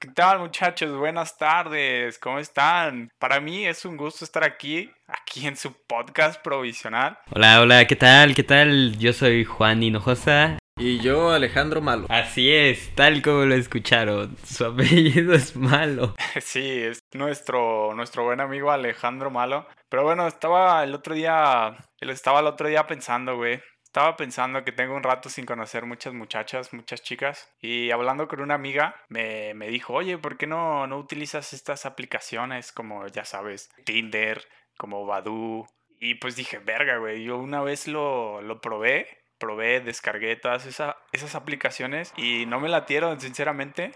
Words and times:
¿Qué 0.00 0.08
tal 0.08 0.38
muchachos? 0.38 0.96
Buenas 0.96 1.36
tardes, 1.36 2.18
¿cómo 2.18 2.38
están? 2.38 3.12
Para 3.18 3.38
mí 3.38 3.66
es 3.66 3.84
un 3.84 3.98
gusto 3.98 4.24
estar 4.24 4.42
aquí, 4.42 4.90
aquí 5.06 5.46
en 5.46 5.58
su 5.58 5.74
podcast 5.74 6.42
provisional. 6.42 7.18
Hola, 7.30 7.60
hola, 7.60 7.86
¿qué 7.86 7.96
tal? 7.96 8.34
¿Qué 8.34 8.42
tal? 8.42 8.96
Yo 8.96 9.12
soy 9.12 9.44
Juan 9.44 9.82
Hinojosa. 9.82 10.56
Y 10.78 11.00
yo, 11.00 11.32
Alejandro 11.32 11.82
Malo. 11.82 12.06
Así 12.08 12.50
es, 12.50 12.94
tal 12.94 13.20
como 13.20 13.44
lo 13.44 13.54
escucharon, 13.54 14.34
su 14.42 14.64
apellido 14.64 15.34
es 15.34 15.54
Malo. 15.54 16.14
Sí, 16.40 16.80
es 16.82 17.00
nuestro, 17.12 17.92
nuestro 17.94 18.24
buen 18.24 18.40
amigo 18.40 18.70
Alejandro 18.70 19.30
Malo. 19.30 19.66
Pero 19.90 20.04
bueno, 20.04 20.26
estaba 20.26 20.82
el 20.82 20.94
otro 20.94 21.14
día, 21.14 21.76
estaba 22.00 22.40
el 22.40 22.46
otro 22.46 22.68
día 22.68 22.86
pensando, 22.86 23.36
güey, 23.36 23.60
estaba 23.90 24.16
pensando 24.16 24.62
que 24.62 24.70
tengo 24.70 24.94
un 24.94 25.02
rato 25.02 25.28
sin 25.28 25.46
conocer 25.46 25.84
muchas 25.84 26.14
muchachas, 26.14 26.72
muchas 26.72 27.02
chicas, 27.02 27.52
y 27.60 27.90
hablando 27.90 28.28
con 28.28 28.40
una 28.40 28.54
amiga 28.54 28.94
me, 29.08 29.52
me 29.54 29.66
dijo, 29.66 29.94
oye, 29.94 30.16
¿por 30.16 30.36
qué 30.36 30.46
no, 30.46 30.86
no 30.86 30.96
utilizas 30.96 31.52
estas 31.52 31.86
aplicaciones 31.86 32.70
como, 32.70 33.08
ya 33.08 33.24
sabes, 33.24 33.68
Tinder, 33.84 34.46
como 34.76 35.06
Badoo? 35.06 35.66
Y 35.98 36.14
pues 36.14 36.36
dije, 36.36 36.60
verga, 36.60 36.98
güey, 36.98 37.24
yo 37.24 37.38
una 37.38 37.62
vez 37.62 37.88
lo, 37.88 38.40
lo 38.42 38.60
probé, 38.60 39.08
probé, 39.38 39.80
descargué 39.80 40.36
todas 40.36 40.66
esa, 40.66 40.96
esas 41.10 41.34
aplicaciones 41.34 42.12
y 42.16 42.46
no 42.46 42.60
me 42.60 42.68
latieron, 42.68 43.20
sinceramente, 43.20 43.90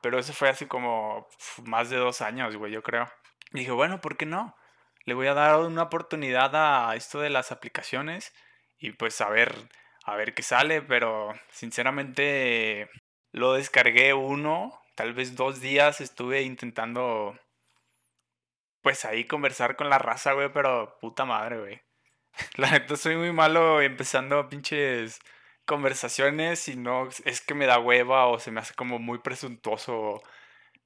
pero 0.00 0.20
eso 0.20 0.32
fue 0.32 0.48
hace 0.48 0.68
como 0.68 1.26
más 1.64 1.90
de 1.90 1.96
dos 1.96 2.20
años, 2.20 2.54
güey, 2.54 2.70
yo 2.70 2.84
creo. 2.84 3.10
Y 3.52 3.58
dije, 3.58 3.72
bueno, 3.72 4.00
¿por 4.00 4.16
qué 4.16 4.26
no? 4.26 4.54
Le 5.06 5.14
voy 5.14 5.26
a 5.26 5.34
dar 5.34 5.58
una 5.58 5.82
oportunidad 5.82 6.54
a 6.54 6.94
esto 6.94 7.18
de 7.18 7.30
las 7.30 7.50
aplicaciones 7.50 8.32
y 8.80 8.92
pues 8.92 9.20
a 9.20 9.28
ver, 9.28 9.54
a 10.04 10.16
ver 10.16 10.34
qué 10.34 10.42
sale, 10.42 10.82
pero 10.82 11.32
sinceramente 11.50 12.90
lo 13.32 13.52
descargué 13.52 14.14
uno, 14.14 14.80
tal 14.96 15.12
vez 15.12 15.36
dos 15.36 15.60
días 15.60 16.00
estuve 16.00 16.42
intentando 16.42 17.38
pues 18.82 19.04
ahí 19.04 19.26
conversar 19.26 19.76
con 19.76 19.90
la 19.90 19.98
raza, 19.98 20.32
güey, 20.32 20.50
pero 20.52 20.98
puta 21.00 21.26
madre, 21.26 21.58
güey. 21.58 21.82
La 22.56 22.70
neta 22.70 22.96
soy 22.96 23.16
muy 23.16 23.32
malo 23.32 23.82
empezando 23.82 24.48
pinches 24.48 25.20
conversaciones 25.66 26.68
y 26.68 26.76
no 26.76 27.08
es 27.24 27.40
que 27.42 27.54
me 27.54 27.66
da 27.66 27.78
hueva 27.78 28.26
o 28.26 28.38
se 28.38 28.50
me 28.50 28.60
hace 28.60 28.74
como 28.74 28.98
muy 28.98 29.18
presuntuoso 29.18 30.22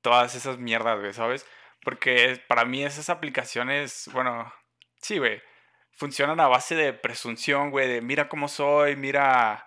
todas 0.03 0.35
esas 0.35 0.59
mierdas, 0.59 0.99
güey, 1.01 1.13
¿sabes? 1.13 1.47
Porque 1.83 2.43
para 2.49 2.65
mí 2.65 2.85
esas 2.85 3.11
aplicaciones, 3.11 4.11
bueno, 4.13 4.53
sí, 5.01 5.19
güey 5.19 5.41
funcionan 5.97 6.41
a 6.41 6.49
base 6.49 6.75
de 6.75 6.93
presunción, 6.93 7.71
güey, 7.71 7.89
de 7.89 8.01
mira 8.03 8.29
cómo 8.29 8.49
soy, 8.49 8.97
mira, 8.97 9.67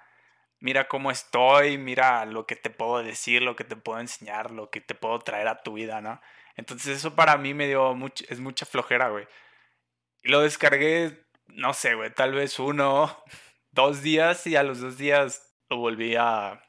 mira 0.60 0.88
cómo 0.88 1.12
estoy, 1.12 1.78
mira 1.78 2.26
lo 2.26 2.46
que 2.46 2.56
te 2.56 2.70
puedo 2.70 3.04
decir, 3.04 3.42
lo 3.42 3.56
que 3.56 3.64
te 3.64 3.76
puedo 3.76 4.00
enseñar, 4.00 4.52
lo 4.52 4.70
que 4.70 4.82
te 4.82 4.96
puedo 4.96 5.20
traer 5.20 5.48
a 5.48 5.64
tu 5.64 5.74
vida, 5.74 6.02
¿no? 6.02 6.22
Entonces 6.56 6.98
eso 6.98 7.16
para 7.16 7.38
mí 7.38 7.54
me 7.54 7.68
dio 7.68 7.94
mucho, 7.96 8.26
es 8.30 8.40
mucha 8.40 8.66
flojera, 8.66 9.10
güey. 9.10 9.28
Y 10.24 10.30
lo 10.30 10.42
descargué, 10.42 11.26
no 11.48 11.74
sé, 11.74 11.96
güey, 11.96 12.14
tal 12.14 12.34
vez 12.34 12.60
uno, 12.60 13.24
dos 13.72 14.02
días 14.02 14.46
y 14.48 14.56
a 14.56 14.64
los 14.64 14.80
dos 14.82 14.98
días 14.98 15.44
lo 15.70 15.78
volví 15.78 16.16
a, 16.16 16.62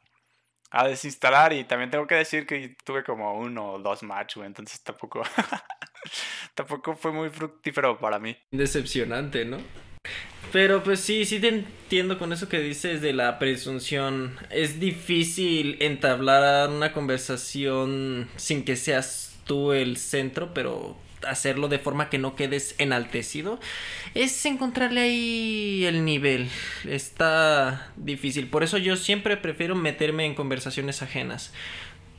a 0.70 0.88
desinstalar 0.88 1.52
y 1.52 1.64
también 1.64 1.90
tengo 1.90 2.06
que 2.06 2.16
decir 2.16 2.46
que 2.46 2.76
tuve 2.84 3.04
como 3.04 3.34
uno 3.34 3.72
o 3.72 3.78
dos 3.78 4.02
match, 4.02 4.36
güey, 4.36 4.46
entonces 4.46 4.82
tampoco... 4.82 5.22
Tampoco 6.54 6.96
fue 6.96 7.12
muy 7.12 7.30
fructífero 7.30 7.98
para 7.98 8.18
mí. 8.18 8.36
Decepcionante, 8.50 9.44
¿no? 9.44 9.58
Pero 10.52 10.82
pues 10.82 11.00
sí, 11.00 11.26
sí 11.26 11.40
te 11.40 11.48
entiendo 11.48 12.18
con 12.18 12.32
eso 12.32 12.48
que 12.48 12.60
dices 12.60 13.02
de 13.02 13.12
la 13.12 13.38
presunción. 13.38 14.36
Es 14.50 14.80
difícil 14.80 15.76
entablar 15.80 16.70
una 16.70 16.92
conversación 16.92 18.28
sin 18.36 18.64
que 18.64 18.76
seas 18.76 19.38
tú 19.44 19.72
el 19.72 19.98
centro, 19.98 20.54
pero 20.54 20.96
hacerlo 21.26 21.68
de 21.68 21.78
forma 21.78 22.08
que 22.08 22.18
no 22.18 22.36
quedes 22.36 22.74
enaltecido 22.78 23.58
es 24.14 24.46
encontrarle 24.46 25.00
ahí 25.02 25.84
el 25.84 26.04
nivel. 26.04 26.48
Está 26.86 27.92
difícil. 27.96 28.48
Por 28.48 28.62
eso 28.62 28.78
yo 28.78 28.96
siempre 28.96 29.36
prefiero 29.36 29.74
meterme 29.74 30.24
en 30.24 30.34
conversaciones 30.34 31.02
ajenas 31.02 31.52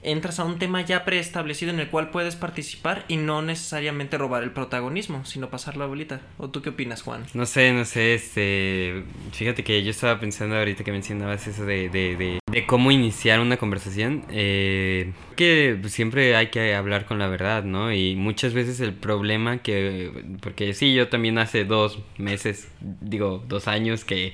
entras 0.01 0.39
a 0.39 0.45
un 0.45 0.59
tema 0.59 0.81
ya 0.81 1.05
preestablecido 1.05 1.71
en 1.71 1.79
el 1.79 1.89
cual 1.89 2.09
puedes 2.11 2.35
participar 2.35 3.05
y 3.07 3.17
no 3.17 3.41
necesariamente 3.41 4.17
robar 4.17 4.43
el 4.43 4.51
protagonismo, 4.51 5.25
sino 5.25 5.49
pasar 5.49 5.77
la 5.77 5.85
bolita. 5.85 6.21
¿O 6.37 6.49
tú 6.49 6.61
qué 6.61 6.69
opinas, 6.69 7.01
Juan? 7.01 7.25
No 7.33 7.45
sé, 7.45 7.73
no 7.73 7.85
sé, 7.85 8.13
este... 8.13 9.03
Fíjate 9.31 9.63
que 9.63 9.83
yo 9.83 9.91
estaba 9.91 10.19
pensando 10.19 10.55
ahorita 10.55 10.83
que 10.83 10.91
mencionabas 10.91 11.47
eso 11.47 11.65
de, 11.65 11.89
de, 11.89 12.15
de, 12.15 12.65
cómo 12.65 12.91
iniciar 12.91 13.39
una 13.39 13.57
conversación. 13.57 14.25
Eh, 14.29 15.11
que 15.35 15.79
siempre 15.87 16.35
hay 16.35 16.47
que 16.47 16.75
hablar 16.75 17.05
con 17.05 17.19
la 17.19 17.27
verdad, 17.27 17.63
¿no? 17.63 17.91
Y 17.93 18.15
muchas 18.15 18.53
veces 18.53 18.79
el 18.79 18.93
problema 18.93 19.59
que... 19.59 20.11
Porque 20.41 20.73
sí, 20.73 20.93
yo 20.93 21.09
también 21.09 21.37
hace 21.37 21.65
dos 21.65 21.99
meses, 22.17 22.69
digo, 23.01 23.43
dos 23.47 23.67
años 23.67 24.05
que 24.05 24.33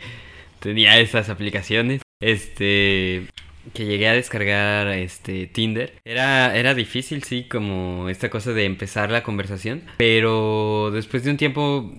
tenía 0.59 0.99
esas 0.99 1.29
aplicaciones. 1.29 2.01
Este, 2.21 3.27
que 3.73 3.85
llegué 3.85 4.07
a 4.07 4.13
descargar 4.13 4.87
este 4.89 5.47
Tinder. 5.47 5.93
Era, 6.05 6.55
era 6.55 6.73
difícil, 6.73 7.23
sí, 7.23 7.43
como 7.43 8.09
esta 8.09 8.29
cosa 8.29 8.53
de 8.53 8.65
empezar 8.65 9.11
la 9.11 9.23
conversación. 9.23 9.83
Pero 9.97 10.91
después 10.91 11.23
de 11.23 11.31
un 11.31 11.37
tiempo 11.37 11.91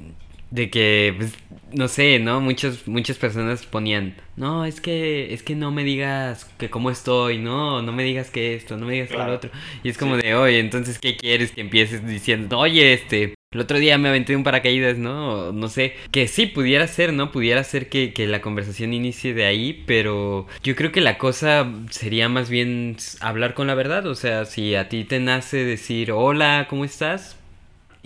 de 0.56 0.70
que, 0.70 1.14
pues, 1.16 1.34
no 1.72 1.86
sé, 1.86 2.18
¿no? 2.18 2.40
Muchas, 2.40 2.88
muchas 2.88 3.18
personas 3.18 3.66
ponían, 3.66 4.16
no, 4.36 4.64
es 4.64 4.80
que, 4.80 5.34
es 5.34 5.42
que 5.42 5.54
no 5.54 5.70
me 5.70 5.84
digas 5.84 6.46
que 6.58 6.70
cómo 6.70 6.90
estoy, 6.90 7.38
no, 7.38 7.82
no 7.82 7.92
me 7.92 8.02
digas 8.04 8.30
que 8.30 8.54
esto, 8.54 8.76
no 8.76 8.86
me 8.86 8.94
digas 8.94 9.10
que 9.10 9.18
lo 9.18 9.34
otro. 9.34 9.50
Y 9.84 9.90
es 9.90 9.98
como 9.98 10.16
de, 10.16 10.34
oye, 10.34 10.58
entonces, 10.58 10.98
¿qué 10.98 11.16
quieres 11.16 11.52
que 11.52 11.60
empieces 11.60 12.06
diciendo? 12.06 12.58
Oye, 12.58 12.94
este, 12.94 13.34
el 13.52 13.60
otro 13.60 13.78
día 13.78 13.98
me 13.98 14.08
aventé 14.08 14.34
un 14.34 14.44
paracaídas, 14.44 14.96
¿no? 14.96 15.52
No 15.52 15.68
sé, 15.68 15.94
que 16.10 16.26
sí, 16.26 16.46
pudiera 16.46 16.86
ser, 16.88 17.12
¿no? 17.12 17.32
Pudiera 17.32 17.62
ser 17.62 17.90
que, 17.90 18.14
que, 18.14 18.26
la 18.26 18.40
conversación 18.40 18.94
inicie 18.94 19.34
de 19.34 19.44
ahí, 19.44 19.84
pero 19.86 20.46
yo 20.62 20.74
creo 20.74 20.90
que 20.90 21.02
la 21.02 21.18
cosa 21.18 21.70
sería 21.90 22.30
más 22.30 22.48
bien 22.48 22.96
hablar 23.20 23.52
con 23.52 23.66
la 23.66 23.74
verdad, 23.74 24.06
o 24.06 24.14
sea, 24.14 24.46
si 24.46 24.74
a 24.74 24.88
ti 24.88 25.04
te 25.04 25.20
nace 25.20 25.64
decir, 25.64 26.12
hola, 26.12 26.66
¿cómo 26.70 26.86
estás? 26.86 27.36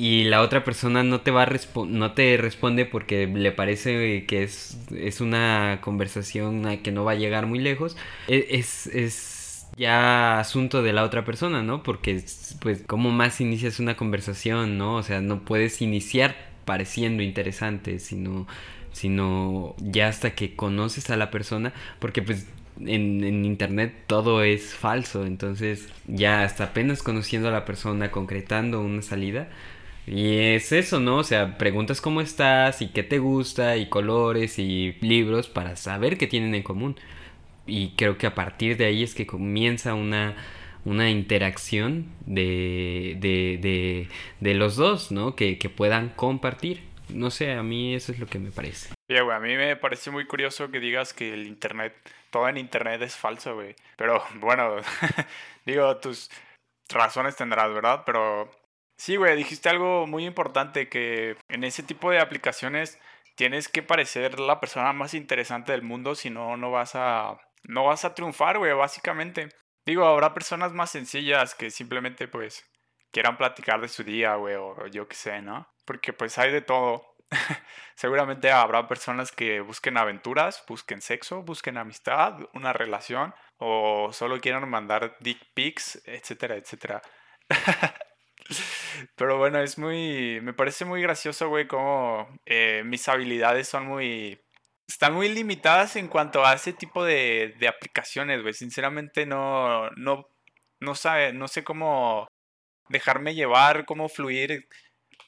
Y 0.00 0.24
la 0.24 0.40
otra 0.40 0.64
persona 0.64 1.04
no 1.04 1.20
te 1.20 1.30
va 1.30 1.42
a 1.42 1.48
no 1.86 2.12
te 2.14 2.38
responde 2.38 2.86
porque 2.86 3.26
le 3.26 3.52
parece 3.52 4.24
que 4.24 4.42
es, 4.44 4.78
es 4.96 5.20
una 5.20 5.80
conversación 5.82 6.78
que 6.78 6.90
no 6.90 7.04
va 7.04 7.12
a 7.12 7.16
llegar 7.16 7.44
muy 7.44 7.58
lejos, 7.58 7.98
e-, 8.26 8.46
es, 8.48 8.86
es 8.86 9.66
ya 9.76 10.40
asunto 10.40 10.82
de 10.82 10.94
la 10.94 11.04
otra 11.04 11.26
persona, 11.26 11.62
¿no? 11.62 11.82
Porque, 11.82 12.24
pues, 12.62 12.82
¿cómo 12.86 13.10
más 13.10 13.42
inicias 13.42 13.78
una 13.78 13.94
conversación, 13.98 14.78
¿no? 14.78 14.96
O 14.96 15.02
sea, 15.02 15.20
no 15.20 15.40
puedes 15.44 15.82
iniciar 15.82 16.34
pareciendo 16.64 17.22
interesante, 17.22 17.98
sino, 17.98 18.46
sino 18.92 19.74
ya 19.80 20.08
hasta 20.08 20.34
que 20.34 20.56
conoces 20.56 21.10
a 21.10 21.18
la 21.18 21.30
persona, 21.30 21.74
porque 21.98 22.22
pues 22.22 22.46
en, 22.80 23.22
en, 23.22 23.44
internet 23.44 23.92
todo 24.06 24.44
es 24.44 24.74
falso, 24.74 25.26
entonces 25.26 25.88
ya 26.06 26.42
hasta 26.42 26.64
apenas 26.64 27.02
conociendo 27.02 27.48
a 27.48 27.52
la 27.52 27.66
persona, 27.66 28.10
concretando 28.10 28.80
una 28.80 29.02
salida, 29.02 29.50
y 30.12 30.54
es 30.54 30.72
eso, 30.72 30.98
¿no? 30.98 31.19
O 31.19 31.25
sea, 31.25 31.56
preguntas 31.56 32.00
cómo 32.00 32.21
estás 32.21 32.82
y 32.82 32.88
qué 32.88 33.04
te 33.04 33.19
gusta 33.19 33.76
y 33.76 33.88
colores 33.88 34.59
y 34.59 34.97
libros 35.00 35.48
para 35.48 35.76
saber 35.76 36.19
qué 36.19 36.26
tienen 36.26 36.54
en 36.56 36.65
común 36.65 36.97
y 37.71 37.94
creo 37.97 38.19
que 38.19 38.26
a 38.26 38.34
partir 38.34 38.76
de 38.76 38.87
ahí 38.87 39.04
es 39.04 39.15
que 39.15 39.26
comienza 39.26 39.94
una, 39.94 40.37
una 40.84 41.10
interacción 41.10 42.12
de, 42.26 43.16
de, 43.21 44.09
de, 44.41 44.54
los 44.54 44.76
dos, 44.76 45.12
¿no? 45.12 45.37
Que, 45.37 45.59
que, 45.59 45.71
puedan 45.71 46.09
compartir. 46.10 46.82
No 47.09 47.31
sé, 47.31 47.53
a 47.53 47.62
mí 47.62 47.94
eso 47.94 48.12
es 48.12 48.19
lo 48.19 48.27
que 48.27 48.38
me 48.41 48.50
parece. 48.50 48.92
Oye, 49.09 49.21
güey, 49.21 49.37
a 49.37 49.41
mí 49.41 49.56
me 49.56 49.77
parece 49.77 50.10
muy 50.10 50.27
curioso 50.27 50.71
que 50.71 50.81
digas 50.81 51.12
que 51.12 51.32
el 51.32 51.47
Internet, 51.47 51.94
todo 52.31 52.48
en 52.48 52.56
Internet 52.56 53.03
es 53.03 53.16
falso, 53.16 53.54
güey. 53.54 53.77
Pero 53.97 54.22
bueno, 54.41 54.77
digo, 55.66 55.97
tus 55.98 56.31
razones 56.88 57.37
tendrás, 57.37 57.72
¿verdad? 57.72 58.03
Pero 58.04 58.51
sí, 59.00 59.16
güey, 59.16 59.34
dijiste 59.36 59.68
algo 59.70 60.06
muy 60.06 60.26
importante 60.26 60.88
que 60.91 61.36
en 61.48 61.64
ese 61.64 61.82
tipo 61.82 62.10
de 62.10 62.20
aplicaciones 62.20 62.98
tienes 63.34 63.68
que 63.68 63.82
parecer 63.82 64.38
la 64.38 64.60
persona 64.60 64.92
más 64.92 65.14
interesante 65.14 65.72
del 65.72 65.82
mundo, 65.82 66.14
si 66.14 66.28
no, 66.28 66.56
no 66.58 66.70
vas 66.70 66.92
a 66.94 67.38
no 67.64 67.84
vas 67.84 68.04
a 68.04 68.14
triunfar, 68.14 68.58
güey, 68.58 68.72
básicamente. 68.74 69.48
Digo, 69.86 70.04
habrá 70.06 70.34
personas 70.34 70.72
más 70.72 70.91
sencillas 70.91 71.54
que 71.54 71.70
simplemente, 71.70 72.28
pues, 72.28 72.64
quieran 73.12 73.36
platicar 73.38 73.80
de 73.80 73.88
su 73.88 74.04
día, 74.04 74.34
güey, 74.36 74.56
o 74.56 74.86
yo 74.88 75.08
qué 75.08 75.16
sé, 75.16 75.42
¿no? 75.42 75.66
Porque, 75.86 76.12
pues, 76.12 76.38
hay 76.38 76.53
de 76.53 76.62
todo. 76.62 77.16
Seguramente 77.96 78.50
habrá 78.50 78.88
personas 78.88 79.32
que 79.32 79.60
busquen 79.60 79.96
aventuras, 79.98 80.64
busquen 80.68 81.00
sexo, 81.00 81.42
busquen 81.42 81.78
amistad, 81.78 82.34
una 82.54 82.72
relación, 82.72 83.34
o 83.58 84.10
solo 84.12 84.41
quieran 84.41 84.68
mandar 84.68 85.16
dick 85.20 85.41
pics, 85.54 86.03
etcétera, 86.06 86.56
etcétera. 86.56 87.03
Pero 89.16 89.38
bueno, 89.38 89.60
es 89.60 89.78
muy. 89.78 90.41
Me 90.42 90.52
parece 90.52 90.84
muy 90.84 91.02
gracioso, 91.02 91.48
güey, 91.48 91.66
como 91.66 92.28
eh, 92.47 92.82
mis 92.84 93.08
habilidades 93.08 93.68
son 93.68 93.86
muy 93.86 94.41
están 94.91 95.14
muy 95.14 95.28
limitadas 95.28 95.97
en 95.97 96.08
cuanto 96.08 96.44
a 96.44 96.54
ese 96.54 96.72
tipo 96.72 97.04
de, 97.04 97.54
de 97.58 97.68
aplicaciones, 97.68 98.42
güey. 98.42 98.54
Sinceramente 98.54 99.24
no, 99.24 99.88
no, 99.91 100.26
no 100.80 100.94
sabe, 100.94 101.32
no 101.32 101.48
sé 101.48 101.64
cómo 101.64 102.26
dejarme 102.88 103.34
llevar, 103.34 103.86
cómo 103.86 104.08
fluir. 104.08 104.68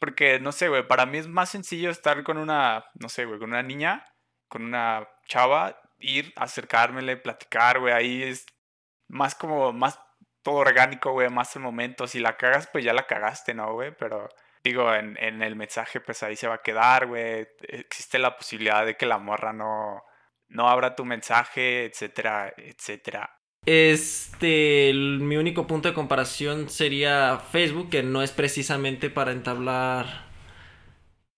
Porque, 0.00 0.40
no 0.40 0.52
sé, 0.52 0.68
güey, 0.68 0.86
para 0.86 1.06
mí 1.06 1.18
es 1.18 1.28
más 1.28 1.50
sencillo 1.50 1.90
estar 1.90 2.24
con 2.24 2.38
una, 2.38 2.84
no 2.94 3.08
sé, 3.08 3.24
güey, 3.24 3.38
con 3.38 3.50
una 3.50 3.62
niña, 3.62 4.04
con 4.48 4.64
una 4.64 5.08
chava, 5.28 5.80
ir, 5.98 6.32
acercármele, 6.36 7.16
platicar, 7.16 7.78
güey, 7.78 7.94
ahí 7.94 8.22
es 8.24 8.46
más 9.08 9.34
como, 9.34 9.72
más 9.72 9.98
todo 10.42 10.56
orgánico, 10.56 11.12
güey, 11.12 11.28
más 11.30 11.54
el 11.56 11.62
momento. 11.62 12.06
Si 12.06 12.20
la 12.20 12.36
cagas, 12.36 12.68
pues 12.72 12.84
ya 12.84 12.92
la 12.92 13.06
cagaste, 13.06 13.54
¿no, 13.54 13.72
güey? 13.74 13.92
Pero 13.96 14.28
digo, 14.62 14.94
en, 14.94 15.16
en 15.20 15.42
el 15.42 15.56
mensaje, 15.56 16.00
pues 16.00 16.22
ahí 16.22 16.36
se 16.36 16.48
va 16.48 16.56
a 16.56 16.62
quedar, 16.62 17.06
güey. 17.06 17.46
Existe 17.62 18.18
la 18.18 18.36
posibilidad 18.36 18.84
de 18.84 18.96
que 18.96 19.06
la 19.06 19.18
morra 19.18 19.52
no, 19.52 20.02
no 20.48 20.68
abra 20.68 20.94
tu 20.94 21.04
mensaje, 21.04 21.84
etcétera, 21.86 22.52
etcétera. 22.56 23.38
Este, 23.64 24.92
mi 24.94 25.36
único 25.36 25.66
punto 25.68 25.88
de 25.88 25.94
comparación 25.94 26.68
sería 26.68 27.38
Facebook, 27.38 27.90
que 27.90 28.02
no 28.02 28.22
es 28.22 28.32
precisamente 28.32 29.08
para 29.08 29.32
entablar 29.32 30.26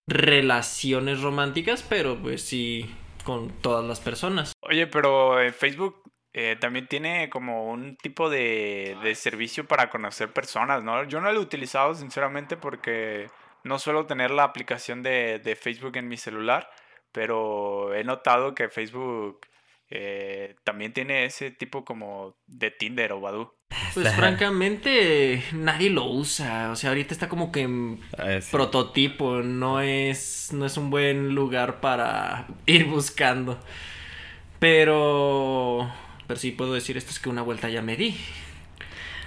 relaciones 0.06 1.20
románticas, 1.20 1.82
pero 1.82 2.16
pues 2.16 2.42
sí 2.42 2.94
con 3.24 3.50
todas 3.60 3.84
las 3.84 4.00
personas. 4.00 4.52
Oye, 4.62 4.86
pero 4.86 5.40
en 5.40 5.52
Facebook 5.52 6.02
eh, 6.34 6.56
también 6.60 6.88
tiene 6.88 7.30
como 7.30 7.70
un 7.70 7.96
tipo 7.96 8.28
de, 8.28 8.96
de 9.02 9.14
servicio 9.14 9.66
para 9.66 9.88
conocer 9.88 10.32
personas, 10.32 10.82
¿no? 10.84 11.04
Yo 11.04 11.20
no 11.20 11.32
lo 11.32 11.38
he 11.38 11.42
utilizado 11.42 11.94
sinceramente 11.94 12.56
porque 12.56 13.28
no 13.62 13.78
suelo 13.78 14.04
tener 14.06 14.30
la 14.30 14.42
aplicación 14.44 15.02
de, 15.02 15.38
de 15.38 15.56
Facebook 15.56 15.96
en 15.96 16.08
mi 16.08 16.16
celular, 16.16 16.68
pero 17.12 17.94
he 17.94 18.02
notado 18.04 18.54
que 18.54 18.68
Facebook 18.68 19.46
eh, 19.90 20.56
también 20.64 20.92
tiene 20.92 21.24
ese 21.24 21.50
tipo 21.52 21.84
como 21.84 22.36
de 22.46 22.70
Tinder 22.72 23.12
o 23.12 23.20
Badoo. 23.20 23.54
Pues 23.92 24.12
francamente 24.14 25.42
nadie 25.52 25.90
lo 25.90 26.04
usa, 26.06 26.70
o 26.72 26.76
sea, 26.76 26.90
ahorita 26.90 27.14
está 27.14 27.28
como 27.28 27.52
que 27.52 27.60
en 27.62 28.00
Ah, 28.18 28.40
sí. 28.40 28.50
prototipo, 28.50 29.36
no 29.42 29.80
es 29.80 30.50
no 30.52 30.66
es 30.66 30.76
un 30.76 30.90
buen 30.90 31.34
lugar 31.34 31.80
para 31.80 32.46
ir 32.66 32.86
buscando. 32.86 33.58
Pero 34.58 35.90
pero 36.26 36.38
sí 36.38 36.50
puedo 36.50 36.74
decir 36.74 36.96
esto 36.96 37.10
es 37.10 37.18
que 37.18 37.28
una 37.28 37.42
vuelta 37.42 37.68
ya 37.68 37.82
me 37.82 37.96
di. 37.96 38.16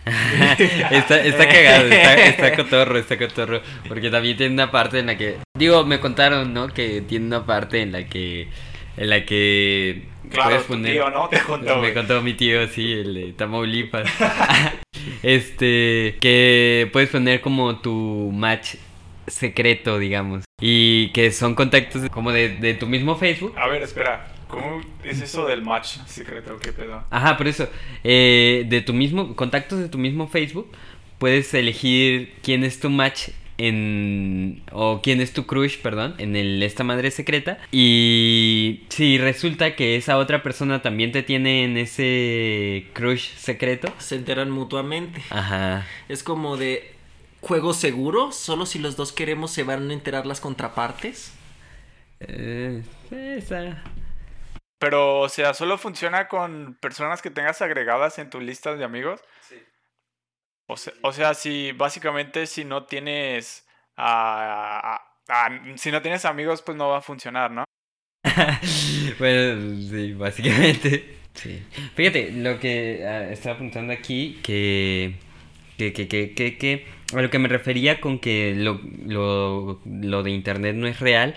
está, 0.91 1.21
está 1.21 1.47
cagado, 1.49 1.85
está, 1.87 2.13
está 2.27 2.55
cotorro, 2.55 2.97
está 2.97 3.17
cotorro. 3.17 3.61
Porque 3.87 4.09
también 4.09 4.37
tiene 4.37 4.53
una 4.53 4.71
parte 4.71 4.99
en 4.99 5.07
la 5.07 5.17
que. 5.17 5.37
Digo, 5.57 5.85
me 5.85 5.99
contaron, 5.99 6.53
¿no? 6.53 6.69
Que 6.69 7.01
tiene 7.01 7.25
una 7.25 7.45
parte 7.45 7.81
en 7.81 7.91
la 7.91 8.05
que. 8.05 8.47
En 8.95 9.09
la 9.09 9.25
que. 9.25 10.07
Claro, 10.31 10.61
tu 10.61 10.81
tío, 10.81 11.09
¿no? 11.09 11.29
Te 11.29 11.39
contó, 11.39 11.77
Me 11.77 11.93
contó 11.93 12.21
mi 12.21 12.33
tío, 12.33 12.67
sí, 12.67 12.91
el 12.91 13.13
de 13.13 13.33
Tamaulipas. 13.33 14.09
este. 15.23 16.17
Que 16.19 16.89
puedes 16.91 17.09
poner 17.09 17.41
como 17.41 17.79
tu 17.79 18.31
match 18.33 18.75
secreto, 19.27 19.99
digamos. 19.99 20.43
Y 20.61 21.09
que 21.09 21.31
son 21.31 21.53
contactos 21.53 22.09
como 22.09 22.31
de, 22.31 22.49
de 22.49 22.73
tu 22.73 22.87
mismo 22.87 23.15
Facebook. 23.17 23.53
A 23.57 23.67
ver, 23.67 23.83
espera. 23.83 24.36
¿Cómo 24.47 24.81
es 25.03 25.21
eso 25.21 25.45
del 25.45 25.61
match 25.61 25.97
secreto? 26.07 26.57
¿Qué 26.59 26.71
pedo? 26.73 27.03
Ajá, 27.09 27.37
por 27.37 27.47
eso. 27.47 27.69
eh, 28.03 28.65
de 28.67 28.81
tu 28.81 28.93
mismo, 28.93 29.35
contactos 29.35 29.79
de 29.79 29.89
tu 29.89 29.97
mismo 29.97 30.27
Facebook, 30.27 30.71
puedes 31.17 31.53
elegir 31.53 32.33
quién 32.43 32.63
es 32.63 32.79
tu 32.79 32.89
match 32.89 33.29
en. 33.59 34.61
o 34.71 35.01
quién 35.01 35.19
es 35.19 35.33
tu 35.33 35.45
crush, 35.47 35.77
perdón, 35.79 36.15
en 36.19 36.35
el 36.35 36.61
esta 36.63 36.83
madre 36.83 37.11
secreta. 37.11 37.57
Y 37.71 38.83
si 38.89 39.17
resulta 39.17 39.75
que 39.75 39.95
esa 39.95 40.17
otra 40.17 40.43
persona 40.43 40.81
también 40.81 41.11
te 41.11 41.23
tiene 41.23 41.63
en 41.63 41.77
ese 41.77 42.85
crush 42.93 43.29
secreto. 43.35 43.93
Se 43.97 44.15
enteran 44.15 44.49
mutuamente. 44.51 45.21
Ajá. 45.29 45.85
Es 46.07 46.23
como 46.23 46.55
de 46.57 46.91
juego 47.41 47.73
seguro, 47.73 48.31
solo 48.31 48.65
si 48.65 48.79
los 48.79 48.95
dos 48.95 49.11
queremos 49.11 49.51
se 49.51 49.63
van 49.63 49.89
a 49.89 49.93
enterar 49.93 50.25
las 50.25 50.39
contrapartes. 50.39 51.33
Eh, 52.19 52.81
esa. 53.11 53.83
Pero, 54.79 55.19
o 55.21 55.29
sea, 55.29 55.53
¿solo 55.53 55.77
funciona 55.77 56.27
con 56.27 56.75
personas 56.75 57.21
que 57.21 57.31
tengas 57.31 57.61
agregadas 57.61 58.19
en 58.19 58.29
tu 58.29 58.39
lista 58.39 58.75
de 58.75 58.83
amigos? 58.83 59.21
Sí. 59.41 59.55
O 60.67 60.77
sea, 60.77 60.93
o 61.01 61.13
sea 61.13 61.33
si 61.33 61.71
básicamente 61.71 62.45
si 62.45 62.63
no 62.65 62.85
tienes... 62.85 63.65
si 65.75 65.91
no 65.91 66.01
tienes 66.01 66.25
amigos, 66.25 66.61
pues 66.61 66.77
no 66.77 66.89
va 66.89 66.97
a 66.97 67.01
funcionar, 67.01 67.51
¿no? 67.51 67.63
bueno, 69.19 69.75
sí, 69.89 70.13
básicamente. 70.13 71.13
Sí. 71.37 71.61
Fíjate, 71.93 72.31
lo 72.31 72.59
que 72.59 73.05
ah, 73.05 73.29
estaba 73.31 73.53
apuntando 73.53 73.93
aquí, 73.93 74.39
que, 74.41 75.17
que, 75.77 75.93
que, 75.93 76.07
que, 76.07 76.33
que, 76.33 76.57
que 76.57 76.87
a 77.13 77.21
lo 77.21 77.29
que 77.29 77.37
me 77.37 77.47
refería 77.47 78.01
con 78.01 78.17
que 78.17 78.55
lo, 78.55 78.81
lo, 79.05 79.79
lo 79.85 80.23
de 80.23 80.31
internet 80.31 80.75
no 80.75 80.87
es 80.87 80.99
real, 80.99 81.35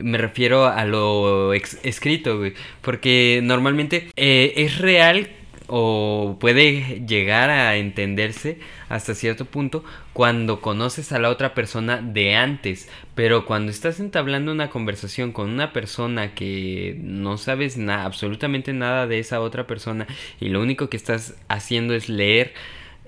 me 0.00 0.18
refiero 0.18 0.66
a 0.66 0.84
lo 0.84 1.52
escrito. 1.52 2.40
Porque 2.80 3.40
normalmente 3.42 4.08
eh, 4.16 4.52
es 4.56 4.78
real 4.78 5.28
o 5.66 6.36
puede 6.40 7.04
llegar 7.06 7.48
a 7.50 7.76
entenderse 7.76 8.58
hasta 8.88 9.14
cierto 9.14 9.46
punto 9.46 9.82
cuando 10.12 10.60
conoces 10.60 11.12
a 11.12 11.18
la 11.18 11.30
otra 11.30 11.54
persona 11.54 12.02
de 12.02 12.34
antes, 12.36 12.88
pero 13.14 13.46
cuando 13.46 13.70
estás 13.70 13.98
entablando 13.98 14.52
una 14.52 14.70
conversación 14.70 15.32
con 15.32 15.50
una 15.50 15.72
persona 15.72 16.34
que 16.34 16.98
no 17.00 17.38
sabes 17.38 17.78
absolutamente 17.88 18.72
nada 18.72 19.06
de 19.06 19.18
esa 19.18 19.40
otra 19.40 19.66
persona 19.66 20.06
y 20.38 20.48
lo 20.48 20.60
único 20.60 20.90
que 20.90 20.96
estás 20.96 21.34
haciendo 21.48 21.94
es 21.94 22.08
leer 22.08 22.52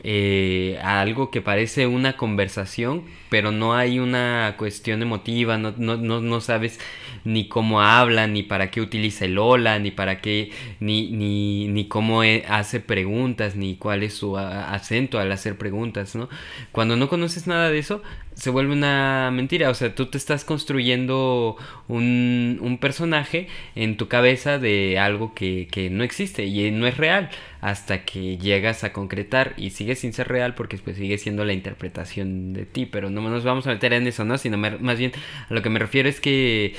eh, 0.02 0.78
algo 0.82 1.30
que 1.30 1.40
parece 1.40 1.86
una 1.86 2.16
conversación, 2.16 3.04
pero 3.30 3.50
no 3.52 3.74
hay 3.74 3.98
una 3.98 4.54
cuestión 4.58 5.02
emotiva, 5.02 5.58
no, 5.58 5.74
no, 5.76 5.96
no, 5.96 6.20
no 6.20 6.40
sabes 6.40 6.78
ni 7.24 7.48
cómo 7.48 7.80
habla, 7.82 8.26
ni 8.26 8.42
para 8.42 8.70
qué 8.70 8.80
utiliza 8.80 9.24
el 9.24 9.38
hola, 9.38 9.78
ni 9.78 9.90
para 9.90 10.20
qué, 10.20 10.52
ni, 10.80 11.10
ni, 11.10 11.66
ni 11.68 11.88
cómo 11.88 12.22
e- 12.22 12.44
hace 12.48 12.78
preguntas, 12.80 13.56
ni 13.56 13.76
cuál 13.76 14.02
es 14.02 14.14
su 14.14 14.36
a- 14.38 14.72
acento 14.74 15.18
al 15.18 15.32
hacer 15.32 15.56
preguntas, 15.58 16.14
¿no? 16.14 16.28
Cuando 16.72 16.96
no 16.96 17.08
conoces 17.08 17.46
nada 17.46 17.70
de 17.70 17.78
eso, 17.78 18.02
se 18.36 18.50
vuelve 18.50 18.74
una 18.74 19.30
mentira, 19.32 19.70
o 19.70 19.74
sea, 19.74 19.94
tú 19.94 20.06
te 20.06 20.18
estás 20.18 20.44
construyendo 20.44 21.56
un, 21.88 22.58
un 22.60 22.76
personaje 22.76 23.48
en 23.74 23.96
tu 23.96 24.08
cabeza 24.08 24.58
de 24.58 24.98
algo 24.98 25.32
que, 25.34 25.68
que 25.70 25.88
no 25.88 26.04
existe 26.04 26.44
y 26.44 26.70
no 26.70 26.86
es 26.86 26.98
real 26.98 27.30
hasta 27.62 28.04
que 28.04 28.36
llegas 28.36 28.84
a 28.84 28.92
concretar 28.92 29.54
y 29.56 29.70
sigue 29.70 29.96
sin 29.96 30.12
ser 30.12 30.28
real 30.28 30.54
porque 30.54 30.76
pues 30.76 30.98
sigue 30.98 31.16
siendo 31.16 31.46
la 31.46 31.54
interpretación 31.54 32.52
de 32.52 32.66
ti, 32.66 32.84
pero 32.84 33.08
no 33.08 33.22
nos 33.22 33.42
vamos 33.42 33.66
a 33.66 33.70
meter 33.70 33.94
en 33.94 34.06
eso, 34.06 34.26
¿no? 34.26 34.36
Sino 34.36 34.58
más 34.58 34.98
bien 34.98 35.12
a 35.48 35.54
lo 35.54 35.62
que 35.62 35.70
me 35.70 35.78
refiero 35.78 36.06
es 36.06 36.20
que 36.20 36.74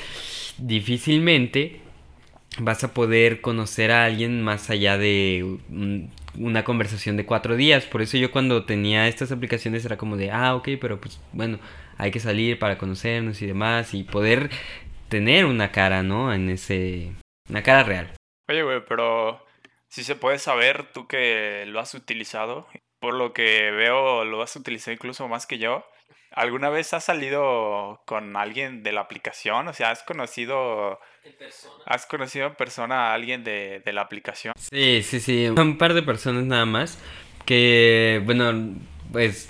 difícilmente 0.59 1.86
vas 2.59 2.83
a 2.83 2.93
poder 2.93 3.41
conocer 3.41 3.91
a 3.91 4.05
alguien 4.05 4.41
más 4.41 4.69
allá 4.69 4.97
de 4.97 5.43
un- 5.69 6.11
una 6.37 6.63
conversación 6.63 7.17
de 7.17 7.25
cuatro 7.25 7.55
días. 7.55 7.85
Por 7.85 8.01
eso 8.01 8.17
yo 8.17 8.31
cuando 8.31 8.65
tenía 8.65 9.07
estas 9.07 9.31
aplicaciones 9.31 9.85
era 9.85 9.97
como 9.97 10.17
de, 10.17 10.31
ah, 10.31 10.55
ok, 10.55 10.69
pero 10.79 10.99
pues 10.99 11.19
bueno, 11.33 11.59
hay 11.97 12.11
que 12.11 12.19
salir 12.19 12.59
para 12.59 12.77
conocernos 12.77 13.41
y 13.41 13.47
demás 13.47 13.93
y 13.93 14.03
poder 14.03 14.49
tener 15.09 15.45
una 15.45 15.71
cara, 15.71 16.03
¿no? 16.03 16.33
En 16.33 16.49
ese... 16.49 17.13
Una 17.49 17.63
cara 17.63 17.83
real. 17.83 18.11
Oye, 18.49 18.61
güey, 18.63 18.81
pero 18.87 19.43
si 19.87 20.03
se 20.03 20.15
puede 20.15 20.37
saber 20.37 20.91
tú 20.93 21.07
que 21.07 21.63
lo 21.67 21.79
has 21.79 21.93
utilizado, 21.93 22.67
por 22.99 23.13
lo 23.13 23.31
que 23.33 23.71
veo 23.71 24.25
lo 24.25 24.41
has 24.41 24.55
utilizado 24.55 24.93
incluso 24.93 25.27
más 25.27 25.47
que 25.47 25.57
yo. 25.57 25.85
¿Alguna 26.31 26.69
vez 26.69 26.93
has 26.93 27.05
salido 27.05 28.01
con 28.05 28.35
alguien 28.35 28.83
de 28.83 28.91
la 28.91 29.01
aplicación? 29.01 29.67
O 29.69 29.73
sea, 29.73 29.91
¿has 29.91 30.03
conocido, 30.03 30.99
has 31.85 32.05
conocido 32.05 32.47
en 32.47 32.55
persona 32.55 33.09
a 33.09 33.13
alguien 33.13 33.43
de, 33.43 33.81
de 33.83 33.93
la 33.93 34.01
aplicación? 34.01 34.53
Sí, 34.57 35.01
sí, 35.03 35.19
sí. 35.19 35.47
Un 35.47 35.77
par 35.77 35.93
de 35.93 36.03
personas 36.03 36.43
nada 36.43 36.65
más 36.65 36.99
que, 37.47 38.21
bueno, 38.25 38.75
pues 39.11 39.49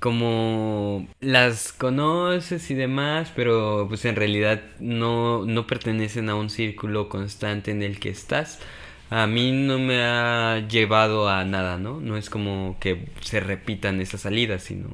como 0.00 1.08
las 1.20 1.72
conoces 1.72 2.70
y 2.70 2.74
demás, 2.74 3.32
pero 3.34 3.86
pues 3.88 4.04
en 4.04 4.16
realidad 4.16 4.60
no, 4.80 5.46
no 5.46 5.66
pertenecen 5.66 6.28
a 6.28 6.34
un 6.34 6.50
círculo 6.50 7.08
constante 7.08 7.70
en 7.70 7.82
el 7.82 7.98
que 7.98 8.10
estás. 8.10 8.60
A 9.08 9.26
mí 9.26 9.52
no 9.52 9.78
me 9.78 10.02
ha 10.02 10.66
llevado 10.68 11.28
a 11.28 11.44
nada, 11.44 11.78
¿no? 11.78 12.00
No 12.00 12.16
es 12.16 12.28
como 12.28 12.76
que 12.80 13.08
se 13.20 13.40
repitan 13.40 14.00
esas 14.00 14.22
salidas, 14.22 14.64
sino... 14.64 14.88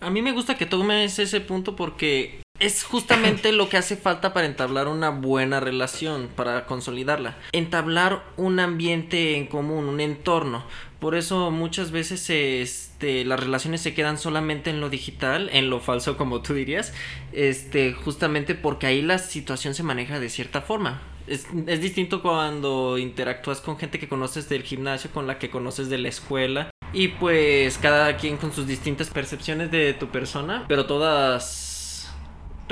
A 0.00 0.10
mí 0.10 0.20
me 0.20 0.32
gusta 0.32 0.56
que 0.56 0.66
tomes 0.66 1.20
ese 1.20 1.40
punto 1.40 1.76
porque 1.76 2.41
es 2.62 2.84
justamente 2.84 3.50
lo 3.50 3.68
que 3.68 3.76
hace 3.76 3.96
falta 3.96 4.32
para 4.32 4.46
entablar 4.46 4.86
una 4.86 5.10
buena 5.10 5.58
relación, 5.58 6.28
para 6.36 6.64
consolidarla. 6.64 7.36
Entablar 7.50 8.22
un 8.36 8.60
ambiente 8.60 9.36
en 9.36 9.48
común, 9.48 9.86
un 9.86 10.00
entorno. 10.00 10.64
Por 11.00 11.16
eso 11.16 11.50
muchas 11.50 11.90
veces 11.90 12.30
este, 12.30 13.24
las 13.24 13.40
relaciones 13.40 13.80
se 13.80 13.94
quedan 13.94 14.16
solamente 14.16 14.70
en 14.70 14.80
lo 14.80 14.90
digital, 14.90 15.50
en 15.52 15.70
lo 15.70 15.80
falso 15.80 16.16
como 16.16 16.40
tú 16.40 16.54
dirías, 16.54 16.94
este, 17.32 17.94
justamente 17.94 18.54
porque 18.54 18.86
ahí 18.86 19.02
la 19.02 19.18
situación 19.18 19.74
se 19.74 19.82
maneja 19.82 20.20
de 20.20 20.28
cierta 20.28 20.60
forma. 20.60 21.02
Es, 21.26 21.48
es 21.66 21.80
distinto 21.80 22.22
cuando 22.22 22.96
interactúas 22.96 23.60
con 23.60 23.76
gente 23.76 23.98
que 23.98 24.08
conoces 24.08 24.48
del 24.48 24.62
gimnasio, 24.62 25.10
con 25.10 25.26
la 25.26 25.40
que 25.40 25.50
conoces 25.50 25.88
de 25.88 25.98
la 25.98 26.08
escuela, 26.08 26.70
Y 26.92 27.08
pues 27.08 27.78
cada 27.78 28.16
quien 28.18 28.36
con 28.36 28.52
sus 28.52 28.66
distintas 28.66 29.08
percepciones 29.08 29.70
de 29.70 29.94
tu 29.94 30.08
persona, 30.08 30.64
pero 30.68 30.86
todas 30.86 31.71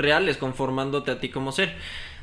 reales, 0.01 0.37
conformándote 0.37 1.11
a 1.11 1.19
ti 1.19 1.29
como 1.29 1.51
ser. 1.51 1.75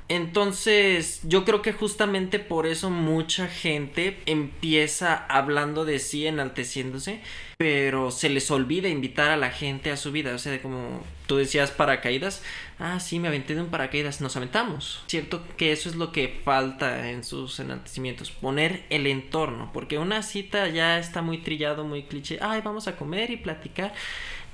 Entonces, 0.09 1.21
yo 1.25 1.45
creo 1.45 1.61
que 1.61 1.73
justamente 1.73 2.39
por 2.39 2.67
eso 2.67 2.89
mucha 2.89 3.47
gente 3.47 4.19
empieza 4.25 5.15
hablando 5.15 5.85
de 5.85 5.99
sí, 5.99 6.27
enalteciéndose, 6.27 7.21
pero 7.59 8.13
se 8.13 8.29
les 8.29 8.53
olvida 8.53 8.89
invitar 8.89 9.31
a 9.31 9.37
la 9.37 9.51
gente 9.51 9.91
a 9.91 9.97
su 9.97 10.13
vida. 10.13 10.33
O 10.33 10.39
sea, 10.39 10.53
de 10.53 10.63
como 10.63 11.03
tú 11.27 11.37
decías 11.37 11.73
paracaídas, 11.73 12.41
ah, 12.79 13.01
sí, 13.01 13.19
me 13.19 13.27
aventé 13.27 13.57
de 13.57 13.61
un 13.61 13.67
paracaídas, 13.67 14.21
nos 14.21 14.37
aventamos. 14.37 15.03
Cierto 15.09 15.43
que 15.57 15.73
eso 15.73 15.89
es 15.89 15.97
lo 15.97 16.13
que 16.13 16.41
falta 16.45 17.11
en 17.11 17.25
sus 17.25 17.59
enaltecimientos, 17.59 18.31
poner 18.31 18.85
el 18.91 19.09
entorno, 19.09 19.73
porque 19.75 19.99
una 19.99 20.23
cita 20.23 20.69
ya 20.69 21.01
está 21.01 21.21
muy 21.21 21.39
trillado, 21.39 21.83
muy 21.85 22.05
cliché, 22.05 22.39
ay, 22.41 22.61
vamos 22.65 22.87
a 22.87 22.95
comer 22.95 23.33
y 23.33 23.37
platicar. 23.39 23.93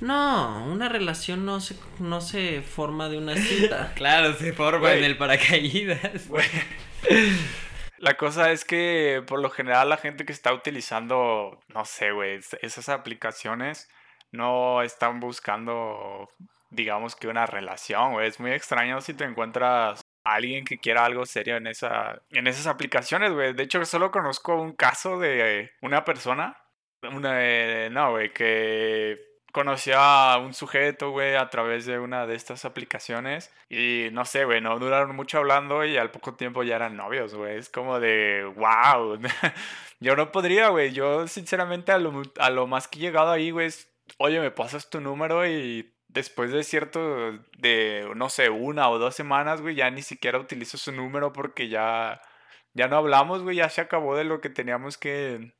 No, 0.01 0.65
una 0.65 0.89
relación 0.89 1.45
no 1.45 1.61
se, 1.61 1.75
no 1.99 2.21
se 2.21 2.63
forma 2.63 3.07
de 3.07 3.19
una 3.19 3.37
cita. 3.37 3.93
claro, 3.95 4.35
se 4.35 4.51
forma 4.51 4.93
en 4.95 5.03
el 5.03 5.15
paracaídas. 5.15 6.23
La 7.97 8.15
cosa 8.15 8.51
es 8.51 8.65
que 8.65 9.23
por 9.25 9.39
lo 9.39 9.49
general 9.49 9.89
la 9.89 9.97
gente 9.97 10.25
que 10.25 10.33
está 10.33 10.53
utilizando, 10.53 11.59
no 11.69 11.85
sé, 11.85 12.11
güey, 12.11 12.39
esas 12.61 12.89
aplicaciones 12.89 13.89
no 14.31 14.81
están 14.81 15.19
buscando, 15.19 16.29
digamos 16.69 17.15
que 17.15 17.27
una 17.27 17.45
relación, 17.45 18.13
güey. 18.13 18.27
Es 18.27 18.39
muy 18.39 18.51
extraño 18.51 19.01
si 19.01 19.13
te 19.13 19.23
encuentras 19.23 20.01
a 20.23 20.33
alguien 20.35 20.65
que 20.65 20.79
quiera 20.79 21.05
algo 21.05 21.25
serio 21.25 21.57
en, 21.57 21.67
esa, 21.67 22.21
en 22.31 22.47
esas 22.47 22.67
aplicaciones, 22.67 23.31
güey. 23.31 23.53
De 23.53 23.63
hecho, 23.63 23.83
solo 23.85 24.11
conozco 24.11 24.55
un 24.55 24.73
caso 24.73 25.19
de 25.19 25.71
una 25.81 26.03
persona, 26.03 26.57
una, 27.03 27.37
eh, 27.41 27.89
no, 27.91 28.11
güey, 28.11 28.33
que 28.33 29.17
conoció 29.55 29.97
a 29.97 30.37
un 30.37 30.53
sujeto, 30.53 31.11
güey, 31.11 31.35
a 31.35 31.49
través 31.49 31.85
de 31.85 31.97
una 31.97 32.27
de 32.27 32.35
estas 32.35 32.65
aplicaciones. 32.65 33.53
Y 33.69 34.09
no 34.11 34.25
sé, 34.25 34.43
güey, 34.43 34.59
no 34.59 34.77
duraron 34.79 35.15
mucho 35.15 35.37
hablando 35.37 35.85
y 35.85 35.95
al 35.95 36.11
poco 36.11 36.35
tiempo 36.35 36.63
ya 36.63 36.75
eran 36.75 36.97
novios, 36.97 37.33
güey. 37.33 37.57
Es 37.57 37.69
como 37.69 38.01
de, 38.01 38.43
wow. 38.57 39.17
yo 40.01 40.17
no 40.17 40.33
podría, 40.33 40.67
güey. 40.67 40.91
Yo, 40.91 41.25
sinceramente, 41.27 41.93
a 41.93 41.99
lo, 41.99 42.21
a 42.37 42.49
lo 42.49 42.67
más 42.67 42.89
que 42.89 42.99
he 42.99 43.01
llegado 43.03 43.31
ahí, 43.31 43.51
güey, 43.51 43.67
es, 43.67 43.87
oye, 44.17 44.41
me 44.41 44.51
pasas 44.51 44.89
tu 44.89 44.99
número 44.99 45.47
y 45.47 45.89
después 46.09 46.51
de 46.51 46.61
cierto, 46.65 47.39
de, 47.57 48.11
no 48.13 48.27
sé, 48.27 48.49
una 48.49 48.89
o 48.89 48.99
dos 48.99 49.15
semanas, 49.15 49.61
güey, 49.61 49.75
ya 49.75 49.89
ni 49.89 50.01
siquiera 50.01 50.37
utilizo 50.37 50.77
su 50.77 50.91
número 50.91 51.31
porque 51.31 51.69
ya, 51.69 52.21
ya 52.73 52.89
no 52.89 52.97
hablamos, 52.97 53.41
güey, 53.41 53.55
ya 53.55 53.69
se 53.69 53.79
acabó 53.79 54.17
de 54.17 54.25
lo 54.25 54.41
que 54.41 54.49
teníamos 54.49 54.97
que, 54.97 55.53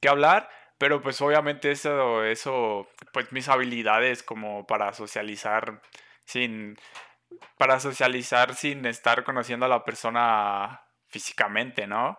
que 0.00 0.08
hablar. 0.08 0.48
Pero 0.78 1.02
pues 1.02 1.20
obviamente 1.20 1.72
eso, 1.72 2.24
eso, 2.24 2.88
pues 3.12 3.32
mis 3.32 3.48
habilidades 3.48 4.22
como 4.22 4.66
para 4.66 4.92
socializar 4.92 5.82
sin, 6.24 6.78
para 7.58 7.80
socializar 7.80 8.54
sin 8.54 8.86
estar 8.86 9.24
conociendo 9.24 9.66
a 9.66 9.68
la 9.68 9.84
persona 9.84 10.82
físicamente, 11.08 11.86
¿no? 11.86 12.18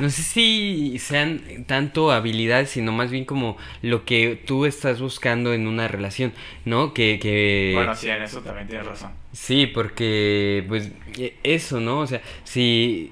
No 0.00 0.10
sé 0.10 0.22
si 0.22 0.98
sean 0.98 1.64
tanto 1.66 2.10
habilidades, 2.10 2.70
sino 2.70 2.92
más 2.92 3.10
bien 3.10 3.24
como 3.24 3.56
lo 3.80 4.04
que 4.04 4.42
tú 4.46 4.66
estás 4.66 5.00
buscando 5.00 5.54
en 5.54 5.66
una 5.66 5.88
relación, 5.88 6.34
¿no? 6.66 6.92
Que, 6.92 7.18
que... 7.18 7.72
Bueno, 7.74 7.94
sí, 7.94 8.10
en 8.10 8.22
eso 8.22 8.42
también 8.42 8.68
tienes 8.68 8.86
razón. 8.86 9.12
Sí, 9.32 9.66
porque, 9.66 10.64
pues, 10.68 10.92
e, 11.16 11.38
eso, 11.44 11.80
¿no? 11.80 12.00
O 12.00 12.06
sea, 12.06 12.20
si, 12.44 13.10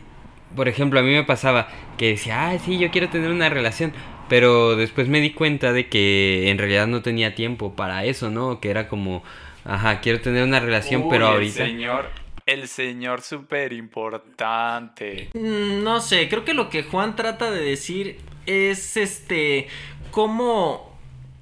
por 0.55 0.69
ejemplo, 0.69 1.00
a 1.00 1.03
mí 1.03 1.11
me 1.11 1.25
pasaba 1.25 1.69
que 1.97 2.09
decía, 2.09 2.49
ah, 2.49 2.59
sí, 2.59 2.79
yo 2.79 2.91
quiero 2.91 3.09
tener 3.09 3.31
una 3.31 3.49
relación, 3.49 3.95
pero 4.28 4.76
después 4.76 5.09
me 5.09 5.21
di 5.21 5.31
cuenta 5.31 5.73
de 5.73 5.88
que 5.88 6.50
en 6.50 6.59
realidad 6.59 6.87
no 6.87 7.02
tenía 7.02 7.35
tiempo 7.35 7.75
para 7.75 8.04
eso, 8.04 8.31
¿no? 8.31 8.61
Que 8.61 8.71
era 8.71 8.88
como, 8.88 9.23
ajá, 9.64 10.00
quiero 10.00 10.21
tener 10.21 10.45
una 10.45 10.61
relación, 10.61 11.09
pero 11.09 11.26
ahorita... 11.28 11.64
El 11.64 11.71
señor, 11.71 12.11
el 12.47 12.69
señor 12.69 13.23
súper 13.23 13.73
importante. 13.73 15.31
Mm, 15.35 15.83
no 15.83 16.00
sé, 16.00 16.28
creo 16.28 16.45
que 16.45 16.54
lo 16.54 16.71
que 16.71 16.83
Juan 16.83 17.16
trata 17.16 17.50
de 17.50 17.62
decir 17.62 18.19
es 18.47 18.97
este, 18.97 19.69
cómo 20.11 20.93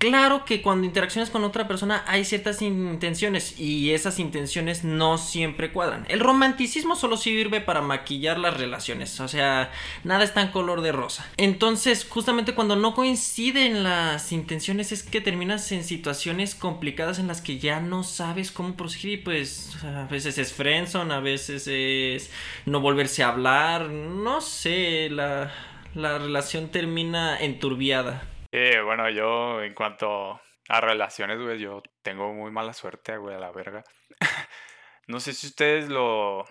Claro 0.02 0.44
que 0.44 0.62
cuando 0.62 0.84
interacciones 0.84 1.30
con 1.30 1.44
otra 1.44 1.68
persona 1.68 2.02
hay 2.08 2.24
ciertas 2.24 2.60
intenciones 2.60 3.60
y 3.60 3.92
esas 3.92 4.18
intenciones 4.18 4.82
no 4.82 5.16
siempre 5.16 5.70
cuadran. 5.70 6.06
El 6.08 6.18
romanticismo 6.18 6.96
solo 6.96 7.16
sirve 7.16 7.60
para 7.60 7.82
maquillar 7.82 8.36
las 8.40 8.56
relaciones, 8.56 9.20
o 9.20 9.28
sea, 9.28 9.70
nada 10.02 10.24
está 10.24 10.40
en 10.40 10.48
color 10.48 10.80
de 10.80 10.90
rosa. 10.90 11.30
Entonces, 11.36 12.04
justamente 12.04 12.52
cuando 12.56 12.74
no 12.74 12.96
coinciden 12.96 13.84
las 13.84 14.32
intenciones 14.32 14.90
es 14.90 15.04
que 15.04 15.20
terminas 15.20 15.70
en 15.70 15.84
situaciones 15.84 16.56
complicadas 16.56 17.20
en 17.20 17.28
las 17.28 17.40
que 17.40 17.60
ya 17.60 17.78
no 17.78 18.02
sabes 18.02 18.50
cómo 18.50 18.74
proseguir 18.74 19.20
y 19.20 19.22
pues 19.22 19.76
a 19.84 20.08
veces 20.10 20.36
es 20.36 20.52
friendzone, 20.52 21.14
a 21.14 21.20
veces 21.20 21.68
es 21.68 22.28
no 22.66 22.80
volverse 22.80 23.22
a 23.22 23.28
hablar, 23.28 23.88
no 23.88 24.40
sé, 24.40 25.10
la, 25.10 25.52
la 25.94 26.18
relación 26.18 26.70
termina 26.70 27.38
enturbiada. 27.38 28.31
Eh, 28.52 28.82
bueno, 28.82 29.08
yo 29.08 29.62
en 29.62 29.72
cuanto 29.74 30.40
a 30.68 30.80
relaciones, 30.80 31.40
güey, 31.40 31.58
yo 31.58 31.82
tengo 32.02 32.32
muy 32.34 32.50
mala 32.50 32.74
suerte, 32.74 33.16
güey, 33.16 33.34
a 33.34 33.40
la 33.40 33.50
verga. 33.50 33.82
no 35.06 35.20
sé 35.20 35.32
si 35.32 35.46
ustedes 35.46 35.88
lo, 35.88 36.44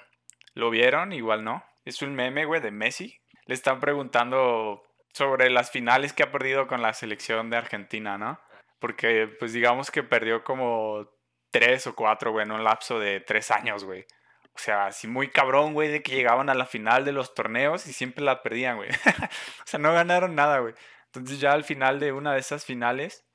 lo 0.55 0.69
vieron, 0.71 1.13
igual 1.13 1.43
no. 1.43 1.63
Es 1.85 2.01
un 2.01 2.15
meme, 2.15 2.45
güey, 2.45 2.59
de 2.59 2.71
Messi. 2.71 3.21
Le 3.45 3.53
están 3.53 3.79
preguntando 3.79 4.83
sobre 5.13 5.49
las 5.51 5.71
finales 5.71 6.11
que 6.13 6.23
ha 6.23 6.31
perdido 6.31 6.67
con 6.67 6.81
la 6.81 6.93
selección 6.93 7.49
de 7.51 7.57
Argentina, 7.57 8.17
¿no? 8.17 8.39
Porque, 8.79 9.27
pues 9.39 9.53
digamos 9.53 9.91
que 9.91 10.01
perdió 10.01 10.43
como 10.43 11.07
tres 11.51 11.85
o 11.85 11.95
cuatro, 11.95 12.31
güey, 12.31 12.45
en 12.45 12.51
un 12.51 12.63
lapso 12.63 12.99
de 12.99 13.19
tres 13.19 13.51
años, 13.51 13.83
güey. 13.83 14.05
O 14.53 14.59
sea, 14.59 14.87
así 14.87 15.07
muy 15.07 15.29
cabrón, 15.29 15.73
güey, 15.73 15.89
de 15.89 16.01
que 16.01 16.15
llegaban 16.15 16.49
a 16.49 16.55
la 16.55 16.65
final 16.65 17.05
de 17.05 17.11
los 17.11 17.35
torneos 17.35 17.85
y 17.87 17.93
siempre 17.93 18.23
la 18.23 18.41
perdían, 18.41 18.77
güey. 18.77 18.89
o 19.63 19.65
sea, 19.65 19.79
no 19.79 19.93
ganaron 19.93 20.35
nada, 20.35 20.59
güey. 20.59 20.73
Entonces 21.13 21.39
ya 21.39 21.51
al 21.51 21.65
final 21.65 21.99
de 21.99 22.13
una 22.13 22.33
de 22.33 22.39
esas 22.39 22.65
finales, 22.65 23.25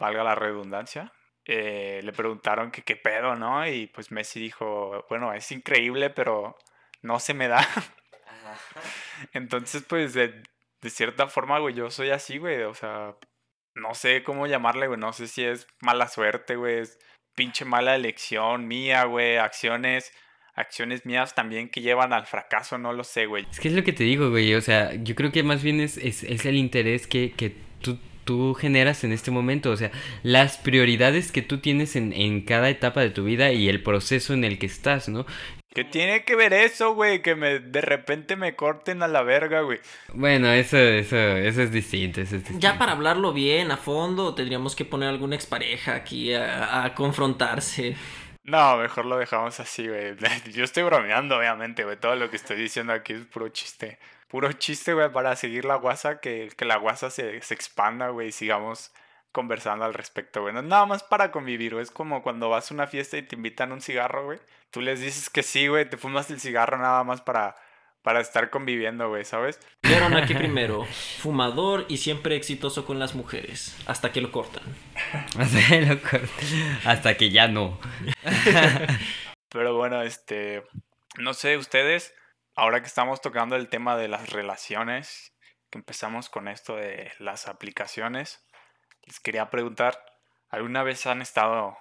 valga 0.00 0.24
la 0.24 0.34
redundancia, 0.34 1.12
eh, 1.44 2.00
le 2.02 2.12
preguntaron 2.12 2.70
que 2.70 2.82
qué 2.82 2.96
pedo, 2.96 3.34
¿no? 3.34 3.66
Y 3.66 3.86
pues 3.88 4.10
Messi 4.10 4.40
dijo, 4.40 5.04
bueno, 5.08 5.32
es 5.32 5.50
increíble, 5.52 6.10
pero 6.10 6.56
no 7.02 7.20
se 7.20 7.34
me 7.34 7.48
da. 7.48 7.66
Entonces, 9.32 9.82
pues 9.82 10.14
de, 10.14 10.42
de 10.80 10.90
cierta 10.90 11.26
forma, 11.26 11.58
güey, 11.58 11.74
yo 11.74 11.90
soy 11.90 12.10
así, 12.10 12.38
güey. 12.38 12.62
O 12.62 12.74
sea, 12.74 13.16
no 13.74 13.94
sé 13.94 14.22
cómo 14.24 14.46
llamarle, 14.46 14.88
güey. 14.88 15.00
No 15.00 15.12
sé 15.12 15.26
si 15.26 15.44
es 15.44 15.66
mala 15.80 16.08
suerte, 16.08 16.56
güey. 16.56 16.80
Es 16.80 16.98
pinche 17.34 17.64
mala 17.64 17.96
elección 17.96 18.66
mía, 18.68 19.04
güey. 19.04 19.38
Acciones 19.38 20.12
acciones 20.58 21.06
mías 21.06 21.34
también 21.34 21.68
que 21.68 21.80
llevan 21.80 22.12
al 22.12 22.26
fracaso, 22.26 22.78
no 22.78 22.92
lo 22.92 23.04
sé, 23.04 23.26
güey. 23.26 23.46
Es 23.50 23.60
que 23.60 23.68
es 23.68 23.74
lo 23.74 23.84
que 23.84 23.92
te 23.92 24.04
digo, 24.04 24.30
güey, 24.30 24.54
o 24.54 24.60
sea, 24.60 24.94
yo 24.94 25.14
creo 25.14 25.32
que 25.32 25.42
más 25.42 25.62
bien 25.62 25.80
es, 25.80 25.96
es, 25.96 26.22
el 26.24 26.56
interés 26.56 27.06
que, 27.06 27.32
que 27.32 27.54
tú, 27.80 27.98
tú, 28.24 28.54
generas 28.54 29.04
en 29.04 29.12
este 29.12 29.30
momento, 29.30 29.70
o 29.70 29.76
sea, 29.76 29.90
las 30.22 30.58
prioridades 30.58 31.32
que 31.32 31.42
tú 31.42 31.58
tienes 31.58 31.96
en, 31.96 32.12
en 32.12 32.42
cada 32.42 32.68
etapa 32.70 33.00
de 33.00 33.10
tu 33.10 33.24
vida 33.24 33.52
y 33.52 33.68
el 33.68 33.82
proceso 33.82 34.34
en 34.34 34.44
el 34.44 34.58
que 34.58 34.66
estás, 34.66 35.08
¿no? 35.08 35.26
¿Qué 35.74 35.84
tiene 35.84 36.24
que 36.24 36.34
ver 36.34 36.54
eso, 36.54 36.94
güey? 36.94 37.22
Que 37.22 37.36
me 37.36 37.60
de 37.60 37.80
repente 37.80 38.34
me 38.34 38.56
corten 38.56 39.02
a 39.02 39.06
la 39.06 39.22
verga, 39.22 39.60
güey. 39.60 39.78
Bueno, 40.12 40.50
eso, 40.50 40.78
eso, 40.78 41.16
eso 41.16 41.62
es 41.62 41.70
distinto, 41.70 42.20
eso 42.20 42.36
es 42.36 42.42
distinto. 42.42 42.60
Ya 42.60 42.78
para 42.78 42.92
hablarlo 42.92 43.32
bien, 43.32 43.70
a 43.70 43.76
fondo, 43.76 44.34
tendríamos 44.34 44.74
que 44.74 44.84
poner 44.84 45.10
alguna 45.10 45.36
expareja 45.36 45.94
aquí 45.94 46.34
a, 46.34 46.84
a 46.84 46.94
confrontarse. 46.94 47.94
No, 48.48 48.78
mejor 48.78 49.04
lo 49.04 49.18
dejamos 49.18 49.60
así, 49.60 49.86
güey. 49.86 50.16
Yo 50.52 50.64
estoy 50.64 50.82
bromeando, 50.82 51.36
obviamente, 51.36 51.84
güey. 51.84 51.98
Todo 51.98 52.16
lo 52.16 52.30
que 52.30 52.36
estoy 52.36 52.56
diciendo 52.56 52.94
aquí 52.94 53.12
es 53.12 53.26
puro 53.26 53.50
chiste. 53.50 53.98
Puro 54.26 54.50
chiste, 54.52 54.94
güey, 54.94 55.12
para 55.12 55.36
seguir 55.36 55.66
la 55.66 55.74
guasa, 55.76 56.18
que, 56.20 56.50
que 56.56 56.64
la 56.64 56.76
guasa 56.76 57.10
se, 57.10 57.42
se 57.42 57.54
expanda, 57.54 58.08
güey, 58.08 58.28
y 58.28 58.32
sigamos 58.32 58.90
conversando 59.32 59.84
al 59.84 59.92
respecto, 59.92 60.40
güey. 60.42 60.54
No 60.54 60.62
nada 60.62 60.86
más 60.86 61.02
para 61.02 61.30
convivir, 61.30 61.74
güey. 61.74 61.82
Es 61.82 61.90
como 61.90 62.22
cuando 62.22 62.48
vas 62.48 62.70
a 62.70 62.74
una 62.74 62.86
fiesta 62.86 63.18
y 63.18 63.22
te 63.22 63.36
invitan 63.36 63.70
un 63.70 63.82
cigarro, 63.82 64.24
güey. 64.24 64.40
Tú 64.70 64.80
les 64.80 65.00
dices 65.00 65.28
que 65.28 65.42
sí, 65.42 65.68
güey, 65.68 65.88
te 65.88 65.98
fumas 65.98 66.30
el 66.30 66.40
cigarro 66.40 66.78
nada 66.78 67.04
más 67.04 67.20
para 67.20 67.54
para 68.02 68.20
estar 68.20 68.50
conviviendo, 68.50 69.08
güey, 69.08 69.24
¿sabes? 69.24 69.60
Vieron 69.82 70.16
aquí 70.16 70.34
primero, 70.34 70.86
fumador 71.18 71.86
y 71.88 71.98
siempre 71.98 72.36
exitoso 72.36 72.84
con 72.84 72.98
las 72.98 73.14
mujeres, 73.14 73.76
hasta 73.86 74.12
que 74.12 74.20
lo 74.20 74.32
cortan. 74.32 74.62
Hasta 75.38 75.68
que 75.68 75.82
lo 75.82 76.00
cortan, 76.00 76.80
hasta 76.84 77.16
que 77.16 77.30
ya 77.30 77.48
no. 77.48 77.78
Pero 79.48 79.76
bueno, 79.76 80.02
este, 80.02 80.64
no 81.18 81.34
sé, 81.34 81.56
ustedes, 81.56 82.14
ahora 82.54 82.80
que 82.80 82.86
estamos 82.86 83.20
tocando 83.20 83.56
el 83.56 83.68
tema 83.68 83.96
de 83.96 84.08
las 84.08 84.30
relaciones, 84.30 85.32
que 85.70 85.78
empezamos 85.78 86.28
con 86.28 86.48
esto 86.48 86.76
de 86.76 87.12
las 87.18 87.48
aplicaciones, 87.48 88.44
les 89.06 89.20
quería 89.20 89.50
preguntar, 89.50 89.98
¿alguna 90.50 90.82
vez 90.82 91.06
han 91.06 91.22
estado 91.22 91.78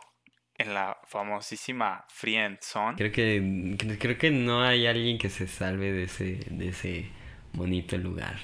en 0.57 0.73
la 0.73 0.97
famosísima 1.05 2.05
Friend 2.09 2.57
Zone. 2.61 2.95
Creo 2.97 3.11
que, 3.11 3.97
creo 3.99 4.17
que 4.17 4.31
no 4.31 4.63
hay 4.63 4.87
alguien 4.87 5.17
que 5.17 5.29
se 5.29 5.47
salve 5.47 5.91
de 5.91 6.03
ese, 6.03 6.39
de 6.49 6.69
ese 6.69 7.09
bonito 7.53 7.97
lugar. 7.97 8.37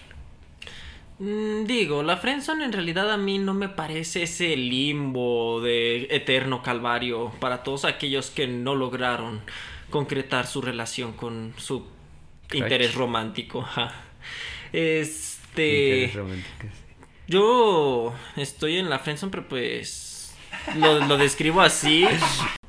Mm, 1.20 1.66
digo, 1.66 2.04
la 2.04 2.18
friendzone 2.18 2.66
en 2.66 2.74
realidad 2.74 3.12
a 3.12 3.18
mí 3.18 3.38
no 3.38 3.54
me 3.54 3.70
parece 3.70 4.24
ese 4.24 4.56
limbo 4.56 5.62
de 5.62 6.08
eterno 6.12 6.62
calvario 6.62 7.32
para 7.40 7.64
todos 7.64 7.86
aquellos 7.86 8.30
que 8.30 8.48
no 8.48 8.76
lograron 8.76 9.42
concretar 9.90 10.48
su 10.48 10.62
relación 10.62 11.14
con 11.14 11.54
su 11.58 11.88
interés 12.52 12.96
romántico. 12.96 13.68
Este. 14.72 16.12
Yo 17.28 18.12
estoy 18.36 18.78
en 18.78 18.90
la 18.90 18.98
friendzone, 18.98 19.32
pero 19.32 19.48
pues 19.48 20.13
lo, 20.76 21.00
lo 21.06 21.18
describo 21.18 21.62
así 21.62 22.08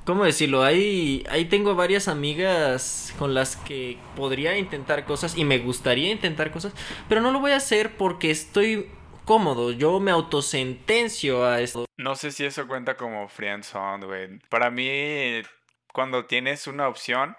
¿Cómo 0.05 0.25
decirlo? 0.25 0.63
Ahí, 0.63 1.25
tengo 1.49 1.75
varias 1.75 2.09
amigas 2.09 3.15
con 3.19 3.33
las 3.33 3.57
que 3.57 3.99
podría 4.17 4.59
intentar 4.59 5.07
cosas 5.07 5.35
y 5.39 5.47
me 5.47 5.59
gustaría 5.59 6.13
intentar 6.13 6.51
cosas, 6.51 6.75
pero 7.09 7.23
no 7.23 7.33
lo 7.33 7.41
voy 7.41 7.53
a 7.53 7.57
hacer 7.57 7.97
porque 7.97 8.31
estoy 8.31 8.91
cómodo. 9.25 9.73
Yo 9.73 10.01
me 10.01 10.11
autosentencio 10.11 11.47
a 11.47 11.63
esto. 11.63 11.87
No 11.97 12.17
sé 12.17 12.33
si 12.33 12.45
eso 12.45 12.69
cuenta 12.69 12.99
como 12.99 13.27
friendzone, 13.29 14.05
güey. 14.05 14.39
Para 14.51 14.71
mí, 14.71 15.41
cuando 15.91 16.27
tienes 16.27 16.67
una 16.67 16.87
opción, 16.87 17.35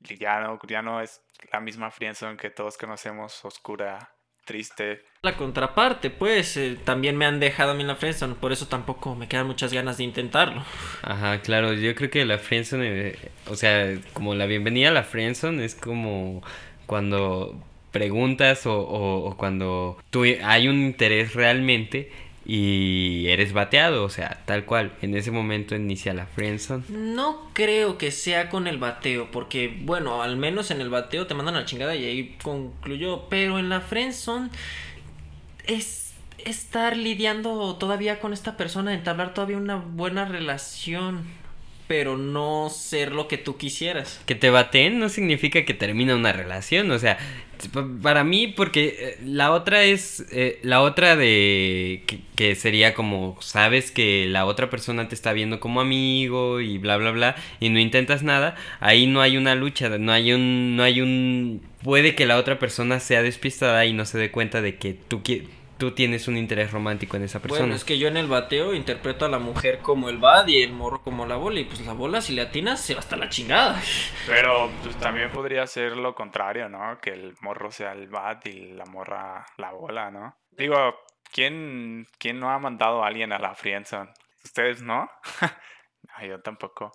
ya 0.00 0.40
no, 0.40 0.58
ya 0.68 0.82
no 0.82 1.00
es 1.00 1.22
la 1.50 1.60
misma 1.60 1.90
friendzone 1.90 2.36
que 2.36 2.50
todos 2.50 2.76
conocemos, 2.76 3.42
oscura, 3.46 4.13
triste. 4.44 5.02
La 5.22 5.36
contraparte, 5.36 6.10
pues, 6.10 6.56
eh, 6.56 6.78
también 6.84 7.16
me 7.16 7.24
han 7.24 7.40
dejado 7.40 7.72
a 7.72 7.74
mí 7.74 7.80
en 7.80 7.88
la 7.88 7.96
friendzone, 7.96 8.34
por 8.34 8.52
eso 8.52 8.68
tampoco 8.68 9.14
me 9.14 9.28
quedan 9.28 9.46
muchas 9.46 9.72
ganas 9.72 9.96
de 9.96 10.04
intentarlo. 10.04 10.64
Ajá, 11.02 11.40
claro, 11.40 11.72
yo 11.72 11.94
creo 11.94 12.10
que 12.10 12.24
la 12.24 12.38
friendzone, 12.38 13.08
eh, 13.08 13.18
o 13.46 13.56
sea, 13.56 13.98
como 14.12 14.34
la 14.34 14.46
bienvenida 14.46 14.88
a 14.88 14.92
la 14.92 15.04
friendzone 15.04 15.64
es 15.64 15.74
como 15.74 16.42
cuando 16.86 17.58
preguntas 17.90 18.66
o, 18.66 18.80
o 18.80 19.36
cuando 19.36 19.96
tú, 20.10 20.24
hay 20.42 20.68
un 20.68 20.80
interés 20.82 21.34
realmente 21.34 22.10
y 22.44 23.26
eres 23.28 23.52
bateado, 23.52 24.04
o 24.04 24.08
sea, 24.08 24.42
tal 24.44 24.64
cual. 24.64 24.92
En 25.02 25.16
ese 25.16 25.30
momento 25.30 25.74
inicia 25.74 26.12
la 26.12 26.26
friendzone. 26.26 26.84
No 26.88 27.50
creo 27.52 27.96
que 27.98 28.10
sea 28.10 28.50
con 28.50 28.66
el 28.66 28.78
bateo, 28.78 29.30
porque 29.30 29.74
bueno, 29.82 30.22
al 30.22 30.36
menos 30.36 30.70
en 30.70 30.80
el 30.80 30.90
bateo 30.90 31.26
te 31.26 31.34
mandan 31.34 31.56
a 31.56 31.60
la 31.60 31.66
chingada 31.66 31.94
y 31.94 32.04
ahí 32.04 32.36
concluyó, 32.42 33.28
pero 33.28 33.58
en 33.58 33.68
la 33.68 33.80
friendzone 33.80 34.50
es 35.66 36.12
estar 36.44 36.96
lidiando 36.96 37.76
todavía 37.76 38.20
con 38.20 38.32
esta 38.32 38.56
persona, 38.56 38.92
entablar 38.92 39.32
todavía 39.32 39.56
una 39.56 39.76
buena 39.76 40.26
relación 40.26 41.24
pero 41.86 42.16
no 42.16 42.70
ser 42.70 43.12
lo 43.12 43.28
que 43.28 43.38
tú 43.38 43.56
quisieras. 43.56 44.20
Que 44.26 44.34
te 44.34 44.50
baten 44.50 44.98
no 44.98 45.08
significa 45.08 45.64
que 45.64 45.74
termina 45.74 46.14
una 46.14 46.32
relación, 46.32 46.90
o 46.90 46.98
sea, 46.98 47.18
para 48.02 48.24
mí, 48.24 48.48
porque 48.48 48.96
eh, 48.98 49.18
la 49.24 49.52
otra 49.52 49.84
es, 49.84 50.24
eh, 50.32 50.58
la 50.62 50.80
otra 50.82 51.16
de, 51.16 52.02
que, 52.36 52.54
sería 52.54 52.94
como, 52.94 53.36
sabes 53.40 53.90
que 53.90 54.26
la 54.28 54.46
otra 54.46 54.70
persona 54.70 55.08
te 55.08 55.14
está 55.14 55.32
viendo 55.32 55.60
como 55.60 55.80
amigo 55.80 56.60
y 56.60 56.78
bla, 56.78 56.96
bla, 56.96 57.10
bla, 57.10 57.36
y 57.60 57.70
no 57.70 57.78
intentas 57.78 58.22
nada, 58.22 58.56
ahí 58.80 59.06
no 59.06 59.20
hay 59.20 59.36
una 59.36 59.54
lucha, 59.54 59.88
no 59.98 60.12
hay 60.12 60.32
un, 60.32 60.76
no 60.76 60.82
hay 60.82 61.00
un, 61.00 61.62
puede 61.82 62.14
que 62.14 62.26
la 62.26 62.36
otra 62.36 62.58
persona 62.58 63.00
sea 63.00 63.22
despistada 63.22 63.84
y 63.86 63.92
no 63.92 64.04
se 64.04 64.18
dé 64.18 64.30
cuenta 64.30 64.60
de 64.62 64.76
que 64.76 64.94
tú 64.94 65.22
quieres 65.22 65.48
tú 65.84 65.90
tienes 65.90 66.28
un 66.28 66.38
interés 66.38 66.72
romántico 66.72 67.18
en 67.18 67.24
esa 67.24 67.40
persona. 67.40 67.60
Bueno, 67.60 67.74
es 67.74 67.84
que 67.84 67.98
yo 67.98 68.08
en 68.08 68.16
el 68.16 68.26
bateo 68.26 68.72
interpreto 68.72 69.26
a 69.26 69.28
la 69.28 69.38
mujer 69.38 69.80
como 69.80 70.08
el 70.08 70.16
bad 70.16 70.46
y 70.46 70.62
el 70.62 70.72
morro 70.72 71.02
como 71.02 71.26
la 71.26 71.36
bola. 71.36 71.60
Y 71.60 71.64
pues 71.64 71.84
la 71.84 71.92
bola, 71.92 72.22
si 72.22 72.32
le 72.32 72.40
atinas, 72.40 72.80
se 72.80 72.94
va 72.94 73.00
hasta 73.00 73.16
la 73.16 73.28
chingada. 73.28 73.78
Pero 74.26 74.70
pues, 74.82 74.96
también 74.96 75.30
podría 75.30 75.66
ser 75.66 75.94
lo 75.98 76.14
contrario, 76.14 76.70
¿no? 76.70 76.98
Que 77.02 77.10
el 77.10 77.34
morro 77.42 77.70
sea 77.70 77.92
el 77.92 78.08
bad 78.08 78.38
y 78.46 78.72
la 78.72 78.86
morra 78.86 79.44
la 79.58 79.72
bola, 79.72 80.10
¿no? 80.10 80.34
Digo, 80.52 80.76
¿quién, 81.30 82.06
quién 82.16 82.40
no 82.40 82.50
ha 82.50 82.58
mandado 82.58 83.04
a 83.04 83.08
alguien 83.08 83.34
a 83.34 83.38
la 83.38 83.54
friendzone? 83.54 84.10
¿Ustedes 84.42 84.80
no? 84.80 85.10
no 85.42 86.26
yo 86.26 86.40
tampoco. 86.40 86.92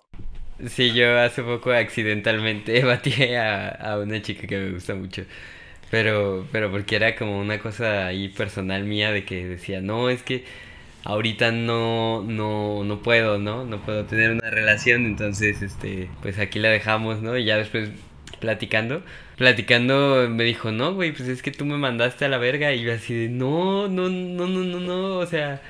Sí, 0.66 0.92
yo 0.92 1.16
hace 1.16 1.44
poco 1.44 1.70
accidentalmente 1.70 2.84
batí 2.84 3.34
a, 3.36 3.68
a 3.68 3.98
una 4.00 4.20
chica 4.20 4.48
que 4.48 4.58
me 4.58 4.72
gusta 4.72 4.96
mucho. 4.96 5.22
Pero, 5.90 6.46
pero 6.52 6.70
porque 6.70 6.96
era 6.96 7.16
como 7.16 7.40
una 7.40 7.58
cosa 7.58 8.06
ahí 8.06 8.28
personal 8.28 8.84
mía 8.84 9.10
de 9.12 9.24
que 9.24 9.46
decía, 9.46 9.80
no, 9.80 10.08
es 10.08 10.22
que 10.22 10.44
ahorita 11.04 11.52
no, 11.52 12.22
no, 12.22 12.84
no 12.84 13.02
puedo, 13.02 13.38
¿no? 13.38 13.64
No 13.64 13.80
puedo 13.82 14.04
tener 14.04 14.30
una 14.30 14.50
relación, 14.50 15.06
entonces, 15.06 15.62
este, 15.62 16.08
pues 16.22 16.38
aquí 16.38 16.58
la 16.58 16.68
dejamos, 16.68 17.22
¿no? 17.22 17.36
Y 17.36 17.44
ya 17.44 17.56
después 17.56 17.90
platicando, 18.40 19.02
platicando 19.36 20.28
me 20.30 20.44
dijo, 20.44 20.72
no, 20.72 20.94
güey, 20.94 21.12
pues 21.12 21.28
es 21.28 21.42
que 21.42 21.50
tú 21.50 21.64
me 21.66 21.76
mandaste 21.76 22.24
a 22.24 22.28
la 22.28 22.38
verga 22.38 22.72
y 22.72 22.82
yo 22.82 22.92
así 22.92 23.14
de, 23.14 23.28
no, 23.28 23.88
no, 23.88 24.08
no, 24.08 24.46
no, 24.46 24.64
no, 24.64 24.80
no, 24.80 25.18
o 25.18 25.26
sea, 25.26 25.60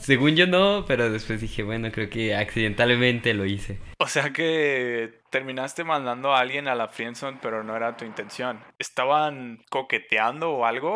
según 0.00 0.36
yo 0.36 0.46
no, 0.46 0.84
pero 0.86 1.10
después 1.10 1.40
dije, 1.40 1.62
bueno, 1.62 1.90
creo 1.92 2.10
que 2.10 2.34
accidentalmente 2.34 3.34
lo 3.34 3.46
hice. 3.46 3.78
O 4.02 4.08
sea 4.08 4.32
que 4.32 5.20
terminaste 5.30 5.84
mandando 5.84 6.34
a 6.34 6.40
alguien 6.40 6.66
a 6.66 6.74
la 6.74 6.88
friendzone, 6.88 7.38
pero 7.40 7.62
no 7.62 7.76
era 7.76 7.96
tu 7.96 8.04
intención. 8.04 8.58
¿Estaban 8.80 9.60
coqueteando 9.70 10.50
o 10.50 10.66
algo 10.66 10.90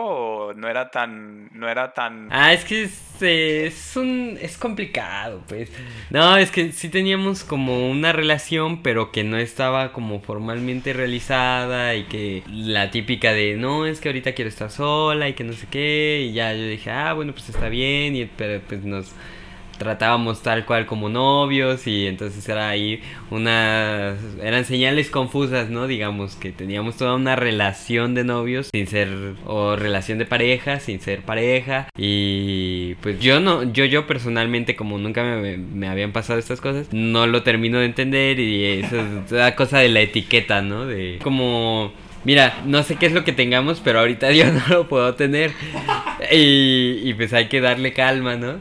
o 0.49 0.55
no 0.55 0.67
era 0.69 0.91
tan 0.91 1.49
no 1.57 1.69
era 1.69 1.95
tan 1.95 2.29
Ah, 2.33 2.53
es 2.53 2.65
que 2.65 2.83
es, 2.83 3.23
es 3.23 3.97
un 3.97 4.37
es 4.43 4.59
complicado, 4.59 5.41
pues. 5.47 5.71
No, 6.11 6.37
es 6.37 6.51
que 6.51 6.73
sí 6.73 6.89
teníamos 6.89 7.45
como 7.45 7.89
una 7.89 8.13
relación, 8.13 8.83
pero 8.83 9.13
que 9.13 9.23
no 9.23 9.37
estaba 9.37 9.93
como 9.93 10.21
formalmente 10.21 10.93
realizada 10.93 11.95
y 11.95 12.07
que 12.07 12.43
la 12.49 12.91
típica 12.91 13.33
de, 13.33 13.55
"No, 13.55 13.87
es 13.87 14.01
que 14.01 14.09
ahorita 14.09 14.33
quiero 14.33 14.49
estar 14.49 14.71
sola" 14.73 15.29
y 15.29 15.35
que 15.35 15.45
no 15.45 15.53
sé 15.53 15.69
qué, 15.71 16.27
y 16.29 16.33
ya 16.33 16.53
yo 16.53 16.67
dije, 16.67 16.91
"Ah, 16.91 17.13
bueno, 17.13 17.33
pues 17.33 17.49
está 17.51 17.69
bien" 17.69 18.17
y 18.17 18.25
pero 18.25 18.61
pues 18.67 18.83
nos 18.83 19.15
tratábamos 19.79 20.43
tal 20.43 20.65
cual 20.65 20.87
como 20.87 21.09
novios 21.09 21.87
y 21.87 22.07
entonces 22.07 22.49
era 22.49 22.69
ahí 22.69 23.01
una 23.31 24.15
eran 24.43 24.65
señales 24.65 25.11
confusas 25.11 25.71
no 25.71 25.87
digamos 25.87 26.37
que 26.37 26.53
teníamos 26.53 26.97
toda 26.97 27.15
una 27.15 27.37
relación 27.37 28.15
de 28.15 28.25
novios 28.25 28.71
sin 28.73 28.87
ser 28.87 29.09
o 29.47 29.77
relación 29.77 30.19
de 30.19 30.27
pareja 30.27 30.81
sin 30.81 31.01
ser 31.01 31.23
pareja 31.23 31.89
y 31.97 32.95
pues 32.97 33.21
yo 33.21 33.41
no 33.41 33.63
yo 33.65 33.85
yo 33.85 34.07
personalmente 34.07 34.77
como 34.77 34.99
nunca 34.99 35.23
me, 35.23 35.57
me 35.57 35.89
habían 35.89 36.13
pasado 36.13 36.39
estas 36.39 36.61
cosas 36.61 36.89
no 36.93 37.27
lo 37.27 37.43
termino 37.43 37.79
de 37.79 37.87
entender 37.87 38.39
y 38.39 38.65
eso 38.81 38.97
es 39.01 39.31
la 39.33 39.55
cosa 39.55 39.79
de 39.79 39.89
la 39.89 40.01
etiqueta 40.01 40.63
no 40.63 40.87
de 40.87 41.19
como 41.23 41.93
Mira, 42.27 42.61
no 42.65 42.83
sé 42.83 42.97
qué 42.97 43.07
es 43.07 43.13
lo 43.13 43.23
que 43.23 43.31
tengamos, 43.31 43.81
pero 43.81 44.01
ahorita 44.01 44.33
yo 44.33 44.51
no 44.51 44.61
lo 44.69 44.89
puedo 44.89 45.15
tener. 45.15 45.53
Y, 46.33 46.99
y 47.05 47.15
pues 47.15 47.33
hay 47.33 47.47
que 47.47 47.61
darle 47.61 47.93
calma, 47.93 48.35
¿no? 48.35 48.57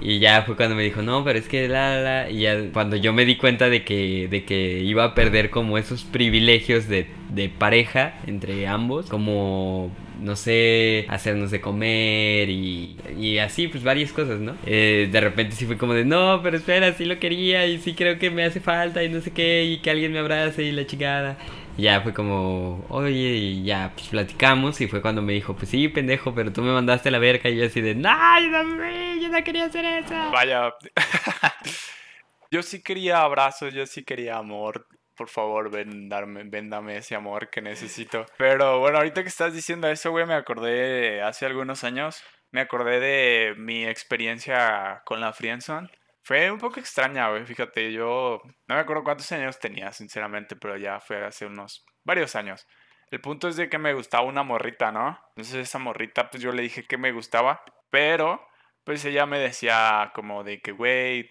Y 0.00 0.20
ya 0.20 0.42
fue 0.42 0.56
cuando 0.56 0.76
me 0.76 0.82
dijo, 0.84 1.02
no, 1.02 1.24
pero 1.24 1.38
es 1.38 1.48
que 1.48 1.68
la, 1.68 2.00
la, 2.00 2.30
y 2.30 2.40
ya 2.42 2.70
cuando 2.72 2.96
yo 2.96 3.12
me 3.12 3.24
di 3.24 3.36
cuenta 3.36 3.68
de 3.68 3.84
que, 3.84 4.28
de 4.28 4.44
que 4.44 4.80
iba 4.80 5.04
a 5.04 5.14
perder 5.14 5.50
como 5.50 5.76
esos 5.76 6.04
privilegios 6.04 6.88
de, 6.88 7.08
de 7.30 7.48
pareja 7.48 8.14
entre 8.26 8.66
ambos, 8.68 9.06
como, 9.08 9.90
no 10.20 10.36
sé, 10.36 11.04
hacernos 11.08 11.50
de 11.50 11.60
comer 11.60 12.48
y, 12.48 12.96
y 13.18 13.38
así, 13.38 13.66
pues 13.68 13.82
varias 13.82 14.12
cosas, 14.12 14.38
¿no? 14.40 14.56
Eh, 14.66 15.08
de 15.10 15.20
repente 15.20 15.56
sí 15.56 15.66
fue 15.66 15.76
como 15.76 15.94
de, 15.94 16.04
no, 16.04 16.40
pero 16.42 16.56
espera, 16.56 16.92
sí 16.92 17.04
lo 17.04 17.18
quería 17.18 17.66
y 17.66 17.78
sí 17.78 17.94
creo 17.94 18.18
que 18.18 18.30
me 18.30 18.44
hace 18.44 18.60
falta 18.60 19.02
y 19.02 19.08
no 19.08 19.20
sé 19.20 19.32
qué, 19.32 19.64
y 19.64 19.78
que 19.78 19.90
alguien 19.90 20.12
me 20.12 20.20
abrace 20.20 20.62
y 20.62 20.72
la 20.72 20.86
chingada 20.86 21.38
ya 21.78 22.00
fue 22.00 22.12
como, 22.12 22.84
oye, 22.88 23.12
y 23.12 23.62
ya 23.64 23.92
pues 23.94 24.08
platicamos. 24.08 24.80
Y 24.80 24.88
fue 24.88 25.00
cuando 25.00 25.22
me 25.22 25.32
dijo, 25.32 25.54
pues 25.54 25.70
sí, 25.70 25.88
pendejo, 25.88 26.34
pero 26.34 26.52
tú 26.52 26.62
me 26.62 26.72
mandaste 26.72 27.10
la 27.10 27.18
verga. 27.18 27.48
Y 27.48 27.56
yo 27.56 27.66
así 27.66 27.80
de, 27.80 27.94
no, 27.94 28.10
yo 28.40 29.20
yo 29.20 29.28
no 29.28 29.44
quería 29.44 29.66
hacer 29.66 29.84
eso. 29.84 30.14
Vaya. 30.32 30.74
yo 32.50 32.62
sí 32.62 32.82
quería 32.82 33.20
abrazos, 33.20 33.72
yo 33.72 33.86
sí 33.86 34.04
quería 34.04 34.36
amor. 34.36 34.86
Por 35.16 35.28
favor, 35.28 35.70
ven, 35.70 36.08
darme, 36.08 36.44
véndame 36.44 36.96
ese 36.96 37.14
amor 37.14 37.48
que 37.50 37.62
necesito. 37.62 38.26
Pero 38.38 38.80
bueno, 38.80 38.98
ahorita 38.98 39.22
que 39.22 39.28
estás 39.28 39.52
diciendo 39.52 39.88
eso, 39.88 40.10
güey, 40.10 40.26
me 40.26 40.34
acordé 40.34 41.22
hace 41.22 41.46
algunos 41.46 41.84
años. 41.84 42.22
Me 42.50 42.60
acordé 42.60 42.98
de 42.98 43.54
mi 43.56 43.84
experiencia 43.84 45.02
con 45.04 45.20
la 45.20 45.32
Friendzone. 45.32 45.90
Fue 46.28 46.50
un 46.50 46.58
poco 46.58 46.78
extraña, 46.78 47.30
güey, 47.30 47.46
fíjate, 47.46 47.90
yo 47.90 48.42
no 48.66 48.74
me 48.74 48.82
acuerdo 48.82 49.02
cuántos 49.02 49.32
años 49.32 49.58
tenía, 49.58 49.92
sinceramente, 49.92 50.56
pero 50.56 50.76
ya 50.76 51.00
fue 51.00 51.24
hace 51.24 51.46
unos 51.46 51.86
varios 52.04 52.36
años. 52.36 52.66
El 53.10 53.22
punto 53.22 53.48
es 53.48 53.56
de 53.56 53.70
que 53.70 53.78
me 53.78 53.94
gustaba 53.94 54.24
una 54.24 54.42
morrita, 54.42 54.92
¿no? 54.92 55.18
Entonces 55.30 55.54
esa 55.54 55.78
morrita, 55.78 56.28
pues 56.28 56.42
yo 56.42 56.52
le 56.52 56.60
dije 56.60 56.84
que 56.84 56.98
me 56.98 57.12
gustaba, 57.12 57.64
pero 57.88 58.46
pues 58.84 59.02
ella 59.06 59.24
me 59.24 59.38
decía 59.38 60.12
como 60.14 60.44
de 60.44 60.60
que, 60.60 60.72
güey, 60.72 61.30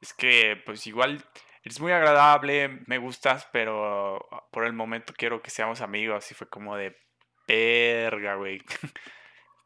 es 0.00 0.14
que 0.14 0.62
pues 0.64 0.86
igual 0.86 1.24
eres 1.64 1.80
muy 1.80 1.90
agradable, 1.90 2.82
me 2.86 2.98
gustas, 2.98 3.48
pero 3.52 4.28
por 4.52 4.64
el 4.64 4.74
momento 4.74 5.12
quiero 5.16 5.42
que 5.42 5.50
seamos 5.50 5.80
amigos. 5.80 6.30
Y 6.30 6.34
fue 6.34 6.48
como 6.48 6.76
de, 6.76 6.96
verga, 7.48 8.36
güey. 8.36 8.60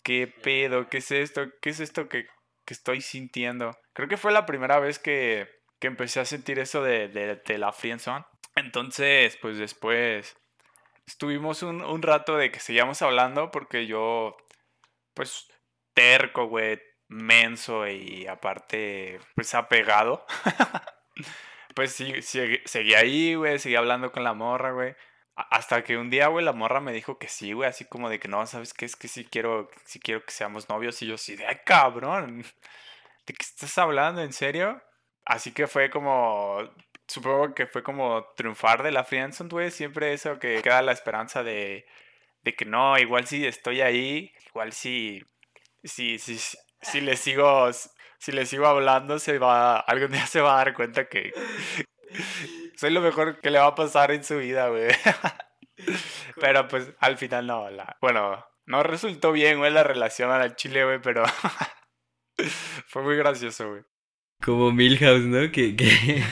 ¿Qué 0.02 0.26
pedo? 0.26 0.88
¿Qué 0.88 0.98
es 0.98 1.10
esto? 1.10 1.50
¿Qué 1.60 1.68
es 1.68 1.80
esto 1.80 2.08
que, 2.08 2.28
que 2.64 2.74
estoy 2.74 3.00
sintiendo. 3.00 3.76
Creo 3.92 4.08
que 4.08 4.16
fue 4.16 4.32
la 4.32 4.46
primera 4.46 4.78
vez 4.78 4.98
que, 4.98 5.48
que 5.80 5.86
empecé 5.86 6.20
a 6.20 6.24
sentir 6.24 6.58
eso 6.58 6.82
de, 6.82 7.08
de, 7.08 7.58
la 7.58 7.72
friendzone. 7.72 8.24
Entonces, 8.56 9.36
pues 9.40 9.58
después 9.58 10.36
estuvimos 11.06 11.62
un, 11.62 11.82
un, 11.82 12.02
rato 12.02 12.36
de 12.36 12.50
que 12.50 12.60
seguíamos 12.60 13.02
hablando 13.02 13.50
porque 13.50 13.86
yo, 13.86 14.36
pues, 15.14 15.48
terco, 15.94 16.46
güey, 16.46 16.80
menso 17.08 17.86
y 17.86 18.26
aparte, 18.26 19.20
pues, 19.34 19.54
apegado. 19.54 20.24
pues 21.74 21.92
sí, 21.92 22.22
seguía 22.22 22.98
ahí, 22.98 23.34
güey, 23.34 23.58
seguía 23.58 23.80
hablando 23.80 24.12
con 24.12 24.24
la 24.24 24.34
morra, 24.34 24.72
güey. 24.72 24.94
Hasta 25.36 25.82
que 25.82 25.96
un 25.96 26.10
día, 26.10 26.28
güey, 26.28 26.44
la 26.44 26.52
morra 26.52 26.80
me 26.80 26.92
dijo 26.92 27.18
que 27.18 27.28
sí, 27.28 27.52
güey, 27.52 27.68
así 27.68 27.84
como 27.86 28.08
de 28.08 28.20
que 28.20 28.28
no, 28.28 28.46
¿sabes 28.46 28.72
qué? 28.72 28.84
Es 28.84 28.94
que 28.94 29.08
sí 29.08 29.24
quiero, 29.24 29.68
sí 29.84 29.98
quiero 29.98 30.24
que 30.24 30.30
seamos 30.32 30.68
novios. 30.68 31.00
Y 31.02 31.06
yo 31.06 31.18
sí, 31.18 31.34
de 31.36 31.60
cabrón, 31.64 32.42
¿de 33.26 33.34
qué 33.34 33.42
estás 33.44 33.76
hablando? 33.78 34.22
¿En 34.22 34.32
serio? 34.32 34.80
Así 35.24 35.52
que 35.52 35.66
fue 35.66 35.90
como, 35.90 36.58
supongo 37.08 37.54
que 37.54 37.66
fue 37.66 37.82
como 37.82 38.24
triunfar 38.36 38.82
de 38.82 38.92
la 38.92 39.04
friendzone, 39.04 39.50
güey. 39.50 39.70
Siempre 39.70 40.12
eso 40.12 40.38
que 40.38 40.62
queda 40.62 40.82
la 40.82 40.92
esperanza 40.92 41.42
de, 41.42 41.86
de 42.42 42.54
que 42.54 42.64
no, 42.64 42.98
igual 42.98 43.26
si 43.26 43.46
estoy 43.46 43.80
ahí, 43.80 44.32
igual 44.48 44.72
si, 44.72 45.24
si, 45.82 46.18
si, 46.18 46.38
si 46.80 47.00
le 47.00 47.16
sigo, 47.16 47.70
si 48.18 48.32
le 48.32 48.46
sigo 48.46 48.66
hablando, 48.66 49.18
se 49.18 49.38
va, 49.38 49.80
algún 49.80 50.12
día 50.12 50.26
se 50.26 50.40
va 50.40 50.54
a 50.54 50.64
dar 50.64 50.74
cuenta 50.74 51.08
que, 51.08 51.32
soy 52.76 52.90
lo 52.90 53.00
mejor 53.00 53.40
que 53.40 53.50
le 53.50 53.58
va 53.58 53.66
a 53.66 53.74
pasar 53.74 54.10
en 54.10 54.24
su 54.24 54.38
vida, 54.38 54.68
güey. 54.68 54.88
Pero 56.40 56.68
pues 56.68 56.92
al 57.00 57.16
final 57.16 57.46
no, 57.46 57.70
la, 57.70 57.96
bueno, 58.00 58.44
no 58.66 58.82
resultó 58.82 59.32
bien, 59.32 59.58
güey, 59.58 59.72
la 59.72 59.82
relación 59.82 60.30
al 60.30 60.56
chile, 60.56 60.84
güey, 60.84 61.00
pero 61.00 61.24
fue 62.86 63.02
muy 63.02 63.16
gracioso, 63.16 63.70
güey. 63.70 63.82
Como 64.42 64.72
Milhouse, 64.72 65.24
¿no? 65.24 65.50
Que, 65.52 65.76
que, 65.76 66.22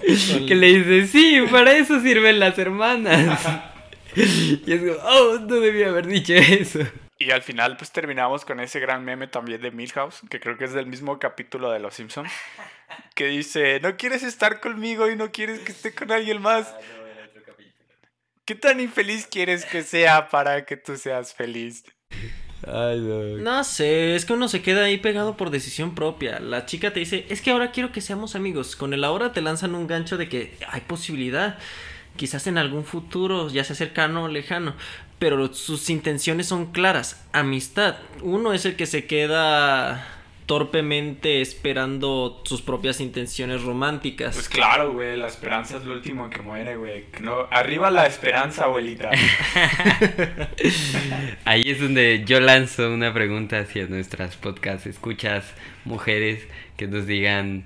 que 0.48 0.54
le 0.54 0.66
dice, 0.66 1.06
sí, 1.06 1.44
para 1.50 1.76
eso 1.76 2.00
sirven 2.00 2.38
las 2.38 2.58
hermanas. 2.58 3.40
Y 4.14 4.72
es 4.72 4.80
como, 4.80 5.08
oh, 5.08 5.38
no 5.38 5.60
debía 5.60 5.88
haber 5.88 6.06
dicho 6.06 6.34
eso. 6.34 6.80
Y 7.20 7.32
al 7.32 7.42
final, 7.42 7.76
pues 7.76 7.90
terminamos 7.90 8.44
con 8.44 8.60
ese 8.60 8.78
gran 8.78 9.04
meme 9.04 9.26
también 9.26 9.60
de 9.60 9.72
Milhouse, 9.72 10.22
que 10.30 10.38
creo 10.38 10.56
que 10.56 10.66
es 10.66 10.72
del 10.72 10.86
mismo 10.86 11.18
capítulo 11.18 11.70
de 11.70 11.80
Los 11.80 11.94
Simpsons, 11.94 12.30
que 13.16 13.26
dice: 13.26 13.80
No 13.80 13.96
quieres 13.96 14.22
estar 14.22 14.60
conmigo 14.60 15.10
y 15.10 15.16
no 15.16 15.32
quieres 15.32 15.58
que 15.60 15.72
esté 15.72 15.94
con 15.94 16.12
alguien 16.12 16.40
más. 16.40 16.68
Ah, 16.68 16.80
¿Qué 18.44 18.54
tan 18.54 18.80
infeliz 18.80 19.26
quieres 19.26 19.66
que 19.66 19.82
sea 19.82 20.28
para 20.28 20.64
que 20.64 20.76
tú 20.76 20.96
seas 20.96 21.34
feliz? 21.34 21.84
Ay, 22.66 23.00
no. 23.00 23.36
no. 23.38 23.64
sé, 23.64 24.14
es 24.14 24.24
que 24.24 24.32
uno 24.32 24.48
se 24.48 24.62
queda 24.62 24.84
ahí 24.84 24.96
pegado 24.96 25.36
por 25.36 25.50
decisión 25.50 25.94
propia. 25.94 26.40
La 26.40 26.66
chica 26.66 26.92
te 26.92 27.00
dice, 27.00 27.26
es 27.28 27.42
que 27.42 27.50
ahora 27.50 27.72
quiero 27.72 27.92
que 27.92 28.00
seamos 28.00 28.36
amigos. 28.36 28.74
Con 28.74 28.94
el 28.94 29.04
ahora 29.04 29.32
te 29.32 29.42
lanzan 29.42 29.74
un 29.74 29.86
gancho 29.86 30.16
de 30.16 30.28
que 30.28 30.56
hay 30.68 30.80
posibilidad 30.82 31.58
quizás 32.16 32.46
en 32.46 32.58
algún 32.58 32.84
futuro, 32.84 33.48
ya 33.48 33.64
sea 33.64 33.76
cercano 33.76 34.24
o 34.24 34.28
lejano, 34.28 34.74
pero 35.18 35.52
sus 35.52 35.90
intenciones 35.90 36.46
son 36.46 36.72
claras, 36.72 37.24
amistad. 37.32 37.96
Uno 38.22 38.52
es 38.52 38.64
el 38.64 38.76
que 38.76 38.86
se 38.86 39.06
queda 39.06 40.18
torpemente 40.48 41.42
esperando 41.42 42.42
sus 42.46 42.62
propias 42.62 43.00
intenciones 43.00 43.62
románticas. 43.62 44.34
Pues 44.34 44.48
claro, 44.48 44.94
güey, 44.94 45.18
la 45.18 45.26
esperanza 45.26 45.76
es 45.76 45.84
lo 45.84 45.92
último 45.92 46.30
que 46.30 46.40
muere, 46.40 46.76
güey. 46.76 47.04
No, 47.20 47.46
arriba 47.50 47.90
la 47.90 48.06
esperanza, 48.06 48.64
abuelita. 48.64 49.10
Ahí 51.44 51.64
es 51.66 51.80
donde 51.80 52.24
yo 52.24 52.40
lanzo 52.40 52.90
una 52.90 53.12
pregunta 53.12 53.58
hacia 53.58 53.86
nuestras 53.88 54.36
podcast 54.36 54.86
escuchas 54.86 55.52
mujeres 55.84 56.48
que 56.78 56.86
nos 56.86 57.06
digan 57.06 57.64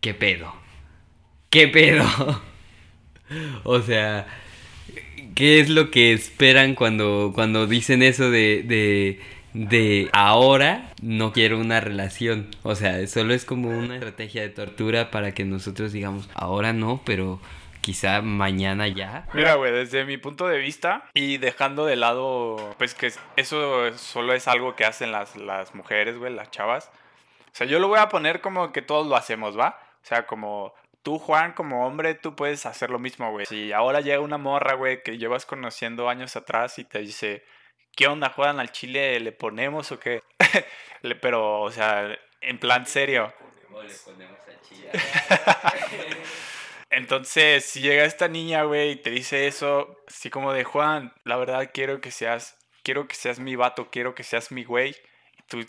¿qué 0.00 0.14
pedo? 0.14 0.52
¿Qué 1.48 1.68
pedo? 1.68 2.04
o 3.62 3.80
sea, 3.82 4.26
¿qué 5.34 5.60
es 5.60 5.68
lo 5.68 5.90
que 5.90 6.12
esperan 6.12 6.74
cuando, 6.74 7.32
cuando 7.34 7.66
dicen 7.66 8.02
eso 8.02 8.30
de, 8.30 8.62
de, 8.64 9.20
de 9.52 10.08
ahora 10.12 10.92
no 11.02 11.32
quiero 11.32 11.58
una 11.58 11.80
relación? 11.80 12.48
O 12.62 12.74
sea, 12.74 13.06
solo 13.06 13.34
es 13.34 13.44
como 13.44 13.68
una 13.68 13.94
estrategia 13.94 14.42
de 14.42 14.48
tortura 14.48 15.10
para 15.10 15.32
que 15.32 15.44
nosotros 15.44 15.92
digamos, 15.92 16.28
ahora 16.34 16.72
no, 16.72 17.00
pero 17.04 17.40
quizá 17.80 18.22
mañana 18.22 18.88
ya. 18.88 19.26
Mira, 19.34 19.56
güey, 19.56 19.70
desde 19.70 20.06
mi 20.06 20.16
punto 20.16 20.46
de 20.48 20.58
vista 20.58 21.04
y 21.12 21.36
dejando 21.36 21.84
de 21.84 21.96
lado, 21.96 22.74
pues 22.78 22.94
que 22.94 23.12
eso 23.36 23.92
solo 23.98 24.32
es 24.32 24.48
algo 24.48 24.74
que 24.74 24.86
hacen 24.86 25.12
las, 25.12 25.36
las 25.36 25.74
mujeres, 25.74 26.16
güey, 26.16 26.32
las 26.32 26.50
chavas. 26.50 26.90
O 27.46 27.56
sea, 27.56 27.66
yo 27.66 27.78
lo 27.78 27.88
voy 27.88 27.98
a 27.98 28.08
poner 28.08 28.40
como 28.40 28.72
que 28.72 28.82
todos 28.82 29.06
lo 29.06 29.16
hacemos, 29.16 29.58
¿va? 29.58 29.78
O 30.02 30.06
sea, 30.06 30.26
como 30.26 30.72
tú, 31.04 31.18
Juan, 31.18 31.52
como 31.52 31.86
hombre, 31.86 32.14
tú 32.14 32.34
puedes 32.34 32.66
hacer 32.66 32.90
lo 32.90 32.98
mismo, 32.98 33.30
güey. 33.30 33.46
Si 33.46 33.72
ahora 33.72 34.00
llega 34.00 34.20
una 34.20 34.38
morra, 34.38 34.74
güey, 34.74 35.02
que 35.04 35.18
llevas 35.18 35.46
conociendo 35.46 36.08
años 36.08 36.34
atrás 36.34 36.78
y 36.80 36.84
te 36.84 36.98
dice, 36.98 37.44
¿qué 37.94 38.08
onda, 38.08 38.30
juegan 38.30 38.58
al 38.58 38.72
chile? 38.72 39.20
¿Le 39.20 39.30
ponemos 39.30 39.92
o 39.92 40.00
qué? 40.00 40.22
Pero, 41.20 41.60
o 41.60 41.70
sea, 41.70 42.18
en 42.40 42.58
plan 42.58 42.86
serio. 42.86 43.32
Le 43.68 43.94
ponemos 44.04 44.38
al 44.48 44.60
chile. 44.62 44.90
Entonces, 46.90 47.64
si 47.66 47.80
llega 47.80 48.04
esta 48.04 48.28
niña, 48.28 48.62
güey, 48.62 48.92
y 48.92 48.96
te 48.96 49.10
dice 49.10 49.46
eso, 49.46 49.98
así 50.08 50.30
como 50.30 50.52
de 50.52 50.64
Juan, 50.64 51.12
la 51.24 51.36
verdad 51.36 51.70
quiero 51.74 52.00
que 52.00 52.10
seas, 52.10 52.56
quiero 52.82 53.08
que 53.08 53.14
seas 53.14 53.40
mi 53.40 53.56
vato, 53.56 53.90
quiero 53.90 54.14
que 54.14 54.22
seas 54.22 54.50
mi 54.52 54.64
güey. 54.64 54.96
Tú, 55.48 55.66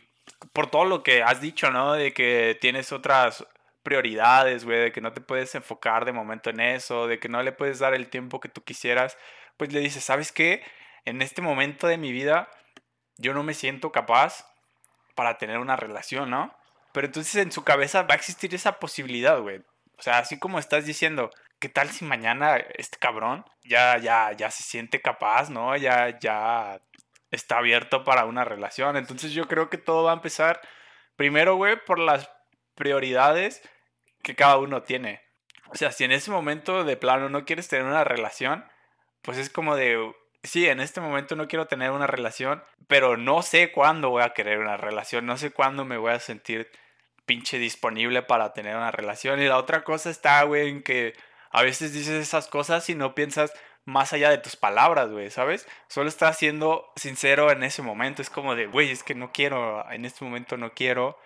por 0.53 0.69
todo 0.69 0.85
lo 0.85 1.03
que 1.03 1.23
has 1.23 1.41
dicho, 1.41 1.71
¿no? 1.71 1.93
De 1.93 2.13
que 2.13 2.57
tienes 2.61 2.91
otras 2.91 3.45
prioridades, 3.85 4.65
güey, 4.65 4.79
de 4.79 4.91
que 4.91 4.99
no 4.99 5.13
te 5.13 5.21
puedes 5.21 5.55
enfocar 5.55 6.03
de 6.03 6.11
momento 6.11 6.49
en 6.49 6.59
eso, 6.59 7.07
de 7.07 7.19
que 7.19 7.29
no 7.29 7.41
le 7.43 7.53
puedes 7.53 7.79
dar 7.79 7.93
el 7.93 8.09
tiempo 8.09 8.41
que 8.41 8.49
tú 8.49 8.63
quisieras, 8.63 9.17
pues 9.55 9.71
le 9.71 9.79
dices, 9.79 10.03
¿sabes 10.03 10.33
qué? 10.33 10.65
En 11.05 11.21
este 11.21 11.41
momento 11.41 11.87
de 11.87 11.97
mi 11.97 12.11
vida 12.11 12.49
yo 13.17 13.33
no 13.33 13.43
me 13.43 13.53
siento 13.53 13.91
capaz 13.91 14.45
para 15.15 15.37
tener 15.37 15.59
una 15.59 15.77
relación, 15.77 16.29
¿no? 16.29 16.53
Pero 16.91 17.07
entonces 17.07 17.35
en 17.35 17.51
su 17.51 17.63
cabeza 17.63 18.01
va 18.01 18.15
a 18.15 18.17
existir 18.17 18.53
esa 18.53 18.79
posibilidad, 18.79 19.39
güey. 19.39 19.59
O 19.97 20.01
sea, 20.01 20.17
así 20.17 20.39
como 20.39 20.59
estás 20.59 20.85
diciendo, 20.85 21.29
¿qué 21.59 21.69
tal 21.69 21.89
si 21.89 22.05
mañana 22.05 22.57
este 22.57 22.97
cabrón 22.97 23.45
ya, 23.63 23.97
ya, 23.97 24.31
ya 24.33 24.51
se 24.51 24.63
siente 24.63 25.01
capaz, 25.01 25.49
¿no? 25.49 25.77
Ya, 25.77 26.19
ya 26.19 26.81
está 27.31 27.59
abierto 27.59 28.03
para 28.03 28.25
una 28.25 28.43
relación. 28.43 28.97
Entonces 28.97 29.31
yo 29.31 29.47
creo 29.47 29.69
que 29.69 29.77
todo 29.77 30.03
va 30.03 30.11
a 30.11 30.15
empezar 30.15 30.59
primero, 31.15 31.55
güey, 31.55 31.77
por 31.85 31.99
las 31.99 32.29
prioridades 32.75 33.61
que 34.25 34.35
cada 34.35 34.57
uno 34.57 34.81
tiene. 34.81 35.21
O 35.67 35.75
sea, 35.75 35.91
si 35.91 36.03
en 36.03 36.11
ese 36.11 36.31
momento 36.31 36.83
de 36.83 36.97
plano 36.97 37.29
no 37.29 37.45
quieres 37.45 37.67
tener 37.67 37.85
una 37.85 38.03
relación, 38.03 38.65
pues 39.21 39.37
es 39.37 39.51
como 39.51 39.75
de, 39.75 40.13
sí, 40.43 40.67
en 40.67 40.79
este 40.79 40.99
momento 40.99 41.35
no 41.35 41.47
quiero 41.47 41.67
tener 41.67 41.91
una 41.91 42.07
relación, 42.07 42.63
pero 42.87 43.17
no 43.17 43.43
sé 43.43 43.71
cuándo 43.71 44.09
voy 44.09 44.23
a 44.23 44.33
querer 44.33 44.57
una 44.57 44.77
relación, 44.77 45.27
no 45.27 45.37
sé 45.37 45.51
cuándo 45.51 45.85
me 45.85 45.97
voy 45.97 46.11
a 46.11 46.19
sentir 46.19 46.71
pinche 47.27 47.59
disponible 47.59 48.23
para 48.23 48.51
tener 48.53 48.75
una 48.75 48.91
relación. 48.91 49.39
Y 49.39 49.45
la 49.45 49.57
otra 49.57 49.83
cosa 49.83 50.09
está, 50.09 50.41
güey, 50.43 50.69
en 50.69 50.81
que 50.81 51.13
a 51.51 51.61
veces 51.61 51.93
dices 51.93 52.21
esas 52.21 52.47
cosas 52.47 52.89
y 52.89 52.95
no 52.95 53.13
piensas 53.13 53.53
más 53.85 54.11
allá 54.11 54.31
de 54.31 54.39
tus 54.39 54.55
palabras, 54.55 55.11
güey, 55.11 55.29
¿sabes? 55.29 55.67
Solo 55.87 56.09
estás 56.09 56.39
siendo 56.39 56.91
sincero 56.95 57.51
en 57.51 57.61
ese 57.61 57.83
momento. 57.83 58.23
Es 58.23 58.31
como 58.31 58.55
de, 58.55 58.65
güey, 58.65 58.89
es 58.89 59.03
que 59.03 59.13
no 59.13 59.31
quiero, 59.31 59.87
en 59.91 60.03
este 60.03 60.25
momento 60.25 60.57
no 60.57 60.73
quiero, 60.73 61.19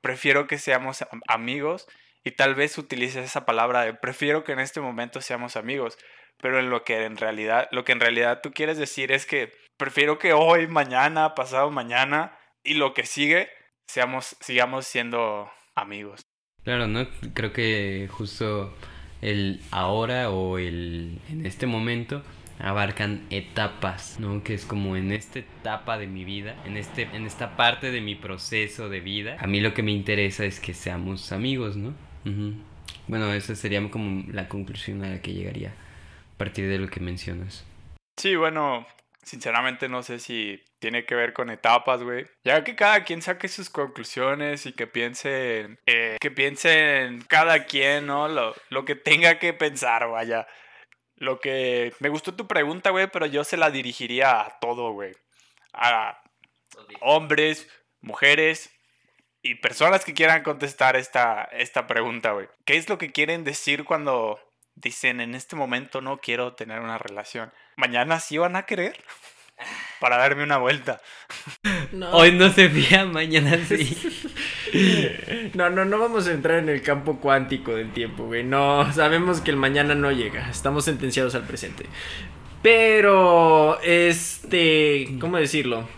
prefiero 0.00 0.46
que 0.46 0.56
seamos 0.56 1.04
amigos 1.28 1.86
y 2.24 2.32
tal 2.32 2.54
vez 2.54 2.76
utilices 2.78 3.24
esa 3.24 3.46
palabra 3.46 3.82
de 3.82 3.94
prefiero 3.94 4.44
que 4.44 4.52
en 4.52 4.60
este 4.60 4.80
momento 4.80 5.20
seamos 5.20 5.56
amigos, 5.56 5.98
pero 6.38 6.58
en 6.58 6.70
lo 6.70 6.84
que 6.84 7.04
en 7.04 7.16
realidad, 7.16 7.68
lo 7.72 7.84
que 7.84 7.92
en 7.92 8.00
realidad 8.00 8.40
tú 8.42 8.52
quieres 8.52 8.78
decir 8.78 9.12
es 9.12 9.26
que 9.26 9.52
prefiero 9.76 10.18
que 10.18 10.32
hoy, 10.32 10.66
mañana, 10.66 11.34
pasado 11.34 11.70
mañana 11.70 12.38
y 12.62 12.74
lo 12.74 12.94
que 12.94 13.04
sigue 13.04 13.48
seamos 13.86 14.36
sigamos 14.40 14.86
siendo 14.86 15.50
amigos. 15.74 16.20
Claro, 16.64 16.86
no 16.86 17.08
creo 17.34 17.52
que 17.52 18.08
justo 18.10 18.74
el 19.22 19.60
ahora 19.70 20.30
o 20.30 20.58
el 20.58 21.20
en 21.30 21.46
este 21.46 21.66
momento 21.66 22.22
abarcan 22.58 23.26
etapas, 23.30 24.20
¿no? 24.20 24.42
Que 24.44 24.54
es 24.54 24.66
como 24.66 24.96
en 24.96 25.12
esta 25.12 25.38
etapa 25.38 25.96
de 25.96 26.06
mi 26.06 26.24
vida, 26.24 26.56
en, 26.66 26.76
este, 26.76 27.02
en 27.02 27.24
esta 27.24 27.56
parte 27.56 27.90
de 27.90 28.02
mi 28.02 28.14
proceso 28.14 28.90
de 28.90 29.00
vida, 29.00 29.36
a 29.40 29.46
mí 29.46 29.60
lo 29.60 29.72
que 29.72 29.82
me 29.82 29.92
interesa 29.92 30.44
es 30.44 30.60
que 30.60 30.74
seamos 30.74 31.32
amigos, 31.32 31.76
¿no? 31.76 31.94
Bueno, 32.24 33.32
esa 33.32 33.54
sería 33.54 33.88
como 33.90 34.24
la 34.32 34.48
conclusión 34.48 35.04
a 35.04 35.08
la 35.08 35.22
que 35.22 35.32
llegaría 35.32 35.70
a 35.70 36.38
partir 36.38 36.68
de 36.68 36.78
lo 36.78 36.88
que 36.88 37.00
mencionas. 37.00 37.64
Sí, 38.16 38.36
bueno, 38.36 38.86
sinceramente 39.22 39.88
no 39.88 40.02
sé 40.02 40.18
si 40.18 40.62
tiene 40.78 41.04
que 41.04 41.14
ver 41.14 41.32
con 41.32 41.50
etapas, 41.50 42.02
güey. 42.02 42.26
Ya 42.44 42.64
que 42.64 42.76
cada 42.76 43.04
quien 43.04 43.22
saque 43.22 43.48
sus 43.48 43.70
conclusiones 43.70 44.66
y 44.66 44.72
que 44.72 44.86
piense, 44.86 45.78
eh, 45.86 46.16
que 46.20 46.30
piense 46.30 47.02
en 47.02 47.22
cada 47.22 47.64
quien, 47.64 48.06
¿no? 48.06 48.28
Lo, 48.28 48.54
lo 48.70 48.84
que 48.84 48.96
tenga 48.96 49.38
que 49.38 49.52
pensar, 49.52 50.08
vaya. 50.08 50.46
Lo 51.16 51.38
que 51.38 51.92
me 52.00 52.08
gustó 52.08 52.34
tu 52.34 52.46
pregunta, 52.46 52.90
güey, 52.90 53.08
pero 53.12 53.26
yo 53.26 53.44
se 53.44 53.58
la 53.58 53.70
dirigiría 53.70 54.40
a 54.40 54.58
todo, 54.58 54.92
güey. 54.92 55.12
A 55.74 56.18
hombres, 57.00 57.68
mujeres, 58.00 58.70
y 59.42 59.56
personas 59.56 60.04
que 60.04 60.14
quieran 60.14 60.42
contestar 60.42 60.96
esta, 60.96 61.44
esta 61.44 61.86
pregunta, 61.86 62.32
güey. 62.32 62.48
¿Qué 62.64 62.76
es 62.76 62.88
lo 62.88 62.98
que 62.98 63.10
quieren 63.10 63.44
decir 63.44 63.84
cuando 63.84 64.38
dicen 64.74 65.20
en 65.20 65.34
este 65.34 65.56
momento 65.56 66.00
no 66.00 66.18
quiero 66.18 66.54
tener 66.54 66.80
una 66.80 66.98
relación? 66.98 67.52
¿Mañana 67.76 68.20
sí 68.20 68.38
van 68.38 68.56
a 68.56 68.66
querer? 68.66 69.02
para 70.00 70.16
darme 70.16 70.42
una 70.42 70.58
vuelta. 70.58 71.00
No. 71.92 72.12
Hoy 72.12 72.30
no 72.30 72.50
se 72.50 72.68
fía, 72.68 73.04
mañana 73.04 73.58
sí. 73.66 74.14
no, 75.54 75.70
no, 75.70 75.84
no 75.84 75.98
vamos 75.98 76.28
a 76.28 76.32
entrar 76.32 76.60
en 76.60 76.68
el 76.68 76.82
campo 76.82 77.18
cuántico 77.18 77.74
del 77.74 77.92
tiempo, 77.92 78.26
güey. 78.26 78.44
No, 78.44 78.92
sabemos 78.92 79.40
que 79.40 79.50
el 79.50 79.56
mañana 79.56 79.96
no 79.96 80.12
llega. 80.12 80.48
Estamos 80.48 80.84
sentenciados 80.84 81.34
al 81.34 81.48
presente. 81.48 81.86
Pero, 82.62 83.80
este, 83.82 85.08
¿cómo 85.20 85.38
decirlo? 85.38 85.88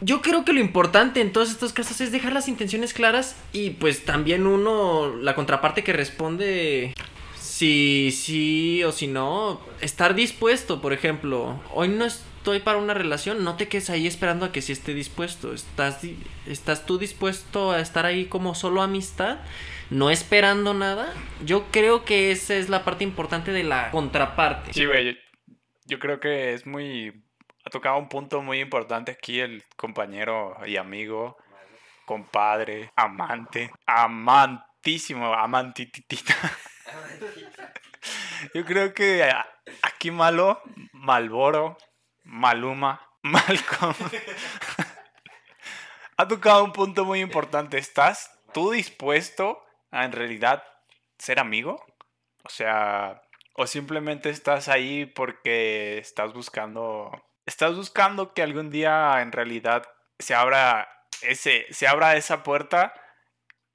Yo 0.00 0.20
creo 0.20 0.44
que 0.44 0.52
lo 0.52 0.60
importante 0.60 1.20
en 1.20 1.32
todos 1.32 1.50
estos 1.50 1.72
casos 1.72 2.00
es 2.00 2.12
dejar 2.12 2.32
las 2.32 2.48
intenciones 2.48 2.92
claras 2.92 3.36
y 3.52 3.70
pues 3.70 4.04
también 4.04 4.46
uno, 4.46 5.14
la 5.16 5.34
contraparte 5.34 5.82
que 5.82 5.92
responde 5.92 6.94
si 7.56 8.10
sí 8.10 8.84
o 8.84 8.92
si 8.92 9.06
no, 9.06 9.62
estar 9.80 10.14
dispuesto, 10.14 10.82
por 10.82 10.92
ejemplo, 10.92 11.58
hoy 11.72 11.88
no 11.88 12.04
estoy 12.04 12.60
para 12.60 12.76
una 12.76 12.92
relación, 12.92 13.44
no 13.44 13.56
te 13.56 13.68
quedes 13.68 13.88
ahí 13.88 14.06
esperando 14.06 14.44
a 14.44 14.52
que 14.52 14.60
sí 14.60 14.72
esté 14.72 14.92
dispuesto, 14.92 15.54
estás, 15.54 16.00
estás 16.46 16.84
tú 16.84 16.98
dispuesto 16.98 17.70
a 17.70 17.80
estar 17.80 18.04
ahí 18.04 18.26
como 18.26 18.54
solo 18.54 18.82
amistad, 18.82 19.38
no 19.88 20.10
esperando 20.10 20.74
nada, 20.74 21.10
yo 21.46 21.64
creo 21.70 22.04
que 22.04 22.30
esa 22.30 22.56
es 22.56 22.68
la 22.68 22.84
parte 22.84 23.04
importante 23.04 23.52
de 23.52 23.64
la 23.64 23.90
contraparte. 23.90 24.74
Sí, 24.74 24.84
güey, 24.84 25.16
yo 25.86 25.98
creo 25.98 26.20
que 26.20 26.52
es 26.52 26.66
muy 26.66 27.22
ha 27.66 27.70
tocado 27.70 27.98
un 27.98 28.08
punto 28.08 28.42
muy 28.42 28.60
importante 28.60 29.10
aquí 29.10 29.40
el 29.40 29.64
compañero 29.74 30.56
y 30.66 30.76
amigo, 30.76 31.36
compadre, 32.04 32.92
amante, 32.94 33.72
amantísimo, 33.84 35.34
amantitita. 35.34 36.36
Yo 38.54 38.64
creo 38.64 38.94
que 38.94 39.28
aquí 39.82 40.12
malo, 40.12 40.62
Malboro, 40.92 41.76
Maluma, 42.22 43.04
Malcolm. 43.22 43.96
ha 46.16 46.28
tocado 46.28 46.62
un 46.62 46.72
punto 46.72 47.04
muy 47.04 47.18
importante. 47.18 47.78
¿Estás 47.78 48.30
tú 48.54 48.70
dispuesto 48.70 49.60
a 49.90 50.04
en 50.04 50.12
realidad 50.12 50.62
ser 51.18 51.40
amigo? 51.40 51.84
O 52.44 52.48
sea, 52.48 53.22
o 53.54 53.66
simplemente 53.66 54.30
estás 54.30 54.68
ahí 54.68 55.06
porque 55.06 55.98
estás 55.98 56.32
buscando 56.32 57.10
estás 57.46 57.74
buscando 57.74 58.34
que 58.34 58.42
algún 58.42 58.70
día 58.70 59.22
en 59.22 59.32
realidad 59.32 59.84
se 60.18 60.34
abra 60.34 60.88
ese 61.22 61.66
se 61.70 61.86
abra 61.86 62.16
esa 62.16 62.42
puerta 62.42 62.92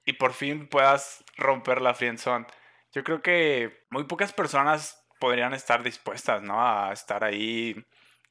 y 0.04 0.14
por 0.14 0.32
fin 0.34 0.68
puedas 0.68 1.24
romper 1.36 1.80
la 1.80 1.94
friendzone. 1.94 2.46
Yo 2.92 3.02
creo 3.04 3.22
que 3.22 3.84
muy 3.90 4.04
pocas 4.04 4.32
personas 4.32 5.02
podrían 5.18 5.54
estar 5.54 5.82
dispuestas, 5.82 6.42
¿no? 6.42 6.60
A 6.60 6.92
estar 6.92 7.24
ahí 7.24 7.76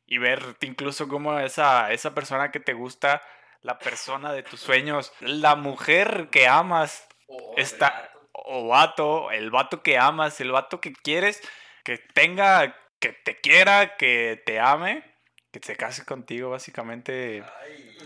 y 0.05 0.17
ver 0.17 0.57
incluso 0.61 1.07
como 1.07 1.39
esa, 1.39 1.91
esa 1.91 2.13
persona 2.13 2.51
que 2.51 2.59
te 2.59 2.73
gusta, 2.73 3.21
la 3.61 3.79
persona 3.79 4.33
de 4.33 4.43
tus 4.43 4.59
sueños, 4.59 5.13
la 5.21 5.55
mujer 5.55 6.27
que 6.31 6.47
amas, 6.47 7.07
está, 7.55 8.11
o 8.33 8.67
vato, 8.67 9.31
el 9.31 9.51
vato 9.51 9.81
que 9.83 9.97
amas, 9.97 10.41
el 10.41 10.51
vato 10.51 10.81
que 10.81 10.91
quieres, 10.91 11.41
que 11.85 11.97
tenga, 11.97 12.75
que 12.99 13.13
te 13.13 13.39
quiera, 13.39 13.95
que 13.95 14.43
te 14.45 14.59
ame, 14.59 15.10
que 15.51 15.59
se 15.61 15.75
case 15.75 16.05
contigo, 16.05 16.49
básicamente. 16.49 17.43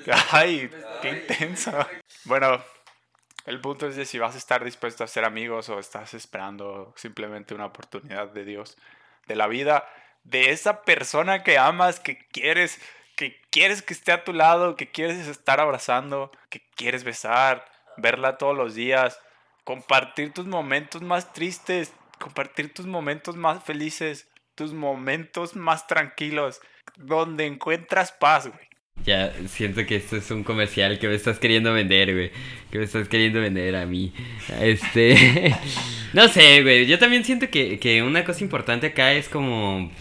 Ay, 0.31 0.69
qué 1.01 1.09
intenso. 1.09 1.71
Bueno, 2.25 2.63
el 3.45 3.61
punto 3.61 3.87
es 3.87 3.95
de 3.95 4.05
si 4.05 4.17
vas 4.17 4.35
a 4.35 4.39
estar 4.39 4.63
dispuesto 4.63 5.03
a 5.03 5.07
ser 5.07 5.23
amigos 5.23 5.69
o 5.69 5.79
estás 5.79 6.13
esperando 6.13 6.93
simplemente 6.97 7.53
una 7.53 7.67
oportunidad 7.67 8.29
de 8.29 8.43
Dios, 8.43 8.77
de 9.27 9.35
la 9.35 9.47
vida, 9.47 9.87
de 10.23 10.49
esa 10.49 10.81
persona 10.81 11.43
que 11.43 11.59
amas, 11.59 11.99
que 11.99 12.17
quieres, 12.31 12.81
que 13.15 13.39
quieres 13.51 13.83
que 13.83 13.93
esté 13.93 14.11
a 14.11 14.23
tu 14.23 14.33
lado, 14.33 14.75
que 14.75 14.91
quieres 14.91 15.27
estar 15.27 15.59
abrazando, 15.59 16.31
que 16.49 16.61
quieres 16.75 17.03
besar, 17.03 17.65
verla 17.97 18.37
todos 18.37 18.57
los 18.57 18.73
días, 18.73 19.19
compartir 19.63 20.33
tus 20.33 20.47
momentos 20.47 21.03
más 21.03 21.31
tristes, 21.31 21.93
compartir 22.19 22.73
tus 22.73 22.87
momentos 22.87 23.35
más 23.35 23.63
felices, 23.63 24.27
tus 24.55 24.73
momentos 24.73 25.55
más 25.55 25.85
tranquilos 25.85 26.61
donde 26.97 27.45
encuentras 27.45 28.11
paz, 28.11 28.47
güey. 28.47 28.65
Ya 29.03 29.33
siento 29.47 29.85
que 29.85 29.97
esto 29.97 30.15
es 30.15 30.31
un 30.31 30.43
comercial 30.43 30.97
que 30.99 31.07
me 31.07 31.15
estás 31.15 31.37
queriendo 31.37 31.73
vender, 31.73 32.13
güey. 32.13 32.31
Que 32.71 32.79
me 32.79 32.85
estás 32.85 33.07
queriendo 33.07 33.41
vender 33.41 33.75
a 33.75 33.85
mí. 33.85 34.13
Este. 34.61 35.55
no 36.13 36.27
sé, 36.27 36.63
güey. 36.63 36.87
Yo 36.87 36.97
también 36.97 37.23
siento 37.23 37.49
que, 37.49 37.79
que 37.79 38.01
una 38.01 38.23
cosa 38.23 38.43
importante 38.43 38.87
acá 38.87 39.11
es 39.13 39.29
como 39.29 39.91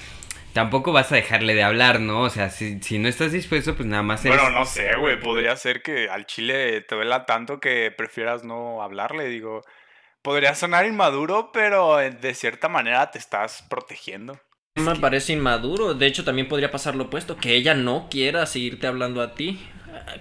tampoco 0.54 0.92
vas 0.92 1.12
a 1.12 1.16
dejarle 1.16 1.54
de 1.54 1.64
hablar, 1.64 2.00
¿no? 2.00 2.22
O 2.22 2.30
sea, 2.30 2.48
si, 2.48 2.80
si 2.80 2.98
no 2.98 3.08
estás 3.08 3.32
dispuesto, 3.32 3.74
pues 3.74 3.86
nada 3.86 4.02
más 4.02 4.24
eres... 4.24 4.40
Bueno, 4.40 4.58
no 4.58 4.64
sé, 4.64 4.94
güey. 4.96 5.20
Podría 5.20 5.54
ser 5.56 5.82
que 5.82 6.08
al 6.08 6.24
chile 6.24 6.80
te 6.82 6.94
duela 6.94 7.26
tanto 7.26 7.60
que 7.60 7.90
prefieras 7.90 8.44
no 8.44 8.82
hablarle. 8.82 9.26
Digo, 9.26 9.62
podría 10.22 10.54
sonar 10.54 10.86
inmaduro, 10.86 11.50
pero 11.52 11.96
de 11.98 12.34
cierta 12.34 12.68
manera 12.68 13.10
te 13.10 13.18
estás 13.18 13.66
protegiendo. 13.68 14.40
Me 14.76 14.96
parece 14.96 15.32
inmaduro. 15.32 15.94
De 15.94 16.04
hecho, 16.04 16.24
también 16.24 16.48
podría 16.48 16.72
pasar 16.72 16.96
lo 16.96 17.04
opuesto, 17.04 17.36
que 17.36 17.54
ella 17.54 17.74
no 17.74 18.08
quiera 18.10 18.44
seguirte 18.44 18.88
hablando 18.88 19.22
a 19.22 19.34
ti. 19.34 19.60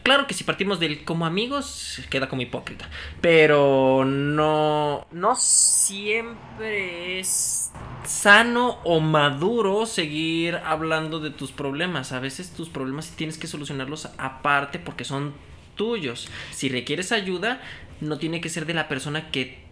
Claro 0.04 0.28
que 0.28 0.36
si 0.36 0.44
partimos 0.44 0.80
del 0.80 1.04
como 1.04 1.26
amigos, 1.26 2.00
queda 2.12 2.30
como 2.30 2.44
hipócrita. 2.44 2.88
Pero 3.20 4.06
no. 4.06 5.08
No 5.12 5.36
siempre 5.36 7.20
es 7.20 7.72
sano 8.06 8.78
o 8.84 9.00
maduro 9.00 9.88
seguir 9.88 10.58
hablando 10.58 11.20
de 11.20 11.32
tus 11.32 11.52
problemas. 11.52 12.12
A 12.12 12.20
veces 12.20 12.52
tus 12.52 12.70
problemas 12.70 13.10
tienes 13.16 13.40
que 13.40 13.48
solucionarlos 13.48 14.10
aparte 14.20 14.78
porque 14.78 15.04
son 15.04 15.34
tuyos. 15.76 16.30
Si 16.52 16.70
requieres 16.70 17.12
ayuda, 17.12 17.60
no 18.02 18.20
tiene 18.20 18.40
que 18.40 18.50
ser 18.50 18.68
de 18.68 18.76
la 18.76 18.88
persona 18.88 19.32
que 19.32 19.63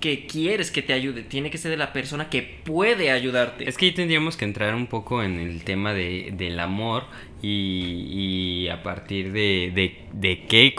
que 0.00 0.26
quieres 0.26 0.70
que 0.70 0.82
te 0.82 0.92
ayude, 0.92 1.22
tiene 1.22 1.50
que 1.50 1.58
ser 1.58 1.70
de 1.70 1.76
la 1.76 1.92
persona 1.92 2.28
que 2.28 2.42
puede 2.42 3.10
ayudarte. 3.10 3.68
Es 3.68 3.76
que 3.76 3.86
ahí 3.86 3.92
tendríamos 3.92 4.36
que 4.36 4.44
entrar 4.44 4.74
un 4.74 4.86
poco 4.86 5.22
en 5.22 5.38
el 5.38 5.62
tema 5.64 5.92
de, 5.92 6.32
del 6.36 6.60
amor 6.60 7.04
y, 7.42 8.68
a 8.68 8.82
partir 8.82 9.32
de, 9.32 9.72
de, 10.12 10.46
qué, 10.48 10.74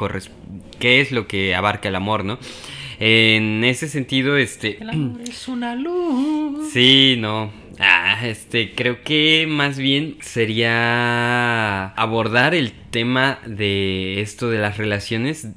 qué 0.80 1.02
es 1.02 1.12
lo 1.12 1.28
que 1.28 1.56
abarca 1.56 1.90
el 1.90 1.96
amor, 1.96 2.26
¿no? 2.26 2.40
En 3.00 3.64
ese 3.64 3.88
sentido, 3.88 4.38
este... 4.38 4.78
El 4.82 4.90
amor 4.90 5.22
es 5.28 5.48
una 5.48 5.76
luz. 5.76 6.70
Sí, 6.72 7.16
no. 7.18 7.52
Ah, 7.80 8.26
este, 8.26 8.74
creo 8.74 9.04
que 9.04 9.46
más 9.48 9.78
bien 9.78 10.18
sería 10.22 11.90
abordar 11.90 12.56
el 12.56 12.72
tema 12.72 13.40
de 13.46 14.22
esto 14.22 14.50
de 14.50 14.58
las 14.58 14.78
relaciones 14.78 15.50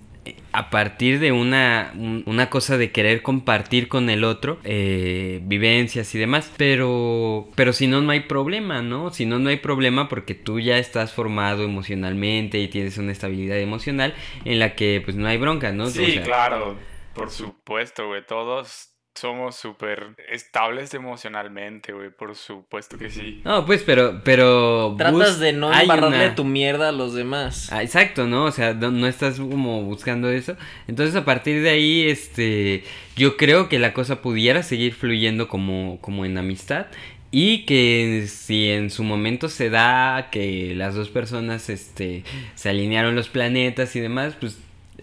a 0.53 0.71
partir 0.71 1.21
de 1.21 1.33
una, 1.33 1.93
una 2.27 2.51
cosa 2.51 2.77
de 2.79 2.91
querer 2.91 3.23
compartir 3.23 3.89
con 3.89 4.11
el 4.11 4.25
otro 4.25 4.59
eh, 4.65 5.41
vivencias 5.45 6.15
y 6.15 6.19
demás. 6.19 6.53
Pero 6.57 7.49
pero 7.55 7.73
si 7.73 7.87
no 7.87 8.01
no 8.01 8.13
hay 8.13 8.21
problema 8.21 8.83
no 8.83 9.11
si 9.11 9.27
no 9.27 9.39
no 9.39 9.51
hay 9.51 9.57
problema 9.57 10.09
porque 10.09 10.35
tú 10.35 10.61
ya 10.61 10.79
estás 10.79 11.13
formado 11.13 11.65
emocionalmente 11.65 12.59
y 12.59 12.69
tienes 12.69 12.99
una 12.99 13.13
estabilidad 13.13 13.59
emocional 13.59 14.15
en 14.45 14.59
la 14.59 14.75
que 14.75 15.03
pues 15.05 15.17
no 15.17 15.27
hay 15.27 15.39
bronca 15.39 15.73
no 15.73 15.87
sí 15.87 16.21
claro 16.25 16.77
por 17.15 17.31
supuesto 17.31 18.09
güey 18.09 18.25
todos 18.27 18.90
somos 19.15 19.57
súper 19.57 20.15
estables 20.31 20.95
emocionalmente, 20.95 21.93
güey, 21.93 22.11
por 22.11 22.35
supuesto 22.37 22.97
que 22.97 23.11
sí. 23.11 23.41
No, 23.45 23.67
pues, 23.67 23.83
pero, 23.83 24.23
pero... 24.25 24.95
Tratas 24.97 25.39
de 25.39 25.53
no 25.53 25.73
embarrarle 25.73 26.31
tu 26.31 26.45
mierda 26.45 26.89
a 26.89 26.93
los 26.93 27.15
demás. 27.15 27.71
Ah, 27.73 27.83
exacto, 27.83 28.27
¿no? 28.27 28.45
O 28.45 28.51
sea, 28.51 28.75
no, 28.75 29.07
estás 29.07 29.37
como 29.37 29.83
buscando 29.83 30.31
eso. 30.31 30.57
Entonces, 30.87 31.17
a 31.17 31.25
partir 31.25 31.63
de 31.63 31.71
ahí, 31.71 32.09
este, 32.09 32.85
yo 33.17 33.37
creo 33.37 33.69
que 33.69 33.79
la 33.79 33.93
cosa 33.93 34.23
pudiera 34.23 34.63
seguir 34.63 34.95
fluyendo 34.95 35.49
como, 35.49 35.99
como 36.01 36.25
en 36.25 36.39
amistad. 36.39 36.87
Y 37.33 37.65
que 37.65 38.25
si 38.27 38.71
en 38.71 38.91
su 38.91 39.05
momento 39.05 39.49
se 39.49 39.71
da 39.71 40.31
que 40.33 40.75
las 40.75 40.95
dos 40.97 41.11
personas, 41.11 41.69
este, 41.69 42.25
se 42.55 42.71
alinearon 42.71 43.15
los 43.15 43.29
planetas 43.29 43.95
y 43.95 44.01
demás, 44.01 44.37
pues 44.41 44.59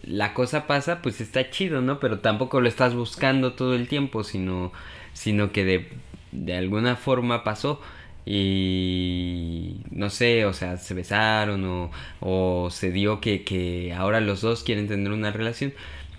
la 0.07 0.33
cosa 0.33 0.67
pasa, 0.67 1.01
pues 1.01 1.21
está 1.21 1.49
chido, 1.49 1.81
¿no? 1.81 1.99
Pero 1.99 2.19
tampoco 2.19 2.61
lo 2.61 2.69
estás 2.69 2.95
buscando 2.95 3.53
todo 3.53 3.75
el 3.75 3.87
tiempo, 3.87 4.23
sino, 4.23 4.71
sino 5.13 5.51
que 5.51 5.65
de, 5.65 5.89
de 6.31 6.55
alguna 6.55 6.95
forma 6.95 7.43
pasó 7.43 7.81
y 8.25 9.77
no 9.91 10.09
sé, 10.09 10.45
o 10.45 10.53
sea, 10.53 10.77
se 10.77 10.93
besaron 10.93 11.63
o, 11.65 11.91
o 12.19 12.69
se 12.71 12.91
dio 12.91 13.21
que, 13.21 13.43
que 13.43 13.93
ahora 13.93 14.19
los 14.21 14.41
dos 14.41 14.63
quieren 14.63 14.87
tener 14.87 15.11
una 15.11 15.31
relación, 15.31 15.73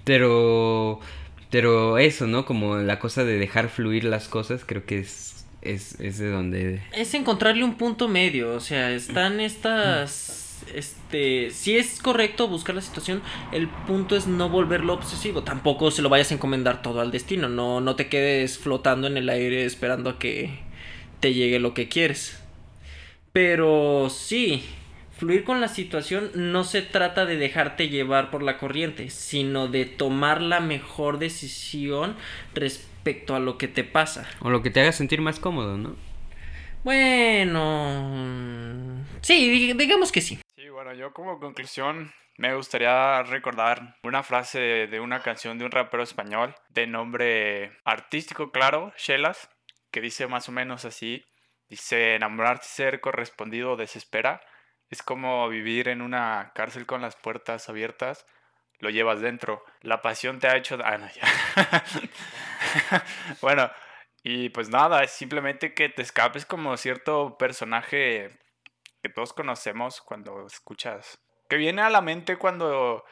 pero, 0.05 1.01
pero 1.51 1.99
eso, 1.99 2.27
¿no? 2.27 2.45
Como 2.45 2.77
la 2.79 2.99
cosa 2.99 3.25
de 3.25 3.39
dejar 3.39 3.69
fluir 3.69 4.05
las 4.05 4.29
cosas, 4.29 4.65
creo 4.67 4.85
que 4.87 4.99
es, 5.01 5.47
es, 5.63 6.01
es 6.01 6.19
de 6.19 6.31
donde... 6.31 6.83
Es 6.93 7.15
encontrarle 7.15 7.65
un 7.65 7.75
punto 7.77 8.09
medio, 8.09 8.55
o 8.55 8.61
sea, 8.61 8.91
están 8.93 9.41
estas 9.41 10.38
este, 10.75 11.51
si 11.51 11.77
es 11.77 12.01
correcto 12.01 12.49
buscar 12.49 12.75
la 12.75 12.81
situación, 12.81 13.23
el 13.53 13.69
punto 13.69 14.17
es 14.17 14.27
no 14.27 14.49
volverlo 14.49 14.95
obsesivo. 14.95 15.43
Tampoco 15.43 15.91
se 15.91 16.03
lo 16.03 16.09
vayas 16.09 16.31
a 16.31 16.35
encomendar 16.35 16.83
todo 16.83 17.01
al 17.01 17.11
destino. 17.11 17.49
No, 17.49 17.81
no 17.81 17.97
te 17.97 18.09
quedes 18.09 18.59
flotando 18.59 19.07
en 19.07 19.17
el 19.17 19.29
aire 19.29 19.65
esperando 19.65 20.11
a 20.11 20.19
que 20.19 20.61
te 21.21 21.35
llegue 21.35 21.59
lo 21.59 21.75
que 21.75 21.89
quieres. 21.89 22.43
Pero 23.33 24.09
sí, 24.11 24.65
fluir 25.17 25.45
con 25.45 25.61
la 25.61 25.69
situación 25.69 26.31
no 26.35 26.65
se 26.65 26.83
trata 26.83 27.27
de 27.27 27.37
dejarte 27.37 27.89
llevar 27.89 28.31
por 28.31 28.43
la 28.43 28.59
corriente, 28.59 29.11
sino 29.11 29.69
de 29.69 29.85
tomar 29.85 30.41
la 30.41 30.61
mejor 30.61 31.19
decisión 31.19 32.17
respecto 32.55 33.35
a 33.35 33.41
lo 33.41 33.59
que 33.59 33.69
te 33.69 33.85
pasa. 33.85 34.29
O 34.41 34.51
lo 34.51 34.63
que 34.63 34.71
te 34.71 34.81
haga 34.81 34.93
sentir 34.93 35.21
más 35.21 35.39
cómodo, 35.41 35.77
¿no? 35.77 35.97
Bueno, 36.85 37.65
sí, 39.21 39.73
digamos 39.75 40.13
que 40.13 40.21
sí. 40.21 40.39
Bueno, 40.79 40.95
yo 40.95 41.13
como 41.13 41.41
conclusión 41.41 42.15
me 42.37 42.55
gustaría 42.55 43.21
recordar 43.25 43.97
una 44.05 44.23
frase 44.23 44.87
de 44.87 45.01
una 45.01 45.25
canción 45.25 45.59
de 45.59 45.65
un 45.65 45.73
rapero 45.73 46.05
español 46.05 46.55
de 46.69 46.87
nombre 46.87 47.77
artístico, 47.85 48.53
claro, 48.53 48.93
Shelas, 48.97 49.51
que 49.91 50.01
dice 50.01 50.29
más 50.29 50.49
o 50.49 50.53
menos 50.53 50.85
así. 50.85 51.27
Dice, 51.69 52.15
enamorarse 52.15 52.69
ser 52.69 53.01
correspondido 53.01 53.75
desespera. 53.75 54.41
Es 54.89 55.03
como 55.03 55.49
vivir 55.49 55.89
en 55.89 56.01
una 56.01 56.53
cárcel 56.55 56.87
con 56.87 57.03
las 57.03 57.17
puertas 57.17 57.69
abiertas. 57.69 58.25
Lo 58.79 58.89
llevas 58.89 59.21
dentro. 59.21 59.65
La 59.81 60.01
pasión 60.01 60.39
te 60.39 60.47
ha 60.47 60.57
hecho... 60.57 60.79
Ah, 60.85 60.97
no, 60.97 61.09
ya. 61.09 63.05
bueno, 63.43 63.69
y 64.23 64.51
pues 64.51 64.69
nada, 64.69 65.03
es 65.03 65.11
simplemente 65.11 65.75
que 65.75 65.89
te 65.89 66.03
escapes 66.03 66.47
como 66.47 66.77
cierto 66.77 67.37
personaje 67.37 68.31
que 69.03 69.09
todos 69.09 69.33
conocemos 69.33 70.01
cuando 70.01 70.47
escuchas 70.47 71.21
que 71.49 71.57
viene 71.57 71.83
a 71.83 71.91
la 71.91 72.01
mente 72.01 72.37
cuando, 72.37 73.05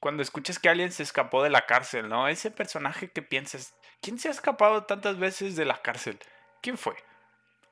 cuando 0.00 0.22
escuchas 0.22 0.58
que 0.58 0.68
alguien 0.68 0.92
se 0.92 1.02
escapó 1.02 1.42
de 1.42 1.50
la 1.50 1.66
cárcel, 1.66 2.08
¿no? 2.08 2.28
Ese 2.28 2.50
personaje 2.50 3.10
que 3.10 3.22
piensas, 3.22 3.74
¿quién 4.00 4.18
se 4.18 4.28
ha 4.28 4.30
escapado 4.30 4.84
tantas 4.84 5.18
veces 5.18 5.56
de 5.56 5.64
la 5.64 5.82
cárcel? 5.82 6.18
¿Quién 6.62 6.78
fue? 6.78 6.96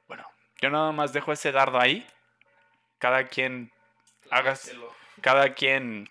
Bueno, 0.09 0.27
yo 0.61 0.71
nada 0.71 0.93
más 0.93 1.13
dejo 1.13 1.33
ese 1.33 1.53
dardo 1.53 1.81
ahí. 1.81 2.07
Cada 2.99 3.25
quien 3.25 3.73
haga, 4.31 4.55
cada 5.21 5.55
quien 5.55 6.09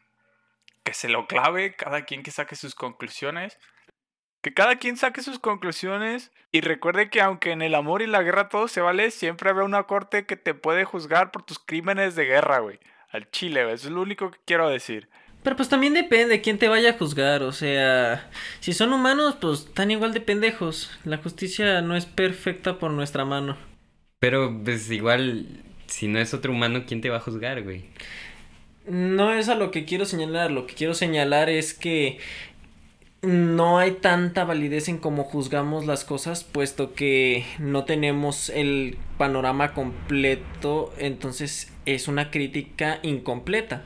que 0.84 0.93
se 0.93 1.10
lo 1.10 1.27
clave, 1.27 1.75
cada 1.75 2.06
quien 2.06 2.23
que 2.23 2.32
saque 2.32 2.56
sus 2.56 2.75
conclusiones. 2.75 3.58
Que 4.41 4.54
cada 4.54 4.77
quien 4.77 4.97
saque 4.97 5.21
sus 5.21 5.39
conclusiones 5.39 6.32
y 6.51 6.62
recuerde 6.62 7.10
que 7.10 7.21
aunque 7.21 7.51
en 7.51 7.62
el 7.62 7.75
amor 7.75 8.01
y 8.01 8.08
la 8.08 8.23
guerra 8.23 8.49
todo 8.49 8.67
se 8.67 8.82
vale, 8.82 9.12
siempre 9.12 9.49
habrá 9.49 9.63
una 9.63 9.84
corte 9.84 10.25
que 10.25 10.36
te 10.36 10.54
puede 10.54 10.84
juzgar 10.84 11.32
por 11.32 11.43
tus 11.43 11.60
crímenes 11.60 12.15
de 12.15 12.25
guerra, 12.25 12.60
güey 12.60 12.80
al 13.12 13.30
chile, 13.30 13.62
Eso 13.71 13.88
es 13.88 13.93
lo 13.93 14.01
único 14.01 14.32
que 14.32 14.39
quiero 14.45 14.69
decir. 14.69 15.08
Pero 15.43 15.56
pues 15.56 15.69
también 15.69 15.93
depende 15.93 16.27
de 16.27 16.41
quién 16.41 16.60
te 16.60 16.67
vaya 16.67 16.91
a 16.91 16.97
juzgar, 16.97 17.41
o 17.41 17.51
sea, 17.51 18.30
si 18.60 18.73
son 18.73 18.93
humanos, 18.93 19.38
pues 19.41 19.62
están 19.62 19.89
igual 19.89 20.13
de 20.13 20.21
pendejos. 20.21 20.91
La 21.04 21.17
justicia 21.17 21.82
no 21.82 21.95
es 21.95 22.06
perfecta 22.06 22.77
por 22.77 22.91
nuestra 22.91 23.25
mano. 23.25 23.58
Pero 24.19 24.56
pues 24.63 24.89
igual, 24.91 25.47
si 25.88 26.08
no 26.08 26.19
es 26.19 26.36
otro 26.36 26.51
humano, 26.51 26.84
¿quién 26.88 27.01
te 27.01 27.10
va 27.10 27.17
a 27.17 27.21
juzgar, 27.21 27.63
güey? 27.63 27.86
No 28.86 29.34
es 29.34 29.49
a 29.49 29.56
lo 29.56 29.71
que 29.71 29.86
quiero 29.86 30.06
señalar, 30.06 30.51
lo 30.51 30.67
que 30.67 30.75
quiero 30.75 30.93
señalar 30.93 31.49
es 31.49 31.73
que 31.73 32.19
no 33.22 33.78
hay 33.78 33.92
tanta 33.92 34.46
validez 34.46 34.88
en 34.88 34.98
cómo 34.98 35.24
juzgamos 35.24 35.86
las 35.86 36.04
cosas, 36.04 36.44
puesto 36.44 36.94
que 36.94 37.46
no 37.60 37.86
tenemos 37.86 38.50
el 38.50 38.98
panorama 39.18 39.74
completo, 39.74 40.94
entonces 40.98 41.72
es 41.86 42.08
una 42.08 42.32
crítica 42.32 43.00
incompleta. 43.04 43.84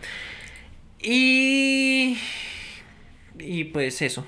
Y... 1.01 2.17
Y 3.37 3.65
pues 3.65 4.01
eso. 4.01 4.25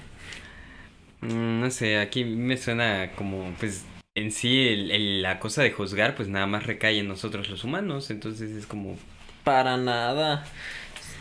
Mm, 1.21 1.61
no 1.61 1.71
sé, 1.71 1.97
aquí 1.99 2.25
me 2.25 2.57
suena 2.57 3.13
como, 3.13 3.53
pues, 3.59 3.85
en 4.15 4.31
sí 4.31 4.75
la 5.21 5.39
cosa 5.39 5.63
de 5.63 5.71
juzgar, 5.71 6.15
pues 6.15 6.27
nada 6.27 6.47
más 6.47 6.65
recae 6.65 6.99
en 6.99 7.07
nosotros 7.07 7.49
los 7.49 7.63
humanos, 7.63 8.11
entonces 8.11 8.51
es 8.51 8.65
como... 8.65 8.97
Para 9.45 9.77
nada 9.77 10.45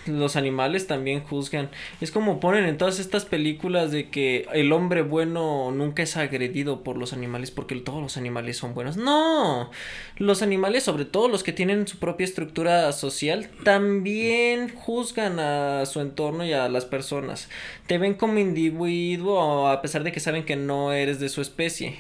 los 0.07 0.37
animales 0.37 0.87
también 0.87 1.23
juzgan. 1.23 1.71
Es 2.01 2.11
como 2.11 2.41
ponen 2.41 2.65
en 2.65 2.79
todas 2.79 2.99
estas 2.99 3.25
películas 3.25 3.91
de 3.91 4.11
que 4.11 4.47
el 4.53 4.73
hombre 4.73 5.03
bueno 5.03 5.71
nunca 5.73 6.03
es 6.03 6.17
agredido 6.17 6.83
por 6.83 6.97
los 6.97 7.13
animales 7.13 7.51
porque 7.51 7.77
todos 7.77 8.03
los 8.03 8.17
animales 8.17 8.57
son 8.57 8.75
buenos. 8.75 8.97
No, 8.97 9.71
los 10.17 10.43
animales, 10.43 10.85
sobre 10.85 11.05
todo 11.05 11.29
los 11.29 11.43
que 11.43 11.53
tienen 11.53 11.87
su 11.87 11.99
propia 11.99 12.25
estructura 12.25 12.93
social, 12.93 13.49
también 13.65 14.75
juzgan 14.75 15.39
a 15.41 15.87
su 15.87 16.01
entorno 16.01 16.45
y 16.45 16.53
a 16.53 16.69
las 16.69 16.85
personas. 16.85 17.49
Te 17.87 17.99
ven 17.99 18.15
como 18.15 18.39
individuo 18.39 19.69
a 19.69 19.83
pesar 19.83 20.05
de 20.05 20.13
que 20.13 20.21
saben 20.21 20.45
que 20.45 20.57
no 20.57 20.93
eres 20.93 21.21
de 21.21 21.29
su 21.29 21.41
especie. 21.41 21.97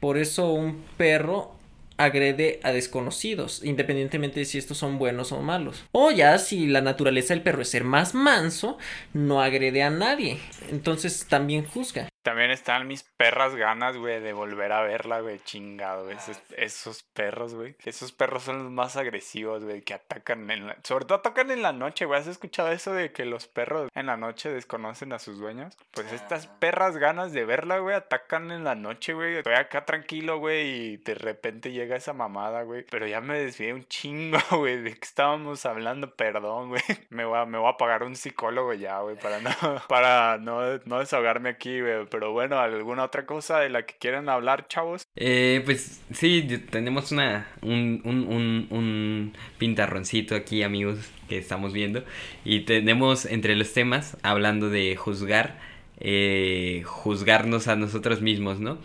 Por 0.00 0.18
eso 0.18 0.52
un 0.52 0.82
perro 0.96 1.54
agrede 1.96 2.60
a 2.62 2.72
desconocidos, 2.72 3.62
independientemente 3.64 4.40
de 4.40 4.46
si 4.46 4.58
estos 4.58 4.78
son 4.78 4.98
buenos 4.98 5.32
o 5.32 5.40
malos. 5.40 5.84
O 5.92 6.10
ya 6.10 6.38
si 6.38 6.66
la 6.66 6.80
naturaleza 6.80 7.34
del 7.34 7.42
perro 7.42 7.62
es 7.62 7.70
ser 7.70 7.84
más 7.84 8.14
manso, 8.14 8.78
no 9.12 9.42
agrede 9.42 9.82
a 9.82 9.90
nadie. 9.90 10.38
Entonces 10.70 11.26
también 11.28 11.64
juzga. 11.64 12.08
También 12.24 12.50
están 12.50 12.88
mis 12.88 13.02
perras 13.02 13.54
ganas, 13.54 13.98
güey, 13.98 14.18
de 14.18 14.32
volver 14.32 14.72
a 14.72 14.80
verla, 14.80 15.20
güey, 15.20 15.40
chingado. 15.40 16.10
Esos, 16.10 16.40
esos 16.56 17.02
perros, 17.02 17.54
güey. 17.54 17.76
Esos 17.84 18.12
perros 18.12 18.44
son 18.44 18.64
los 18.64 18.72
más 18.72 18.96
agresivos, 18.96 19.62
güey, 19.62 19.82
que 19.82 19.92
atacan 19.92 20.50
en 20.50 20.68
la... 20.68 20.78
Sobre 20.84 21.04
todo 21.04 21.18
atacan 21.18 21.50
en 21.50 21.60
la 21.60 21.74
noche, 21.74 22.06
güey. 22.06 22.18
¿Has 22.18 22.26
escuchado 22.26 22.72
eso 22.72 22.94
de 22.94 23.12
que 23.12 23.26
los 23.26 23.46
perros 23.46 23.90
en 23.94 24.06
la 24.06 24.16
noche 24.16 24.48
desconocen 24.48 25.12
a 25.12 25.18
sus 25.18 25.38
dueños? 25.38 25.76
Pues 25.90 26.12
estas 26.12 26.46
perras 26.46 26.96
ganas 26.96 27.34
de 27.34 27.44
verla, 27.44 27.76
güey, 27.80 27.94
atacan 27.94 28.50
en 28.52 28.64
la 28.64 28.74
noche, 28.74 29.12
güey. 29.12 29.36
Estoy 29.36 29.56
acá 29.56 29.84
tranquilo, 29.84 30.38
güey, 30.38 30.66
y 30.66 30.96
de 30.96 31.14
repente 31.16 31.72
llega 31.72 31.83
esa 31.92 32.12
mamada, 32.12 32.62
güey. 32.62 32.84
Pero 32.90 33.06
ya 33.06 33.20
me 33.20 33.38
desvié 33.38 33.72
un 33.72 33.86
chingo, 33.86 34.38
güey, 34.58 34.82
de 34.82 34.94
que 34.94 35.04
estábamos 35.04 35.64
hablando, 35.66 36.14
perdón, 36.14 36.70
güey. 36.70 36.82
Me 37.10 37.24
voy 37.24 37.38
a, 37.38 37.44
me 37.44 37.58
voy 37.58 37.70
a 37.70 37.76
pagar 37.76 38.02
un 38.02 38.16
psicólogo 38.16 38.72
ya, 38.74 39.00
güey, 39.00 39.16
para 39.16 39.40
no, 39.40 39.50
para 39.88 40.38
no, 40.38 40.78
no 40.84 40.98
desahogarme 40.98 41.48
aquí, 41.48 41.80
güey 41.80 41.94
pero 42.06 42.32
bueno, 42.32 42.58
¿alguna 42.58 43.04
otra 43.04 43.26
cosa 43.26 43.60
de 43.60 43.68
la 43.70 43.86
que 43.86 43.94
quieran 43.98 44.28
hablar, 44.28 44.68
chavos? 44.68 45.06
Eh, 45.16 45.62
pues 45.64 46.02
sí, 46.12 46.46
tenemos 46.70 47.12
una, 47.12 47.48
un, 47.62 48.00
un, 48.04 48.66
un, 48.70 49.32
pintarroncito 49.58 50.34
aquí, 50.34 50.62
amigos, 50.62 50.98
que 51.28 51.38
estamos 51.38 51.72
viendo. 51.72 52.04
Y 52.44 52.60
tenemos 52.60 53.26
entre 53.26 53.56
los 53.56 53.72
temas, 53.72 54.16
hablando 54.22 54.70
de 54.70 54.96
juzgar, 54.96 55.58
eh, 56.00 56.82
juzgarnos 56.84 57.68
a 57.68 57.76
nosotros 57.76 58.20
mismos, 58.20 58.60
¿no? 58.60 58.78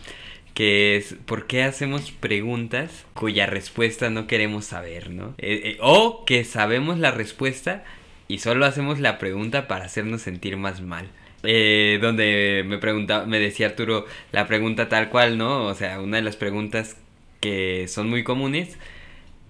Que 0.53 0.95
es 0.95 1.15
por 1.25 1.47
qué 1.47 1.63
hacemos 1.63 2.12
preguntas 2.12 3.05
cuya 3.13 3.45
respuesta 3.45 4.09
no 4.09 4.27
queremos 4.27 4.65
saber, 4.65 5.09
¿no? 5.09 5.35
Eh, 5.38 5.77
o 5.81 6.25
que 6.25 6.43
sabemos 6.43 6.99
la 6.99 7.12
respuesta 7.12 7.83
y 8.27 8.39
solo 8.39 8.65
hacemos 8.65 8.99
la 8.99 9.17
pregunta 9.17 9.67
para 9.67 9.85
hacernos 9.85 10.21
sentir 10.21 10.57
más 10.57 10.81
mal. 10.81 11.09
Eh, 11.43 11.99
donde 12.01 12.63
me 12.65 12.77
preguntaba, 12.77 13.25
me 13.25 13.39
decía 13.39 13.67
Arturo 13.67 14.05
la 14.31 14.45
pregunta 14.47 14.89
tal 14.89 15.09
cual, 15.09 15.38
¿no? 15.38 15.65
O 15.65 15.73
sea, 15.73 16.01
una 16.01 16.17
de 16.17 16.23
las 16.23 16.35
preguntas 16.35 16.97
que 17.39 17.88
son 17.88 18.09
muy 18.09 18.23
comunes 18.23 18.77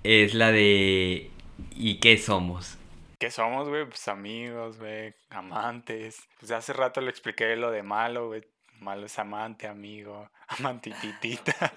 es 0.03 0.33
la 0.33 0.51
de 0.51 1.31
¿y 1.75 1.95
qué 1.95 2.17
somos? 2.17 2.77
¿Qué 3.19 3.31
somos, 3.31 3.67
güey? 3.67 3.85
Pues 3.85 4.07
amigos, 4.07 4.77
güey, 4.79 5.13
amantes. 5.29 6.27
Pues 6.39 6.51
hace 6.51 6.71
rato 6.73 7.01
le 7.01 7.09
expliqué 7.09 7.55
lo 7.55 7.71
de 7.71 7.83
malo, 7.83 8.27
güey. 8.27 8.43
Malo 8.79 9.05
es 9.05 9.19
amante, 9.19 9.67
amigo, 9.67 10.29
amantititita. 10.47 11.73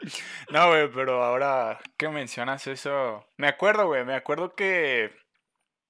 no, 0.50 0.68
güey, 0.68 0.90
pero 0.90 1.22
ahora 1.22 1.78
que 1.96 2.08
mencionas 2.08 2.66
eso, 2.66 3.26
me 3.36 3.48
acuerdo, 3.48 3.86
güey, 3.86 4.04
me 4.04 4.14
acuerdo 4.14 4.54
que 4.54 5.12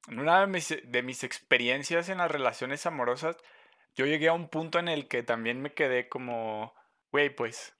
en 0.09 0.19
una 0.19 0.41
de 0.41 0.47
mis, 0.47 0.75
de 0.85 1.03
mis 1.03 1.23
experiencias 1.25 2.09
en 2.09 2.19
las 2.19 2.31
relaciones 2.31 2.87
amorosas, 2.87 3.37
yo 3.95 4.07
llegué 4.07 4.29
a 4.29 4.33
un 4.33 4.49
punto 4.49 4.79
en 4.79 4.89
el 4.89 5.09
que 5.09 5.23
también 5.23 5.61
me 5.61 5.75
quedé 5.75 6.09
como, 6.09 6.75
güey, 7.13 7.31
pues, 7.35 7.77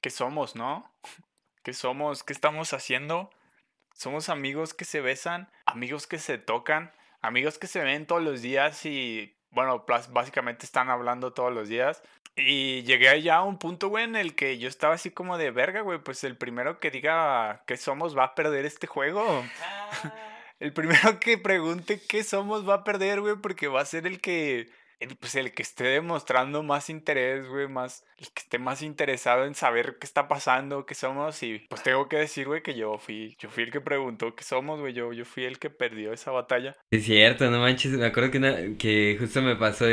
¿qué 0.00 0.10
somos, 0.10 0.54
no? 0.54 0.94
¿Qué 1.62 1.72
somos? 1.72 2.22
¿Qué 2.22 2.32
estamos 2.32 2.72
haciendo? 2.72 3.30
Somos 3.94 4.28
amigos 4.28 4.74
que 4.74 4.84
se 4.84 5.00
besan, 5.00 5.50
amigos 5.66 6.06
que 6.06 6.18
se 6.18 6.36
tocan, 6.36 6.92
amigos 7.22 7.58
que 7.58 7.66
se 7.66 7.82
ven 7.82 8.06
todos 8.06 8.22
los 8.22 8.42
días 8.42 8.84
y, 8.84 9.33
bueno, 9.54 9.84
básicamente 10.10 10.66
están 10.66 10.90
hablando 10.90 11.32
todos 11.32 11.52
los 11.52 11.68
días. 11.68 12.02
Y 12.36 12.82
llegué 12.82 13.08
allá 13.08 13.36
a 13.36 13.44
un 13.44 13.58
punto, 13.58 13.88
güey, 13.88 14.04
en 14.04 14.16
el 14.16 14.34
que 14.34 14.58
yo 14.58 14.68
estaba 14.68 14.94
así 14.94 15.10
como 15.10 15.38
de 15.38 15.52
verga, 15.52 15.82
güey, 15.82 15.98
pues 15.98 16.24
el 16.24 16.36
primero 16.36 16.80
que 16.80 16.90
diga 16.90 17.62
que 17.66 17.76
somos 17.76 18.18
va 18.18 18.24
a 18.24 18.34
perder 18.34 18.66
este 18.66 18.86
juego. 18.86 19.44
Ah. 19.62 20.12
El 20.60 20.72
primero 20.72 21.18
que 21.18 21.36
pregunte 21.36 22.00
qué 22.00 22.22
somos 22.22 22.66
va 22.66 22.74
a 22.74 22.84
perder, 22.84 23.20
güey, 23.20 23.34
porque 23.36 23.66
va 23.66 23.80
a 23.80 23.84
ser 23.84 24.06
el 24.06 24.20
que, 24.20 24.70
pues 25.20 25.34
el 25.34 25.52
que 25.52 25.62
esté 25.62 25.84
demostrando 25.84 26.62
más 26.62 26.90
interés, 26.90 27.46
güey, 27.48 27.68
más, 27.68 28.04
el 28.18 28.26
que 28.28 28.40
esté 28.42 28.58
más 28.58 28.82
interesado 28.82 29.44
en 29.44 29.54
saber 29.54 29.96
qué 30.00 30.06
está 30.06 30.28
pasando, 30.28 30.86
qué 30.86 30.94
somos, 30.94 31.42
y 31.42 31.60
pues 31.68 31.82
tengo 31.82 32.08
que 32.08 32.16
decir, 32.16 32.46
güey, 32.46 32.62
que 32.62 32.74
yo 32.74 32.98
fui, 32.98 33.36
yo 33.38 33.50
fui 33.50 33.64
el 33.64 33.70
que 33.70 33.80
preguntó 33.80 34.34
qué 34.34 34.44
somos, 34.44 34.80
güey, 34.80 34.92
yo, 34.94 35.12
yo 35.12 35.24
fui 35.24 35.44
el 35.44 35.58
que 35.58 35.70
perdió 35.70 36.12
esa 36.12 36.30
batalla. 36.30 36.76
Es 36.90 37.04
cierto, 37.04 37.50
no 37.50 37.60
manches, 37.60 37.92
me 37.92 38.06
acuerdo 38.06 38.30
que, 38.30 38.76
que 38.78 39.16
justo 39.18 39.42
me 39.42 39.56
pasó, 39.56 39.86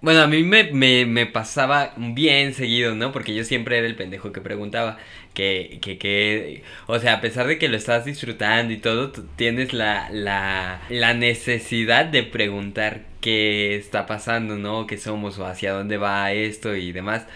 Bueno, 0.00 0.20
a 0.22 0.26
mí 0.28 0.44
me, 0.44 0.70
me, 0.72 1.06
me, 1.06 1.26
pasaba 1.26 1.92
bien 1.96 2.54
seguido, 2.54 2.94
¿no? 2.94 3.10
Porque 3.12 3.34
yo 3.34 3.42
siempre 3.44 3.78
era 3.78 3.86
el 3.86 3.96
pendejo 3.96 4.32
que 4.32 4.40
preguntaba. 4.40 4.98
Que, 5.34 5.78
que, 5.82 5.98
que, 5.98 6.62
o 6.86 6.98
sea, 7.00 7.14
a 7.14 7.20
pesar 7.20 7.46
de 7.46 7.58
que 7.58 7.68
lo 7.68 7.76
estás 7.76 8.04
disfrutando 8.04 8.72
y 8.72 8.78
todo, 8.78 9.10
tienes 9.36 9.72
la, 9.72 10.08
la, 10.10 10.82
la 10.88 11.14
necesidad 11.14 12.06
de 12.06 12.22
preguntar 12.22 13.07
qué 13.20 13.76
está 13.76 14.06
pasando, 14.06 14.56
¿no? 14.56 14.86
¿Qué 14.86 14.98
somos 14.98 15.38
o 15.38 15.46
hacia 15.46 15.72
dónde 15.72 15.96
va 15.96 16.32
esto 16.32 16.74
y 16.76 16.92
demás? 16.92 17.26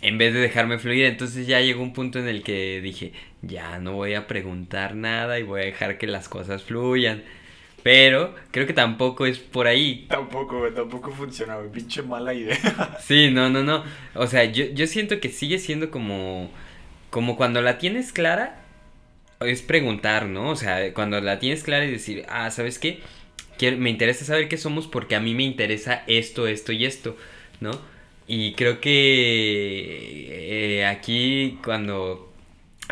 En 0.00 0.18
vez 0.18 0.32
de 0.32 0.40
dejarme 0.40 0.78
fluir, 0.78 1.06
entonces 1.06 1.46
ya 1.46 1.60
llegó 1.60 1.82
un 1.82 1.92
punto 1.92 2.18
en 2.20 2.28
el 2.28 2.42
que 2.44 2.80
dije, 2.80 3.12
ya 3.42 3.78
no 3.78 3.94
voy 3.94 4.14
a 4.14 4.26
preguntar 4.28 4.94
nada 4.94 5.38
y 5.38 5.42
voy 5.42 5.62
a 5.62 5.64
dejar 5.64 5.98
que 5.98 6.06
las 6.06 6.28
cosas 6.28 6.62
fluyan. 6.62 7.24
Pero 7.82 8.34
creo 8.50 8.66
que 8.66 8.72
tampoco 8.74 9.26
es 9.26 9.38
por 9.38 9.66
ahí. 9.66 10.06
Tampoco, 10.08 10.68
tampoco 10.74 11.12
funciona. 11.12 11.58
Pinche 11.72 12.02
mala 12.02 12.34
idea. 12.34 12.56
Sí, 13.00 13.30
no, 13.30 13.50
no, 13.50 13.62
no. 13.62 13.84
O 14.14 14.26
sea, 14.26 14.44
yo, 14.44 14.66
yo 14.66 14.86
siento 14.86 15.20
que 15.20 15.28
sigue 15.30 15.58
siendo 15.58 15.90
como. 15.90 16.50
Como 17.10 17.36
cuando 17.36 17.62
la 17.62 17.78
tienes 17.78 18.12
clara, 18.12 18.60
es 19.40 19.62
preguntar, 19.62 20.26
¿no? 20.26 20.50
O 20.50 20.56
sea, 20.56 20.92
cuando 20.92 21.20
la 21.20 21.38
tienes 21.38 21.62
clara 21.62 21.86
y 21.86 21.90
decir, 21.90 22.26
ah, 22.28 22.50
¿sabes 22.50 22.78
qué? 22.78 23.00
Me 23.76 23.90
interesa 23.90 24.24
saber 24.24 24.48
qué 24.48 24.56
somos 24.56 24.86
porque 24.86 25.16
a 25.16 25.20
mí 25.20 25.34
me 25.34 25.42
interesa 25.44 26.04
esto, 26.06 26.46
esto 26.46 26.72
y 26.72 26.84
esto, 26.84 27.16
¿no? 27.60 27.72
Y 28.26 28.52
creo 28.52 28.80
que 28.80 30.78
eh, 30.80 30.86
aquí 30.86 31.58
cuando 31.64 32.28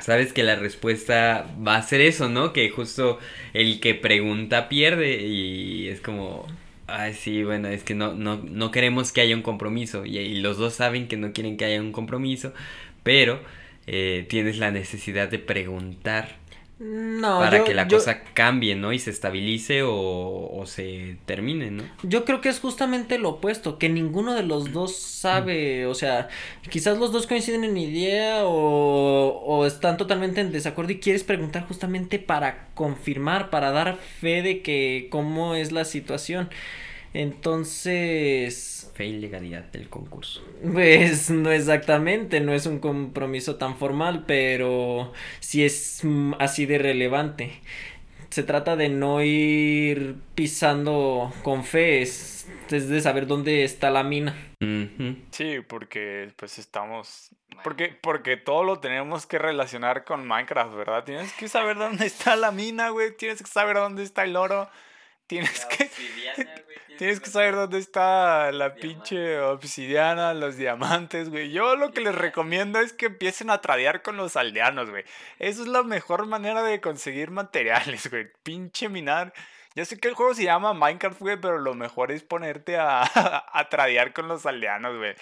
sabes 0.01 0.33
que 0.33 0.43
la 0.43 0.57
respuesta 0.57 1.47
va 1.67 1.77
a 1.77 1.83
ser 1.83 2.01
eso, 2.01 2.29
¿no? 2.29 2.53
Que 2.53 2.71
justo 2.71 3.19
el 3.55 3.81
que 3.81 3.95
pregunta 3.95 4.69
pierde 4.69 5.23
y 5.27 5.89
es 5.89 6.01
como, 6.01 6.47
ay, 6.87 7.15
sí, 7.15 7.45
bueno, 7.45 7.69
es 7.69 7.83
que 7.83 7.95
no, 7.95 8.15
no, 8.15 8.37
no 8.37 8.71
queremos 8.71 9.13
que 9.13 9.21
haya 9.21 9.37
un 9.37 9.43
compromiso 9.43 10.05
y, 10.07 10.37
los 10.41 10.59
dos 10.59 10.75
saben 10.75 11.09
que 11.09 11.17
no 11.17 11.33
quieren 11.33 11.57
que 11.57 11.65
haya 11.65 11.81
un 11.81 11.93
compromiso, 11.93 12.53
pero 13.03 13.41
eh, 13.87 14.27
tienes 14.29 14.59
la 14.59 14.71
necesidad 14.71 15.29
de 15.29 15.39
preguntar 15.39 16.37
no, 16.79 17.39
para 17.39 17.65
que 17.65 17.73
la 17.73 17.89
cosa 17.89 18.23
cambie, 18.35 18.75
¿no? 18.75 18.93
Y 18.93 18.99
se 18.99 19.11
estabilice 19.11 19.81
o, 19.83 20.63
se 20.67 21.17
termine, 21.25 21.71
¿no? 21.71 21.85
Yo 22.03 22.27
creo 22.27 22.43
que 22.43 22.51
es 22.51 22.61
justamente 22.61 23.19
lo 23.19 23.31
opuesto, 23.31 23.79
que 23.79 23.89
ninguno 23.89 24.35
de 24.35 24.43
los 24.43 24.73
dos 24.73 24.95
sabe, 24.95 25.87
o 25.87 25.95
sea, 25.95 26.29
quizás 26.69 26.99
los 26.99 27.13
dos 27.13 27.27
coinciden 27.27 27.65
en 27.65 27.79
idea 27.79 28.45
o, 28.45 29.43
o 29.45 29.65
están 29.65 29.97
totalmente 29.97 30.43
en 30.43 30.53
desacuerdo 30.53 30.93
y 30.93 31.01
quieres 31.01 31.25
preguntar 31.25 31.67
justamente 31.67 32.19
para 32.19 32.69
confirmar, 32.75 33.49
para 33.49 33.71
dar 33.71 33.97
fe 33.97 34.43
de 34.43 34.61
que 34.61 35.09
cómo 35.11 35.55
es 35.55 35.73
la 35.73 35.87
situación. 35.87 36.51
Entonces... 37.17 38.93
Fe 38.95 39.07
y 39.07 39.19
legalidad 39.19 39.65
del 39.65 39.89
concurso. 39.89 40.47
Pues 40.71 41.31
no 41.31 41.51
exactamente, 41.51 42.41
no 42.41 42.53
es 42.53 42.67
un 42.67 42.79
compromiso 42.79 43.57
tan 43.57 43.79
formal, 43.79 44.25
pero 44.27 45.15
sí 45.41 45.65
es 45.65 46.01
mm, 46.03 46.35
así 46.39 46.67
de 46.67 46.77
relevante. 46.77 47.59
Se 48.29 48.43
trata 48.43 48.77
de 48.77 48.91
no 48.91 49.23
ir 49.23 50.17
pisando 50.35 51.33
con 51.43 51.65
fe, 51.65 52.03
es, 52.03 52.47
de 52.69 53.01
saber 53.01 53.27
dónde 53.27 53.65
está 53.65 53.91
la 53.91 54.03
mina. 54.03 54.37
Sí, 55.31 55.61
porque 55.67 56.33
pues 56.37 56.59
estamos... 56.59 57.31
Porque, 57.65 57.97
porque 58.03 58.37
todo 58.37 58.63
lo 58.63 58.81
tenemos 58.81 59.25
que 59.25 59.39
relacionar 59.39 60.05
con 60.05 60.27
Minecraft, 60.29 60.75
¿verdad? 60.75 61.05
Tienes 61.05 61.33
que 61.33 61.49
saber 61.49 61.79
dónde 61.79 62.05
está 62.05 62.37
la 62.37 62.51
mina, 62.51 62.91
güey. 62.91 63.17
Tienes 63.17 63.41
que 63.41 63.49
saber 63.49 63.77
dónde 63.77 64.03
está 64.03 64.25
el 64.25 64.37
oro. 64.37 64.69
Tienes 65.29 65.65
que... 65.67 65.91
Tienes 66.97 67.21
que 67.21 67.29
saber 67.29 67.55
dónde 67.55 67.79
está 67.79 68.51
la 68.53 68.75
pinche 68.75 69.39
obsidiana, 69.39 70.33
los 70.33 70.57
diamantes, 70.57 71.29
güey. 71.29 71.51
Yo 71.51 71.77
lo 71.77 71.93
que 71.93 72.01
les 72.01 72.15
recomiendo 72.15 72.81
es 72.81 72.95
que 72.95 73.07
empiecen 73.07 73.51
a 73.51 73.61
tradear 73.61 74.01
con 74.01 74.17
los 74.17 74.37
aldeanos, 74.37 74.89
güey. 74.89 75.05
Esa 75.39 75.61
es 75.63 75.69
la 75.69 75.83
mejor 75.83 76.27
manera 76.27 76.63
de 76.63 76.81
conseguir 76.81 77.31
materiales, 77.31 78.09
güey. 78.11 78.29
Pinche 78.43 78.89
minar. 78.89 79.35
Ya 79.75 79.85
sé 79.85 79.99
que 80.01 80.09
el 80.09 80.15
juego 80.15 80.33
se 80.33 80.45
llama 80.45 80.73
Minecraft, 80.73 81.21
güey, 81.21 81.39
pero 81.39 81.59
lo 81.59 81.75
mejor 81.75 82.13
es 82.13 82.23
ponerte 82.23 82.79
a, 82.79 83.03
a 83.53 83.69
tradear 83.69 84.15
con 84.15 84.27
los 84.27 84.47
aldeanos, 84.47 84.97
güey. 84.97 85.15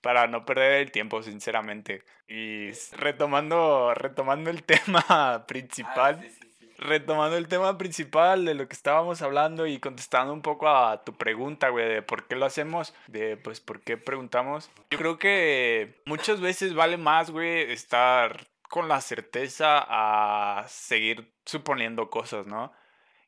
Para 0.00 0.28
no 0.28 0.44
perder 0.44 0.74
el 0.82 0.92
tiempo, 0.92 1.24
sinceramente. 1.24 2.04
Y 2.28 2.70
retomando, 2.92 3.94
retomando 3.94 4.50
el 4.50 4.62
tema 4.62 5.44
principal. 5.48 6.20
Ah, 6.22 6.45
retomando 6.78 7.36
el 7.36 7.48
tema 7.48 7.78
principal 7.78 8.44
de 8.44 8.54
lo 8.54 8.68
que 8.68 8.74
estábamos 8.74 9.22
hablando 9.22 9.66
y 9.66 9.78
contestando 9.78 10.32
un 10.32 10.42
poco 10.42 10.68
a 10.68 11.04
tu 11.04 11.14
pregunta, 11.14 11.68
güey, 11.70 11.88
de 11.88 12.02
por 12.02 12.26
qué 12.26 12.36
lo 12.36 12.46
hacemos, 12.46 12.94
de 13.06 13.36
pues 13.36 13.60
por 13.60 13.80
qué 13.80 13.96
preguntamos. 13.96 14.70
Yo 14.90 14.98
creo 14.98 15.18
que 15.18 16.02
muchas 16.06 16.40
veces 16.40 16.74
vale 16.74 16.96
más, 16.96 17.30
güey, 17.30 17.70
estar 17.72 18.46
con 18.68 18.88
la 18.88 19.00
certeza 19.00 19.84
a 19.88 20.66
seguir 20.68 21.32
suponiendo 21.44 22.10
cosas, 22.10 22.46
¿no? 22.46 22.72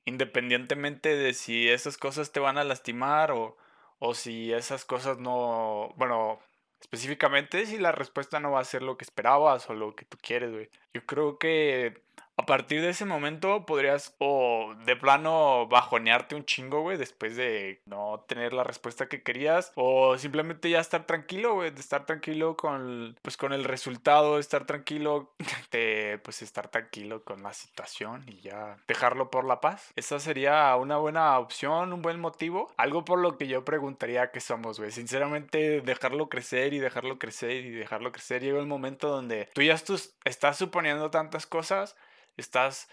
Independientemente 0.04 1.16
de 1.16 1.34
si 1.34 1.68
esas 1.68 1.98
cosas 1.98 2.32
te 2.32 2.40
van 2.40 2.58
a 2.58 2.64
lastimar 2.64 3.30
o, 3.30 3.56
o 3.98 4.14
si 4.14 4.52
esas 4.52 4.84
cosas 4.84 5.18
no, 5.18 5.92
bueno, 5.96 6.40
específicamente 6.80 7.66
si 7.66 7.78
la 7.78 7.92
respuesta 7.92 8.40
no 8.40 8.52
va 8.52 8.60
a 8.60 8.64
ser 8.64 8.82
lo 8.82 8.96
que 8.96 9.04
esperabas 9.04 9.68
o 9.68 9.74
lo 9.74 9.94
que 9.94 10.04
tú 10.04 10.18
quieres, 10.20 10.52
güey. 10.52 10.70
Yo 10.94 11.04
creo 11.06 11.38
que 11.38 12.02
a 12.38 12.46
partir 12.46 12.80
de 12.80 12.90
ese 12.90 13.04
momento 13.04 13.66
podrías 13.66 14.14
o 14.18 14.72
de 14.86 14.94
plano 14.94 15.66
bajonearte 15.66 16.36
un 16.36 16.44
chingo, 16.44 16.82
güey, 16.82 16.96
después 16.96 17.34
de 17.34 17.82
no 17.84 18.24
tener 18.28 18.52
la 18.52 18.62
respuesta 18.62 19.08
que 19.08 19.24
querías 19.24 19.72
o 19.74 20.16
simplemente 20.18 20.70
ya 20.70 20.78
estar 20.78 21.04
tranquilo, 21.04 21.54
güey, 21.54 21.72
de 21.72 21.80
estar 21.80 22.06
tranquilo 22.06 22.56
con 22.56 23.16
pues 23.22 23.36
con 23.36 23.52
el 23.52 23.64
resultado, 23.64 24.38
estar 24.38 24.66
tranquilo 24.66 25.34
de 25.72 26.20
pues 26.22 26.40
estar 26.42 26.68
tranquilo 26.68 27.24
con 27.24 27.42
la 27.42 27.52
situación 27.52 28.24
y 28.28 28.40
ya 28.40 28.78
dejarlo 28.86 29.32
por 29.32 29.44
la 29.44 29.60
paz. 29.60 29.92
Esa 29.96 30.20
sería 30.20 30.76
una 30.76 30.96
buena 30.96 31.36
opción, 31.40 31.92
un 31.92 32.02
buen 32.02 32.20
motivo, 32.20 32.72
algo 32.76 33.04
por 33.04 33.18
lo 33.18 33.36
que 33.36 33.48
yo 33.48 33.64
preguntaría 33.64 34.30
que 34.30 34.38
somos, 34.38 34.78
güey. 34.78 34.92
Sinceramente 34.92 35.80
dejarlo 35.80 36.28
crecer 36.28 36.72
y 36.72 36.78
dejarlo 36.78 37.18
crecer 37.18 37.64
y 37.64 37.70
dejarlo 37.70 38.12
crecer 38.12 38.44
llega 38.44 38.60
el 38.60 38.66
momento 38.66 39.08
donde 39.08 39.48
tú 39.54 39.62
ya 39.62 39.74
estás 39.74 40.56
suponiendo 40.56 41.10
tantas 41.10 41.44
cosas 41.44 41.96
estás 42.40 42.88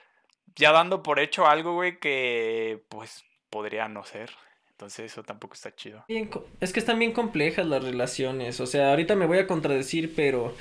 ya 0.55 0.71
dando 0.71 1.03
por 1.03 1.19
hecho 1.19 1.47
algo, 1.47 1.73
güey, 1.73 1.99
que 1.99 2.83
pues 2.89 3.25
podría 3.49 3.87
no 3.87 4.03
ser. 4.03 4.31
Entonces 4.71 5.11
eso 5.11 5.23
tampoco 5.23 5.53
está 5.53 5.73
chido. 5.73 6.03
es 6.59 6.73
que 6.73 6.79
están 6.79 6.99
bien 6.99 7.13
complejas 7.13 7.65
las 7.65 7.81
relaciones. 7.81 8.59
O 8.59 8.65
sea, 8.65 8.89
ahorita 8.89 9.15
me 9.15 9.25
voy 9.25 9.37
a 9.37 9.47
contradecir, 9.47 10.13
pero 10.13 10.53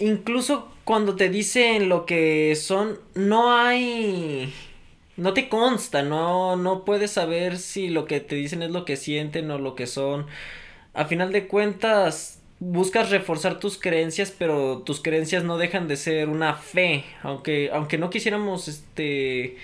incluso 0.00 0.72
cuando 0.84 1.14
te 1.14 1.28
dicen 1.28 1.88
lo 1.88 2.06
que 2.06 2.56
son, 2.56 2.98
no 3.14 3.56
hay... 3.56 4.52
No 5.16 5.32
te 5.32 5.48
consta, 5.48 6.02
no, 6.02 6.56
no 6.56 6.84
puedes 6.84 7.12
saber 7.12 7.56
si 7.56 7.88
lo 7.88 8.04
que 8.04 8.20
te 8.20 8.34
dicen 8.34 8.62
es 8.62 8.70
lo 8.70 8.84
que 8.84 8.96
sienten 8.96 9.50
o 9.50 9.58
lo 9.58 9.74
que 9.74 9.86
son. 9.86 10.26
A 10.92 11.06
final 11.06 11.32
de 11.32 11.46
cuentas, 11.46 12.35
buscas 12.58 13.10
reforzar 13.10 13.58
tus 13.58 13.78
creencias, 13.78 14.34
pero 14.36 14.78
tus 14.78 15.00
creencias 15.00 15.44
no 15.44 15.58
dejan 15.58 15.88
de 15.88 15.96
ser 15.96 16.28
una 16.28 16.54
fe, 16.54 17.04
aunque 17.22 17.70
aunque 17.72 17.98
no 17.98 18.10
quisiéramos 18.10 18.68
este 18.68 19.56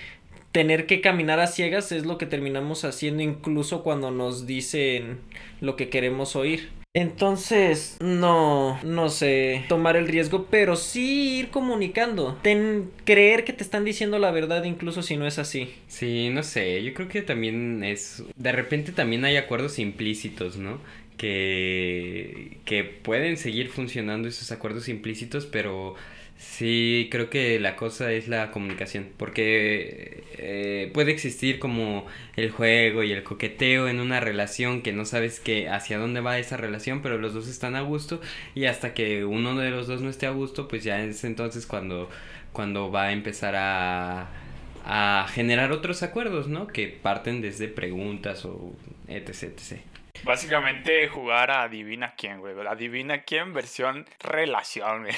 tener 0.52 0.86
que 0.86 1.00
caminar 1.00 1.40
a 1.40 1.46
ciegas 1.46 1.92
es 1.92 2.04
lo 2.04 2.18
que 2.18 2.26
terminamos 2.26 2.84
haciendo 2.84 3.22
incluso 3.22 3.82
cuando 3.82 4.10
nos 4.10 4.46
dicen 4.46 5.20
lo 5.60 5.76
que 5.76 5.88
queremos 5.88 6.36
oír. 6.36 6.68
Entonces, 6.94 7.96
no, 8.00 8.78
no 8.82 9.08
sé, 9.08 9.64
tomar 9.70 9.96
el 9.96 10.08
riesgo, 10.08 10.48
pero 10.50 10.76
sí 10.76 11.38
ir 11.38 11.48
comunicando. 11.48 12.38
Ten, 12.42 12.90
creer 13.06 13.44
que 13.44 13.54
te 13.54 13.62
están 13.62 13.86
diciendo 13.86 14.18
la 14.18 14.30
verdad 14.30 14.64
incluso 14.64 15.02
si 15.02 15.16
no 15.16 15.26
es 15.26 15.38
así. 15.38 15.72
Sí, 15.88 16.28
no 16.28 16.42
sé, 16.42 16.82
yo 16.82 16.92
creo 16.92 17.08
que 17.08 17.22
también 17.22 17.82
es, 17.82 18.22
de 18.36 18.52
repente 18.52 18.92
también 18.92 19.24
hay 19.24 19.38
acuerdos 19.38 19.78
implícitos, 19.78 20.58
¿no? 20.58 20.80
Que, 21.22 22.58
que 22.64 22.82
pueden 22.82 23.36
seguir 23.36 23.68
funcionando 23.68 24.26
esos 24.26 24.50
acuerdos 24.50 24.88
implícitos, 24.88 25.46
pero 25.46 25.94
sí 26.36 27.06
creo 27.12 27.30
que 27.30 27.60
la 27.60 27.76
cosa 27.76 28.10
es 28.10 28.26
la 28.26 28.50
comunicación, 28.50 29.08
porque 29.18 30.24
eh, 30.36 30.90
puede 30.92 31.12
existir 31.12 31.60
como 31.60 32.06
el 32.34 32.50
juego 32.50 33.04
y 33.04 33.12
el 33.12 33.22
coqueteo 33.22 33.86
en 33.86 34.00
una 34.00 34.18
relación 34.18 34.82
que 34.82 34.92
no 34.92 35.04
sabes 35.04 35.38
que 35.38 35.68
hacia 35.68 35.96
dónde 35.98 36.20
va 36.20 36.40
esa 36.40 36.56
relación, 36.56 37.02
pero 37.02 37.18
los 37.18 37.34
dos 37.34 37.46
están 37.46 37.76
a 37.76 37.82
gusto 37.82 38.20
y 38.56 38.64
hasta 38.64 38.92
que 38.92 39.24
uno 39.24 39.56
de 39.56 39.70
los 39.70 39.86
dos 39.86 40.00
no 40.00 40.10
esté 40.10 40.26
a 40.26 40.30
gusto, 40.30 40.66
pues 40.66 40.82
ya 40.82 41.04
es 41.04 41.22
entonces 41.22 41.66
cuando, 41.66 42.10
cuando 42.52 42.90
va 42.90 43.04
a 43.04 43.12
empezar 43.12 43.54
a, 43.54 44.28
a 44.84 45.28
generar 45.32 45.70
otros 45.70 46.02
acuerdos, 46.02 46.48
¿no? 46.48 46.66
Que 46.66 46.88
parten 46.88 47.42
desde 47.42 47.68
preguntas 47.68 48.44
o 48.44 48.72
etc, 49.06 49.44
etc. 49.44 49.91
Básicamente 50.24 51.08
jugar 51.08 51.50
a 51.50 51.62
adivina 51.62 52.14
quién, 52.16 52.40
güey. 52.40 52.54
Adivina 52.66 53.22
quién 53.22 53.52
versión 53.52 54.06
relación, 54.20 55.02
güey. 55.02 55.14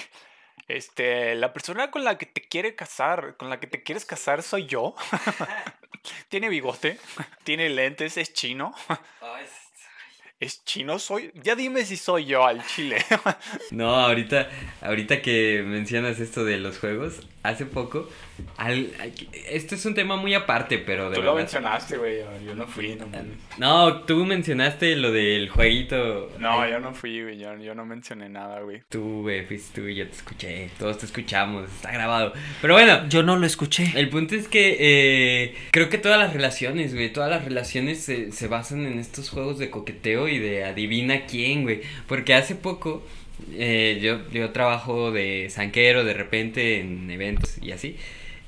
Este, 0.67 1.35
la 1.35 1.53
persona 1.53 1.91
con 1.91 2.05
la 2.05 2.17
que 2.17 2.27
te 2.27 2.41
quiere 2.41 2.75
casar, 2.75 3.37
con 3.37 3.51
la 3.51 3.61
que 3.61 3.67
te 3.67 3.83
quieres 3.83 4.07
casar 4.07 4.43
soy 4.43 4.67
yo. 4.67 4.95
tiene 6.29 6.49
bigote, 6.49 6.99
tiene 7.45 7.69
lentes, 7.69 8.17
es 8.17 8.33
chino. 8.33 8.75
¿Es 10.41 10.65
chino? 10.65 10.99
Soy. 10.99 11.31
Ya 11.35 11.55
dime 11.55 11.85
si 11.85 11.97
soy 11.97 12.25
yo 12.25 12.45
al 12.47 12.67
chile. 12.67 13.05
no, 13.71 13.95
ahorita, 13.95 14.49
ahorita 14.81 15.23
que 15.23 15.63
mencionas 15.65 16.19
esto 16.19 16.45
de 16.45 16.59
los 16.59 16.79
juegos, 16.79 17.21
hace 17.43 17.67
poco. 17.67 18.09
Al, 18.57 18.91
esto 19.49 19.75
es 19.75 19.87
un 19.87 19.95
tema 19.95 20.17
muy 20.17 20.35
aparte, 20.35 20.79
pero 20.79 21.11
de 21.11 21.17
Tú 21.17 21.23
lo 21.23 21.35
mencionaste, 21.35 21.97
güey. 21.97 22.19
Yo, 22.45 22.55
no 22.55 22.67
fui, 22.67 22.97
no 22.97 23.07
No, 23.59 24.03
tú 24.03 24.25
mencionaste 24.25 24.97
lo 24.97 25.13
del 25.13 25.49
jueguito. 25.49 26.31
No, 26.39 26.69
yo 26.69 26.81
no 26.81 26.95
fui, 26.95 27.23
güey. 27.23 27.39
Yo, 27.39 27.75
no 27.75 27.85
mencioné 27.85 28.29
nada, 28.29 28.61
güey. 28.61 28.83
Tú, 28.89 29.23
güey, 29.23 29.45
fuiste 29.45 29.81
tú 29.81 29.87
y 29.87 29.97
yo 29.97 30.09
te 30.09 30.17
escuché. 30.17 30.71
Todos 30.79 30.99
te 30.99 31.07
escuchamos. 31.07 31.71
Está 31.71 31.93
grabado. 31.93 32.33
Pero 32.61 32.75
bueno. 32.75 33.09
Yo 33.09 33.23
no 33.23 33.37
lo 33.37 33.47
escuché. 33.47 33.93
El 33.95 34.09
punto 34.09 34.35
es 34.35 34.49
que 34.49 34.77
eh, 34.81 35.55
creo 35.71 35.89
que 35.89 35.99
todas 35.99 36.19
las 36.19 36.33
relaciones, 36.33 36.95
güey. 36.95 37.13
Todas 37.13 37.31
las 37.31 37.45
relaciones 37.45 38.01
se, 38.03 38.33
se 38.33 38.49
basan 38.49 38.87
en 38.87 38.99
estos 38.99 39.31
juegos 39.31 39.59
de 39.59 39.71
coqueteo 39.71 40.29
y 40.29 40.39
de 40.39 40.65
adivina 40.65 41.27
quién, 41.27 41.63
güey. 41.63 41.83
Porque 42.09 42.35
hace 42.35 42.55
poco. 42.57 43.05
Eh, 43.53 43.99
yo, 44.01 44.21
yo 44.31 44.51
trabajo 44.51 45.11
de 45.11 45.49
sanquero 45.51 46.05
de 46.05 46.15
repente 46.15 46.81
en 46.81 47.11
eventos 47.11 47.59
y 47.61 47.73
así. 47.73 47.97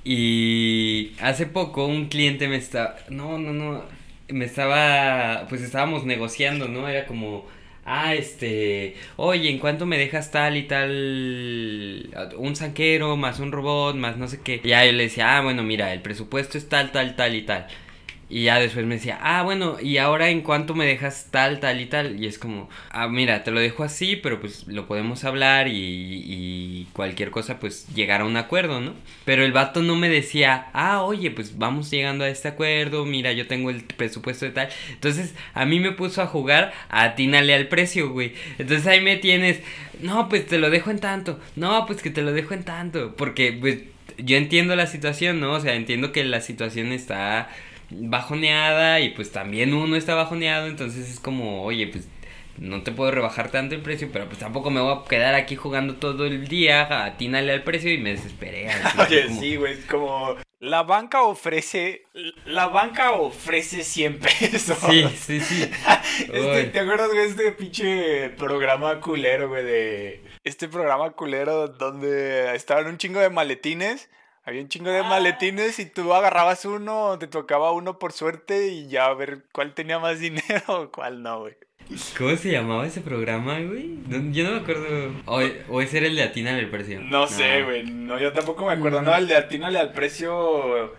Y 0.09 1.15
hace 1.21 1.47
poco 1.47 1.85
un 1.87 2.07
cliente 2.07 2.47
me 2.47 2.55
estaba, 2.57 2.97
no, 3.11 3.39
no, 3.39 3.53
no, 3.53 3.83
me 4.29 4.45
estaba, 4.45 5.47
pues 5.49 5.63
estábamos 5.63 6.05
negociando, 6.05 6.69
¿no? 6.69 6.89
Era 6.89 7.07
como, 7.07 7.45
ah, 7.85 8.15
este, 8.15 8.95
oye, 9.17 9.51
¿en 9.51 9.59
cuánto 9.59 9.85
me 9.85 9.99
dejas 9.99 10.31
tal 10.31 10.57
y 10.57 10.63
tal, 10.63 12.09
un 12.37 12.55
sanquero 12.55 13.17
más 13.17 13.41
un 13.41 13.51
robot 13.51 13.97
más 13.97 14.17
no 14.17 14.29
sé 14.29 14.41
qué? 14.43 14.61
Y 14.63 14.69
ya 14.69 14.85
yo 14.87 14.93
le 14.93 15.05
decía, 15.05 15.39
ah, 15.39 15.43
bueno, 15.43 15.65
mira, 15.65 15.93
el 15.93 16.03
presupuesto 16.03 16.57
es 16.57 16.69
tal, 16.69 16.93
tal, 16.93 17.17
tal 17.17 17.35
y 17.35 17.43
tal. 17.43 17.67
Y 18.29 18.45
ya 18.45 18.59
después 18.59 18.85
me 18.87 18.97
decía, 18.97 19.19
ah, 19.23 19.43
bueno, 19.45 19.77
y 19.81 19.99
ahora 19.99 20.31
en 20.31 20.41
cuánto 20.41 20.75
me 20.75 20.85
dejas 20.85 21.29
tal, 21.31 21.61
tal 21.61 21.81
y 21.81 21.87
tal. 21.87 22.23
Y 22.23 22.27
es 22.27 22.39
como, 22.39 22.69
ah, 22.91 23.07
mira, 23.07 23.45
te 23.45 23.53
lo 23.53 23.61
dejo 23.61 23.85
así, 23.85 24.17
pero 24.17 24.41
pues 24.41 24.67
lo 24.67 24.87
podemos 24.89 25.23
hablar 25.23 25.69
y, 25.69 25.73
y 25.75 26.89
cualquier 26.93 27.31
cosa, 27.31 27.61
pues 27.61 27.87
llegar 27.95 28.23
a 28.23 28.25
un 28.25 28.37
acuerdo, 28.37 28.81
¿no? 28.81 28.95
Pero 29.25 29.45
el 29.45 29.53
vato 29.53 29.81
no 29.83 29.95
me 29.95 30.09
decía, 30.09 30.67
ah, 30.73 31.03
oye, 31.03 31.31
pues 31.31 31.57
vamos 31.57 31.89
llegando 31.91 32.25
a 32.25 32.29
este 32.29 32.49
acuerdo, 32.49 33.05
mira, 33.05 33.33
yo 33.33 33.47
tengo 33.47 33.71
el 33.71 33.85
presupuesto 33.85 34.45
de 34.45 34.51
tal. 34.51 34.69
Entonces 34.91 35.35
a 35.55 35.65
mí 35.65 35.79
me 35.79 35.93
puso 35.93 36.21
a 36.21 36.27
jugar, 36.27 36.73
atínale 36.89 37.55
al 37.55 37.69
precio, 37.69 38.11
güey. 38.11 38.35
Entonces 38.59 38.89
ahí 38.89 39.01
me 39.01 39.17
tienes, 39.17 39.61
no, 40.01 40.29
pues 40.29 40.47
te 40.47 40.59
lo 40.59 40.71
dejo 40.71 40.91
en 40.91 40.99
tanto, 40.99 41.39
no, 41.55 41.87
pues 41.87 42.03
que 42.03 42.11
te 42.11 42.23
lo 42.23 42.33
dejo 42.33 42.55
en 42.55 42.65
tanto. 42.65 43.15
Porque, 43.17 43.53
pues, 43.53 43.79
yo 44.19 44.37
entiendo 44.37 44.77
la 44.77 44.87
situación, 44.87 45.41
¿no? 45.41 45.53
O 45.53 45.61
sea, 45.61 45.75
entiendo 45.75 46.13
que 46.13 46.25
la 46.25 46.41
situación 46.41 46.93
está 46.93 47.51
bajoneada 47.91 49.01
y 49.01 49.11
pues 49.11 49.33
también 49.33 49.75
uno 49.75 49.97
está 49.97 50.15
bajoneado, 50.15 50.67
entonces 50.67 51.09
es 51.09 51.21
como, 51.21 51.63
oye, 51.63 51.87
pues 51.87 52.09
no 52.59 52.83
te 52.83 52.93
puedo 52.93 53.11
rebajar 53.11 53.51
tanto 53.51 53.75
el 53.75 53.83
precio, 53.83 54.09
pero 54.13 54.27
pues 54.27 54.39
tampoco 54.39 54.71
me 54.71 54.81
voy 54.81 54.95
a 54.95 55.09
quedar 55.09 55.35
aquí 55.35 55.57
jugando 55.57 55.97
todo 55.97 56.25
el 56.25 56.49
día, 56.49 57.05
atínale 57.05 57.53
al 57.53 57.63
precio 57.63 57.93
y 57.93 57.99
me 57.99 58.11
desesperé. 58.11 58.69
Oye, 58.99 59.29
sí, 59.29 59.57
güey, 59.57 59.81
como 59.83 60.37
la 60.59 60.83
banca 60.85 61.23
ofrece, 61.23 62.07
la 62.47 62.69
banca 62.69 63.13
ofrece 63.13 63.85
100 63.85 64.19
pesos. 64.21 64.79
Sí, 64.89 65.07
sí, 65.17 65.41
sí. 65.41 65.71
Este, 66.33 66.65
¿Te 66.65 66.81
acuerdas 66.81 67.13
de 67.13 67.27
este 67.27 67.53
pinche 67.53 68.31
programa 68.31 69.01
culero, 69.01 69.51
güey, 69.51 69.65
de... 69.65 70.25
Este 70.45 70.67
programa 70.67 71.11
culero 71.11 71.69
donde 71.69 72.55
estaban 72.55 72.87
un 72.87 72.97
chingo 72.97 73.21
de 73.21 73.29
maletines 73.29 74.09
había 74.47 74.63
un 74.63 74.69
chingo 74.69 74.91
de 74.91 75.01
ah. 75.01 75.03
maletines 75.03 75.79
y 75.81 75.87
tú 75.87 76.15
agarrabas 76.15 76.65
uno, 76.65 77.19
te 77.19 77.27
tocaba 77.27 77.73
uno 77.73 77.99
por 77.99 78.13
suerte 78.13 78.69
y 78.69 78.89
ya 78.89 79.07
a 79.07 79.15
ver 79.15 79.45
cuál 79.53 79.75
tenía 79.75 79.99
más 79.99 80.21
dinero 80.21 80.63
o 80.69 80.91
cuál 80.91 81.23
no, 81.23 81.41
güey. 81.41 81.57
¿Cómo 82.17 82.37
se 82.37 82.51
llamaba 82.51 82.87
ese 82.87 83.01
programa, 83.01 83.61
güey? 83.61 83.99
yo 84.33 84.45
no 84.45 84.53
me 84.53 84.61
acuerdo. 84.61 85.13
O, 85.27 85.81
ese 85.81 85.99
era 85.99 86.07
el 86.09 86.17
de 86.17 86.23
Atínale 86.25 86.61
al 86.61 86.71
precio. 86.71 87.01
No, 87.01 87.29
sé, 87.29 87.63
güey. 87.63 87.85
No, 87.85 88.19
yo 88.19 88.33
tampoco 88.33 88.67
me 88.67 88.73
acuerdo. 88.73 89.03
No, 89.03 89.15
el 89.15 89.29
de 89.29 89.37
Atínale 89.37 89.79
al 89.79 89.93
precio. 89.93 90.97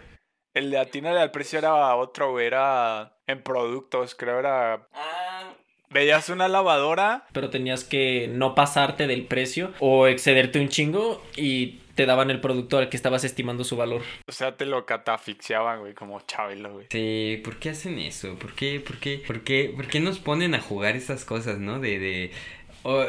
El 0.54 0.72
de 0.72 0.78
Atínale 0.78 1.20
al 1.20 1.32
precio 1.32 1.60
era 1.60 1.94
otro, 1.96 2.32
güey. 2.32 2.48
Era 2.48 3.18
en 3.28 3.44
productos, 3.44 4.16
creo 4.16 4.40
era. 4.40 4.88
Ah. 4.94 5.57
Veías 5.90 6.30
una 6.30 6.48
lavadora. 6.48 7.26
Pero 7.32 7.50
tenías 7.50 7.84
que 7.84 8.30
no 8.32 8.56
pasarte 8.56 9.08
del 9.08 9.26
precio 9.26 9.74
o 9.80 10.08
excederte 10.08 10.60
un 10.60 10.70
chingo 10.70 11.24
y 11.36 11.80
te 11.98 12.06
daban 12.06 12.30
el 12.30 12.40
producto 12.40 12.78
al 12.78 12.90
que 12.90 12.96
estabas 12.96 13.24
estimando 13.24 13.64
su 13.64 13.76
valor. 13.76 14.04
O 14.28 14.32
sea, 14.32 14.56
te 14.56 14.66
lo 14.66 14.86
catafixiaban, 14.86 15.80
güey, 15.80 15.94
como 15.94 16.22
chabelo, 16.22 16.74
güey. 16.74 16.86
Sí, 16.92 17.42
¿por 17.44 17.58
qué 17.58 17.72
hacen 17.72 17.98
eso? 17.98 18.36
¿Por 18.36 18.54
qué, 18.54 18.80
por 18.80 19.00
qué, 19.00 19.22
por 19.26 19.42
qué, 19.42 19.74
por 19.76 19.88
qué 19.88 20.00
nos 20.00 20.20
ponen 20.20 20.54
a 20.54 20.62
jugar 20.62 20.96
esas 20.96 21.26
cosas, 21.26 21.58
no? 21.58 21.80
De, 21.80 21.98
de... 21.98 22.32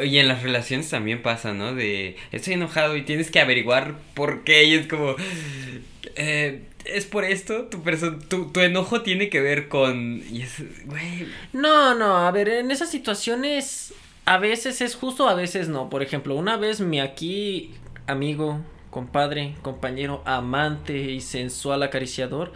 y 0.06 0.18
en 0.18 0.26
las 0.26 0.42
relaciones 0.42 0.88
también 0.88 1.20
pasa, 1.20 1.52
¿no? 1.52 1.74
De 1.74 2.16
estoy 2.32 2.54
enojado 2.54 2.96
y 2.96 3.02
tienes 3.02 3.30
que 3.30 3.40
averiguar 3.40 3.96
por 4.14 4.42
qué. 4.42 4.64
Y 4.64 4.74
es 4.74 4.86
como. 4.86 5.16
Eh, 6.16 6.62
es 6.88 7.06
por 7.06 7.24
esto, 7.24 7.64
tu, 7.64 7.82
tu, 8.28 8.50
tu, 8.50 8.60
enojo 8.60 9.02
tiene 9.02 9.28
que 9.28 9.40
ver 9.40 9.68
con. 9.68 10.22
Es. 10.32 10.62
No, 11.52 11.94
no, 11.94 12.18
a 12.18 12.30
ver, 12.30 12.48
en 12.48 12.70
esas 12.70 12.90
situaciones. 12.90 13.94
A 14.24 14.36
veces 14.36 14.82
es 14.82 14.94
justo, 14.94 15.26
a 15.26 15.34
veces 15.34 15.68
no. 15.68 15.88
Por 15.88 16.02
ejemplo, 16.02 16.34
una 16.34 16.58
vez 16.58 16.80
mi 16.80 17.00
aquí 17.00 17.72
amigo 18.06 18.60
compadre, 18.90 19.54
compañero, 19.62 20.22
amante 20.24 20.96
y 20.98 21.20
sensual 21.20 21.82
acariciador, 21.82 22.52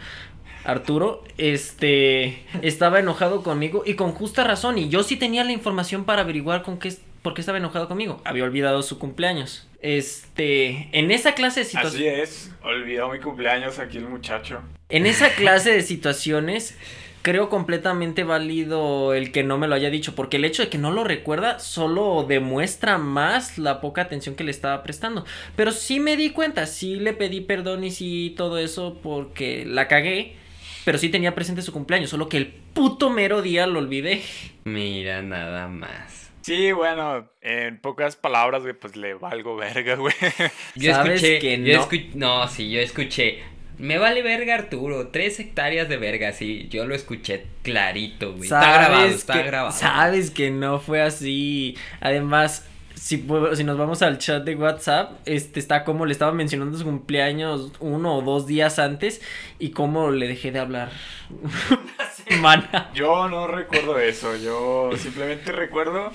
Arturo, 0.65 1.23
este, 1.37 2.43
estaba 2.61 2.99
enojado 2.99 3.43
conmigo 3.43 3.83
y 3.85 3.95
con 3.95 4.11
justa 4.11 4.43
razón. 4.43 4.77
Y 4.77 4.89
yo 4.89 5.03
sí 5.03 5.15
tenía 5.15 5.43
la 5.43 5.51
información 5.51 6.05
para 6.05 6.21
averiguar 6.21 6.63
con 6.63 6.77
qué, 6.77 6.93
por 7.23 7.33
qué 7.33 7.41
estaba 7.41 7.57
enojado 7.57 7.87
conmigo. 7.87 8.21
Había 8.25 8.43
olvidado 8.43 8.83
su 8.83 8.99
cumpleaños. 8.99 9.67
Este, 9.81 10.89
en 10.91 11.09
esa 11.09 11.33
clase 11.33 11.61
de 11.61 11.65
situaciones. 11.65 12.19
Así 12.21 12.21
es, 12.21 12.51
olvidó 12.61 13.09
mi 13.09 13.19
cumpleaños 13.19 13.79
aquí 13.79 13.97
el 13.97 14.07
muchacho. 14.07 14.61
En 14.89 15.07
esa 15.07 15.29
clase 15.35 15.71
de 15.71 15.81
situaciones 15.81 16.77
creo 17.23 17.49
completamente 17.49 18.25
válido 18.25 19.13
el 19.13 19.31
que 19.31 19.43
no 19.43 19.57
me 19.57 19.67
lo 19.67 19.75
haya 19.75 19.89
dicho, 19.89 20.13
porque 20.13 20.37
el 20.37 20.45
hecho 20.45 20.63
de 20.63 20.69
que 20.69 20.77
no 20.77 20.91
lo 20.91 21.05
recuerda 21.05 21.57
solo 21.59 22.25
demuestra 22.27 22.97
más 22.97 23.57
la 23.57 23.79
poca 23.79 24.01
atención 24.01 24.35
que 24.35 24.43
le 24.43 24.51
estaba 24.51 24.83
prestando. 24.83 25.25
Pero 25.55 25.71
sí 25.71 26.01
me 26.01 26.17
di 26.17 26.31
cuenta, 26.31 26.67
sí 26.67 26.97
le 26.97 27.13
pedí 27.13 27.39
perdón 27.39 27.85
y 27.85 27.91
sí 27.91 28.33
todo 28.37 28.57
eso 28.57 28.99
porque 29.01 29.65
la 29.65 29.87
cagué, 29.87 30.35
pero 30.83 30.97
sí 30.97 31.07
tenía 31.07 31.33
presente 31.33 31.61
su 31.61 31.71
cumpleaños, 31.71 32.09
solo 32.09 32.27
que 32.27 32.37
el 32.37 32.47
puto 32.47 33.09
mero 33.09 33.41
día 33.41 33.65
lo 33.67 33.79
olvidé. 33.79 34.21
Mira, 34.65 35.21
nada 35.21 35.69
más. 35.69 36.22
Sí, 36.43 36.73
bueno, 36.73 37.29
en 37.41 37.79
pocas 37.79 38.17
palabras, 38.17 38.63
güey, 38.63 38.73
pues 38.73 38.95
le 38.97 39.13
valgo 39.13 39.55
verga, 39.55 39.95
güey. 39.95 40.13
Yo 40.75 40.91
escuché, 40.91 41.39
que 41.39 41.57
no? 41.57 41.87
no, 42.15 42.47
sí, 42.49 42.69
yo 42.69 42.81
escuché, 42.81 43.41
me 43.77 43.97
vale 43.97 44.21
verga 44.21 44.55
Arturo, 44.55 45.07
tres 45.07 45.39
hectáreas 45.39 45.89
de 45.89 45.97
verga, 45.97 46.31
sí, 46.31 46.67
yo 46.69 46.85
lo 46.85 46.93
escuché 46.93 47.45
clarito, 47.63 48.33
güey. 48.33 48.43
Está 48.43 48.73
grabado, 48.73 49.05
está 49.07 49.41
grabado. 49.41 49.71
Sabes 49.71 50.31
que 50.31 50.51
no 50.51 50.79
fue 50.79 51.01
así. 51.01 51.77
Además, 51.99 52.67
si, 53.03 53.27
si 53.55 53.63
nos 53.65 53.77
vamos 53.77 54.01
al 54.01 54.17
chat 54.17 54.45
de 54.45 54.55
WhatsApp, 54.55 55.19
este 55.25 55.59
está 55.59 55.83
como 55.83 56.05
le 56.05 56.13
estaba 56.13 56.31
mencionando 56.31 56.77
su 56.77 56.85
cumpleaños 56.85 57.73
uno 57.81 58.15
o 58.15 58.21
dos 58.21 58.47
días 58.47 58.79
antes 58.79 59.21
y 59.59 59.71
cómo 59.71 60.09
le 60.09 60.25
dejé 60.25 60.53
de 60.53 60.59
hablar 60.59 60.89
una 61.29 62.05
semana. 62.13 62.91
Yo 62.93 63.27
no 63.27 63.47
recuerdo 63.47 63.99
eso, 63.99 64.37
yo 64.37 64.91
simplemente 64.95 65.51
recuerdo 65.51 66.13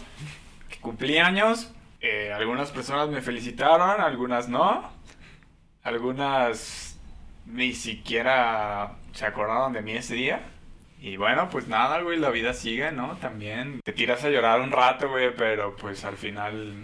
que 0.70 0.78
cumplí 0.78 1.18
años, 1.18 1.70
eh, 2.00 2.32
algunas 2.34 2.70
personas 2.70 3.10
me 3.10 3.20
felicitaron, 3.20 4.00
algunas 4.00 4.48
no, 4.48 4.90
algunas 5.82 6.98
ni 7.44 7.74
siquiera 7.74 8.94
se 9.12 9.26
acordaron 9.26 9.74
de 9.74 9.82
mí 9.82 9.92
ese 9.92 10.14
día. 10.14 10.40
Y 11.00 11.16
bueno, 11.16 11.48
pues 11.50 11.68
nada, 11.68 12.00
güey, 12.00 12.18
la 12.18 12.30
vida 12.30 12.52
sigue, 12.54 12.90
¿no? 12.90 13.16
También 13.18 13.80
te 13.84 13.92
tiras 13.92 14.24
a 14.24 14.30
llorar 14.30 14.60
un 14.60 14.72
rato, 14.72 15.08
güey, 15.08 15.32
pero 15.34 15.76
pues 15.76 16.04
al 16.04 16.16
final 16.16 16.74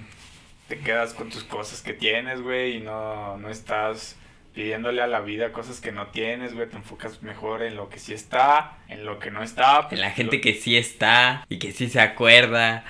te 0.69 0.79
quedas 0.79 1.15
con 1.15 1.31
tus 1.31 1.45
cosas 1.45 1.83
que 1.83 1.95
tienes, 1.95 2.41
güey, 2.41 2.77
y 2.77 2.81
no, 2.81 3.37
no 3.39 3.49
estás 3.49 4.17
pidiéndole 4.55 5.03
a 5.03 5.09
la 5.09 5.21
vida 5.21 5.53
cosas 5.53 5.81
que 5.81 5.91
no 5.91 6.07
tienes, 6.09 6.55
güey, 6.55 6.69
te 6.69 6.77
enfocas 6.77 7.23
mejor 7.23 7.62
en 7.62 7.75
lo 7.75 7.89
que 7.89 7.99
sí 7.99 8.15
está, 8.15 8.79
en 8.89 9.05
lo 9.05 9.19
que 9.19 9.33
no 9.33 9.43
está. 9.43 9.89
en 9.91 10.01
la 10.01 10.12
gente 10.12 10.41
que 10.41 10.55
sí 10.55 10.77
está 10.77 11.45
y 11.49 11.59
que 11.59 11.73
sí 11.73 11.89
se 11.89 12.01
acuerda 12.01 12.85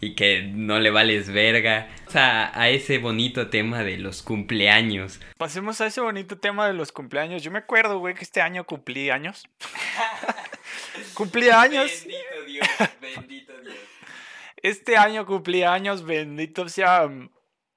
y 0.00 0.14
que 0.14 0.42
no 0.42 0.80
le 0.80 0.90
vales 0.90 1.30
verga. 1.30 1.88
O 2.08 2.10
sea, 2.10 2.50
a 2.54 2.68
ese 2.68 2.98
bonito 2.98 3.48
tema 3.48 3.82
de 3.84 3.96
los 3.96 4.22
cumpleaños. 4.22 5.20
Pasemos 5.38 5.80
a 5.80 5.86
ese 5.86 6.00
bonito 6.00 6.36
tema 6.36 6.66
de 6.66 6.74
los 6.74 6.92
cumpleaños. 6.92 7.42
Yo 7.42 7.50
me 7.50 7.60
acuerdo, 7.60 7.98
güey, 8.00 8.14
que 8.14 8.24
este 8.24 8.42
año 8.42 8.64
cumplí 8.64 9.10
años. 9.10 9.48
cumplí 11.14 11.50
años. 11.50 11.90
Bendito 12.04 12.44
Dios, 12.46 12.68
bendito 13.00 13.60
Dios. 13.60 13.76
Este 14.56 14.96
año 14.96 15.26
cumplí 15.26 15.62
años, 15.62 16.04
bendito 16.04 16.68
sea 16.68 17.08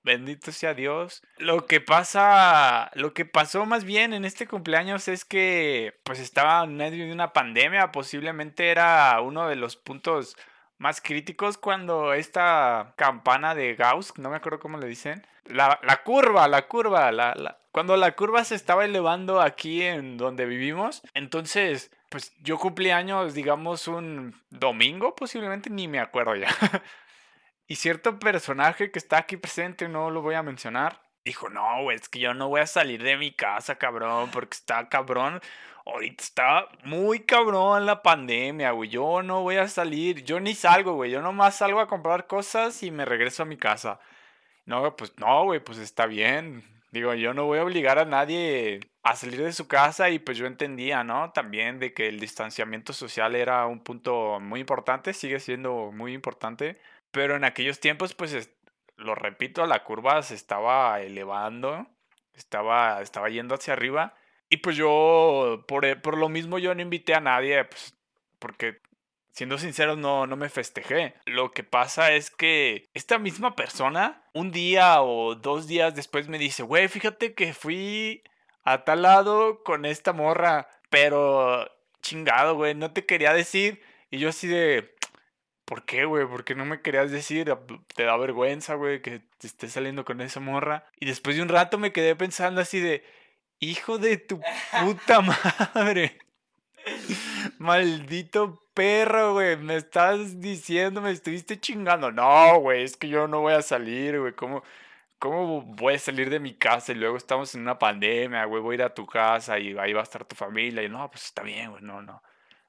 bendito 0.08 0.54
sea 0.54 0.74
Dios. 0.74 1.22
Lo 1.38 1.68
que 1.68 1.82
pasa, 1.82 2.90
lo 2.96 3.14
que 3.14 3.26
pasó 3.26 3.66
más 3.66 3.84
bien 3.84 4.14
en 4.14 4.24
este 4.24 4.48
cumpleaños 4.48 5.10
es 5.10 5.26
que 5.26 6.00
pues 6.04 6.20
estaba 6.20 6.64
en 6.64 6.78
medio 6.78 7.06
de 7.06 7.12
una 7.12 7.34
pandemia, 7.34 7.92
posiblemente 7.92 8.70
era 8.70 9.20
uno 9.22 9.50
de 9.50 9.58
los 9.58 9.76
puntos 9.76 10.38
más 10.78 11.02
críticos 11.02 11.58
cuando 11.58 12.14
esta 12.14 12.94
campana 12.96 13.56
de 13.56 13.76
Gauss, 13.76 14.18
no 14.18 14.30
me 14.30 14.38
acuerdo 14.38 14.60
cómo 14.60 14.78
le 14.78 14.88
dicen, 14.88 15.26
la, 15.46 15.80
la 15.84 16.04
curva, 16.04 16.48
la 16.48 16.68
curva, 16.68 17.12
la, 17.12 17.34
la, 17.36 17.60
cuando 17.72 17.96
la 17.98 18.16
curva 18.16 18.44
se 18.44 18.56
estaba 18.56 18.86
elevando 18.86 19.42
aquí 19.42 19.84
en 19.84 20.18
donde 20.18 20.46
vivimos, 20.46 21.02
entonces, 21.14 21.92
pues 22.10 22.34
yo 22.42 22.58
cumplí 22.58 22.92
años, 22.92 23.34
digamos, 23.34 23.88
un 23.88 24.36
domingo, 24.50 25.16
posiblemente, 25.16 25.70
ni 25.70 25.88
me 25.88 26.00
acuerdo 26.00 26.36
ya. 26.36 26.50
y 27.68 27.76
cierto 27.76 28.20
personaje 28.20 28.92
que 28.92 29.00
está 29.00 29.18
aquí 29.18 29.38
presente, 29.38 29.88
no 29.88 30.10
lo 30.12 30.22
voy 30.22 30.36
a 30.36 30.44
mencionar, 30.44 31.02
dijo, 31.24 31.50
no, 31.50 31.92
es 31.92 32.10
que 32.10 32.20
yo 32.20 32.34
no 32.34 32.50
voy 32.50 32.62
a 32.62 32.68
salir 32.68 33.04
de 33.04 33.18
mi 33.18 33.32
casa, 33.32 33.76
cabrón, 33.76 34.32
porque 34.32 34.56
está 34.56 34.88
cabrón. 34.90 35.42
Ahorita 35.94 36.24
está 36.24 36.68
muy 36.84 37.22
cabrón 37.22 37.86
la 37.86 38.02
pandemia, 38.02 38.72
güey. 38.72 38.90
Yo 38.90 39.24
no 39.24 39.42
voy 39.44 39.56
a 39.56 39.70
salir, 39.70 40.24
yo 40.26 40.40
ni 40.40 40.54
salgo, 40.54 40.94
güey. 40.96 41.12
Yo 41.12 41.22
nomás 41.22 41.56
salgo 41.56 41.80
a 41.80 41.88
comprar 41.88 42.28
cosas 42.28 42.84
y 42.84 42.92
me 42.92 43.06
regreso 43.06 43.44
a 43.44 43.46
mi 43.46 43.58
casa. 43.58 44.00
No, 44.66 44.96
pues 44.98 45.14
no, 45.18 45.46
güey, 45.46 45.62
pues 45.62 45.78
está 45.78 46.06
bien. 46.06 46.64
Digo, 46.92 47.14
yo 47.14 47.34
no 47.34 47.46
voy 47.46 47.60
a 47.60 47.64
obligar 47.64 48.00
a 48.00 48.06
nadie 48.06 48.82
a 49.04 49.16
salir 49.16 49.42
de 49.42 49.54
su 49.54 49.68
casa 49.68 50.10
y 50.10 50.20
pues 50.20 50.38
yo 50.38 50.46
entendía, 50.46 51.04
¿no? 51.06 51.32
También 51.32 51.80
de 51.80 51.94
que 51.94 52.08
el 52.10 52.20
distanciamiento 52.20 52.92
social 52.94 53.36
era 53.36 53.66
un 53.66 53.80
punto 53.82 54.40
muy 54.42 54.60
importante, 54.60 55.14
sigue 55.14 55.40
siendo 55.40 55.92
muy 55.94 56.14
importante, 56.14 56.80
pero 57.12 57.36
en 57.38 57.46
aquellos 57.46 57.80
tiempos 57.80 58.14
pues 58.14 58.50
lo 58.98 59.16
repito, 59.16 59.66
la 59.66 59.84
curva 59.84 60.22
se 60.24 60.36
estaba 60.36 61.00
elevando, 61.02 61.88
estaba, 62.34 63.02
estaba 63.02 63.30
yendo 63.30 63.56
hacia 63.56 63.74
arriba 63.74 64.16
y 64.50 64.58
pues 64.58 64.76
yo, 64.78 65.64
por, 65.68 65.86
e, 65.86 65.96
por 65.96 66.18
lo 66.18 66.30
mismo 66.30 66.60
yo 66.60 66.74
no 66.74 66.82
invité 66.82 67.14
a 67.14 67.20
nadie, 67.20 67.64
pues 67.66 67.96
porque 68.40 68.80
siendo 69.38 69.60
sincero, 69.60 69.96
no, 69.96 70.26
no 70.26 70.36
me 70.36 70.50
festejé. 70.50 71.14
Lo 71.26 71.52
que 71.52 71.64
pasa 71.64 72.12
es 72.14 72.32
que 72.32 72.90
esta 72.96 73.20
misma 73.20 73.56
persona, 73.56 74.24
un 74.34 74.52
día 74.52 75.02
o 75.04 75.36
dos 75.36 75.68
días 75.68 75.94
después 75.94 76.28
me 76.28 76.40
dice, 76.40 76.64
güey, 76.64 76.88
fíjate 76.88 77.36
que 77.36 77.54
fui 77.54 78.24
a 78.64 78.84
tal 78.84 79.04
lado 79.04 79.64
con 79.64 79.86
esta 79.86 80.12
morra, 80.12 80.68
pero 80.90 81.70
chingado, 82.02 82.56
güey, 82.56 82.74
no 82.74 82.94
te 82.94 83.06
quería 83.06 83.32
decir. 83.34 83.82
Y 84.10 84.18
yo 84.18 84.30
así 84.30 84.48
de, 84.48 84.96
¿por 85.66 85.86
qué, 85.86 86.06
güey? 86.06 86.26
¿Por 86.26 86.44
qué 86.44 86.56
no 86.56 86.66
me 86.66 86.82
querías 86.82 87.12
decir? 87.12 87.54
Te 87.96 88.04
da 88.06 88.18
vergüenza, 88.18 88.74
güey, 88.74 89.04
que 89.04 89.22
te 89.38 89.48
estés 89.48 89.74
saliendo 89.74 90.04
con 90.04 90.20
esa 90.22 90.40
morra. 90.40 90.86
Y 91.00 91.06
después 91.06 91.36
de 91.36 91.44
un 91.44 91.50
rato 91.50 91.78
me 91.78 91.92
quedé 91.92 92.16
pensando 92.16 92.60
así 92.60 92.80
de, 92.80 93.04
hijo 93.60 93.98
de 93.98 94.18
tu 94.18 94.40
puta 94.80 95.22
madre. 95.74 96.18
Maldito 97.58 98.62
perro, 98.74 99.34
güey. 99.34 99.58
Me 99.58 99.76
estás 99.76 100.40
diciendo, 100.40 101.02
me 101.02 101.12
estuviste 101.12 101.60
chingando. 101.60 102.12
No, 102.12 102.60
güey, 102.60 102.84
es 102.84 102.98
que 102.98 103.10
yo 103.10 103.28
no 103.28 103.42
voy 103.42 103.54
a 103.54 103.62
salir, 103.62 104.20
güey. 104.20 104.34
¿Cómo, 104.34 104.64
¿Cómo 105.20 105.62
voy 105.62 105.96
a 105.96 106.00
salir 106.00 106.30
de 106.30 106.40
mi 106.40 106.54
casa 106.54 106.92
y 106.92 106.96
luego 106.96 107.18
estamos 107.18 107.54
en 107.56 107.62
una 107.62 107.80
pandemia, 107.80 108.46
güey? 108.46 108.62
Voy 108.62 108.74
a 108.74 108.76
ir 108.76 108.84
a 108.84 108.94
tu 108.94 109.06
casa 109.06 109.60
y 109.60 109.78
ahí 109.78 109.94
va 109.94 110.02
a 110.02 110.04
estar 110.04 110.26
tu 110.26 110.36
familia. 110.36 110.84
Y 110.84 110.90
no, 110.90 111.10
pues 111.10 111.26
está 111.26 111.42
bien, 111.44 111.72
güey. 111.72 111.84
No, 111.84 112.02
no. 112.02 112.22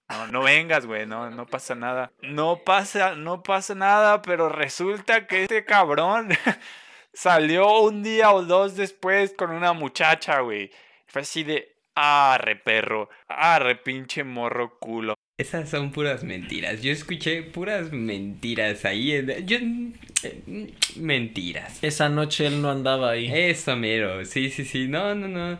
No, 0.08 0.26
no 0.28 0.42
vengas, 0.42 0.86
güey, 0.86 1.04
no, 1.06 1.28
no 1.30 1.44
pasa 1.46 1.74
nada. 1.74 2.10
No 2.22 2.62
pasa, 2.64 3.14
no 3.14 3.42
pasa 3.42 3.74
nada, 3.74 4.22
pero 4.22 4.48
resulta 4.48 5.26
que 5.26 5.42
este 5.42 5.66
cabrón 5.66 6.30
salió 7.18 7.80
un 7.80 8.04
día 8.04 8.30
o 8.30 8.44
dos 8.44 8.76
después 8.76 9.34
con 9.36 9.50
una 9.50 9.72
muchacha, 9.72 10.40
güey. 10.40 10.70
Fue 11.08 11.22
así 11.22 11.42
de, 11.42 11.74
arre 11.96 12.54
perro, 12.54 13.08
arre 13.26 13.74
pinche 13.74 14.22
morro 14.22 14.78
culo. 14.78 15.14
Esas 15.36 15.68
son 15.68 15.90
puras 15.90 16.22
mentiras. 16.22 16.80
Yo 16.80 16.92
escuché 16.92 17.42
puras 17.42 17.92
mentiras 17.92 18.84
ahí. 18.84 19.24
Yo, 19.44 19.58
eh, 20.22 20.72
mentiras. 20.96 21.82
Esa 21.82 22.08
noche 22.08 22.46
él 22.46 22.62
no 22.62 22.70
andaba 22.70 23.10
ahí. 23.10 23.30
Eso, 23.32 23.76
mero. 23.76 24.24
Sí, 24.24 24.50
sí, 24.50 24.64
sí. 24.64 24.86
No, 24.86 25.14
no, 25.16 25.26
no. 25.26 25.58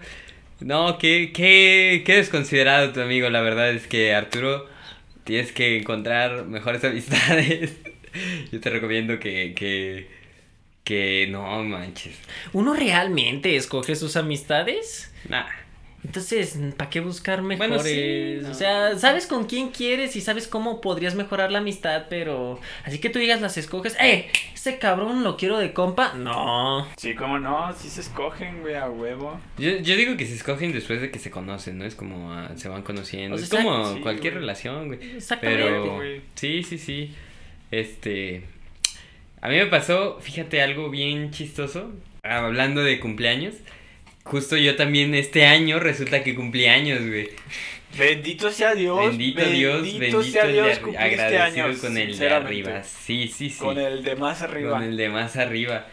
No, 0.60 0.98
qué, 0.98 1.32
qué, 1.32 2.02
qué 2.06 2.16
desconsiderado 2.16 2.92
tu 2.92 3.00
amigo. 3.00 3.30
La 3.30 3.40
verdad 3.40 3.70
es 3.70 3.86
que 3.88 4.14
Arturo, 4.14 4.66
tienes 5.24 5.52
que 5.52 5.78
encontrar 5.78 6.44
mejores 6.44 6.84
amistades. 6.84 7.76
Yo 8.52 8.60
te 8.60 8.70
recomiendo 8.70 9.18
que, 9.18 9.54
que, 9.54 10.17
que 10.88 11.26
no 11.28 11.62
manches. 11.64 12.16
¿Uno 12.54 12.72
realmente 12.72 13.56
escoge 13.56 13.94
sus 13.94 14.16
amistades? 14.16 15.12
Nah. 15.28 15.44
Entonces, 16.02 16.58
¿para 16.78 16.88
qué 16.88 17.00
buscar 17.00 17.42
mejores? 17.42 18.46
O 18.46 18.54
sea, 18.54 18.96
sabes 18.96 19.26
con 19.26 19.44
quién 19.44 19.68
quieres 19.68 20.16
y 20.16 20.22
sabes 20.22 20.48
cómo 20.48 20.80
podrías 20.80 21.14
mejorar 21.14 21.52
la 21.52 21.58
amistad, 21.58 22.06
pero 22.08 22.58
así 22.84 23.00
que 23.00 23.10
tú 23.10 23.18
digas 23.18 23.42
las 23.42 23.58
escoges, 23.58 23.98
¡eh! 24.00 24.30
Ese 24.54 24.78
cabrón 24.78 25.24
lo 25.24 25.36
quiero 25.36 25.58
de 25.58 25.74
compa. 25.74 26.14
No. 26.14 26.88
Sí, 26.96 27.14
cómo 27.14 27.38
no, 27.38 27.70
sí 27.74 27.90
se 27.90 28.00
escogen, 28.00 28.62
güey, 28.62 28.76
a 28.76 28.88
huevo. 28.88 29.38
Yo, 29.58 29.72
yo 29.72 29.94
digo 29.94 30.16
que 30.16 30.24
se 30.24 30.36
escogen 30.36 30.72
después 30.72 31.02
de 31.02 31.10
que 31.10 31.18
se 31.18 31.30
conocen, 31.30 31.76
¿no? 31.76 31.84
Es 31.84 31.96
como 31.96 32.32
ah, 32.32 32.52
se 32.56 32.70
van 32.70 32.82
conociendo. 32.82 33.36
es 33.36 33.50
como 33.50 34.00
cualquier 34.00 34.34
relación, 34.34 34.86
güey. 34.86 35.16
Exactamente. 35.16 35.64
Pero, 35.64 36.00
sí, 36.34 36.62
sí, 36.62 36.78
sí. 36.78 37.14
Este. 37.70 38.44
A 39.40 39.48
mí 39.48 39.56
me 39.56 39.66
pasó, 39.66 40.18
fíjate, 40.20 40.62
algo 40.62 40.90
bien 40.90 41.30
chistoso. 41.30 41.92
Hablando 42.22 42.82
de 42.82 43.00
cumpleaños. 43.00 43.54
Justo 44.24 44.56
yo 44.56 44.76
también 44.76 45.14
este 45.14 45.46
año 45.46 45.78
resulta 45.80 46.22
que 46.22 46.34
cumplí 46.34 46.66
años, 46.66 47.00
güey. 47.06 47.30
Bendito 47.96 48.50
sea 48.50 48.74
Dios. 48.74 49.06
Bendito, 49.06 49.44
Dios, 49.44 49.82
bendito 49.82 50.22
sea 50.22 50.46
Dios, 50.46 50.68
este 50.68 50.98
agradecido 50.98 51.68
este 51.68 51.86
con 51.86 51.96
el 51.96 52.18
de 52.18 52.28
arriba. 52.30 52.82
Sí, 52.84 53.28
sí, 53.28 53.48
sí. 53.48 53.58
Con 53.58 53.78
el 53.78 54.04
de 54.04 54.16
más 54.16 54.42
arriba. 54.42 54.72
Con 54.72 54.82
el 54.82 54.96
de 54.96 55.08
más 55.08 55.36
arriba. 55.36 55.86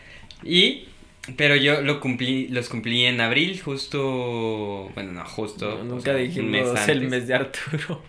Y 0.43 0.87
pero 1.37 1.55
yo 1.55 1.81
lo 1.81 1.99
cumplí, 1.99 2.47
los 2.49 2.69
cumplí 2.69 3.05
en 3.05 3.19
abril, 3.19 3.59
justo, 3.59 4.91
bueno, 4.93 5.11
no, 5.13 5.25
justo. 5.25 5.83
nunca 5.83 6.13
dijimos 6.13 6.87
el 6.87 7.07
mes 7.07 7.27
de 7.27 7.33
Arturo. 7.35 8.01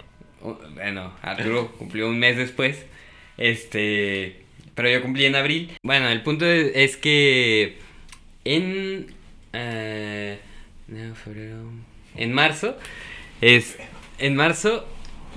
Bueno, 0.74 1.12
Arturo 1.22 1.72
cumplió 1.72 2.08
un 2.08 2.18
mes 2.18 2.36
después. 2.36 2.84
Este, 3.38 4.45
pero 4.76 4.88
yo 4.88 5.02
cumplí 5.02 5.24
en 5.24 5.34
abril. 5.34 5.72
Bueno, 5.82 6.08
el 6.08 6.22
punto 6.22 6.46
es 6.46 6.96
que 6.96 7.78
en 8.44 9.16
eh, 9.52 10.38
en 12.16 12.32
marzo. 12.32 12.76
Es, 13.40 13.76
en 14.18 14.36
marzo 14.36 14.86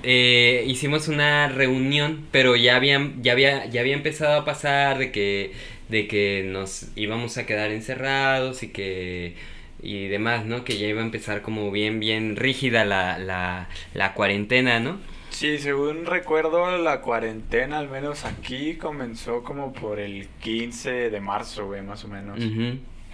eh, 0.02 0.64
hicimos 0.66 1.08
una 1.08 1.48
reunión, 1.48 2.26
pero 2.30 2.56
ya, 2.56 2.76
habían, 2.76 3.22
ya, 3.22 3.32
había, 3.32 3.66
ya 3.66 3.80
había 3.80 3.94
empezado 3.94 4.40
a 4.40 4.44
pasar 4.44 4.98
de 4.98 5.10
que, 5.10 5.52
de 5.88 6.06
que 6.06 6.44
nos 6.46 6.88
íbamos 6.96 7.36
a 7.38 7.46
quedar 7.46 7.70
encerrados 7.70 8.62
y 8.62 8.68
que 8.68 9.34
y 9.82 10.08
demás, 10.08 10.44
¿no? 10.44 10.62
Que 10.62 10.76
ya 10.76 10.86
iba 10.86 11.00
a 11.00 11.04
empezar 11.04 11.40
como 11.40 11.70
bien, 11.70 12.00
bien 12.00 12.36
rígida 12.36 12.84
la, 12.84 13.18
la, 13.18 13.68
la 13.94 14.12
cuarentena, 14.12 14.78
¿no? 14.78 15.00
Sí, 15.40 15.56
según 15.56 16.04
recuerdo, 16.04 16.76
la 16.76 17.00
cuarentena, 17.00 17.78
al 17.78 17.88
menos 17.88 18.26
aquí, 18.26 18.74
comenzó 18.74 19.42
como 19.42 19.72
por 19.72 19.98
el 19.98 20.28
15 20.42 21.08
de 21.08 21.20
marzo, 21.22 21.64
güey, 21.64 21.80
más 21.80 22.04
o 22.04 22.08
menos. 22.08 22.38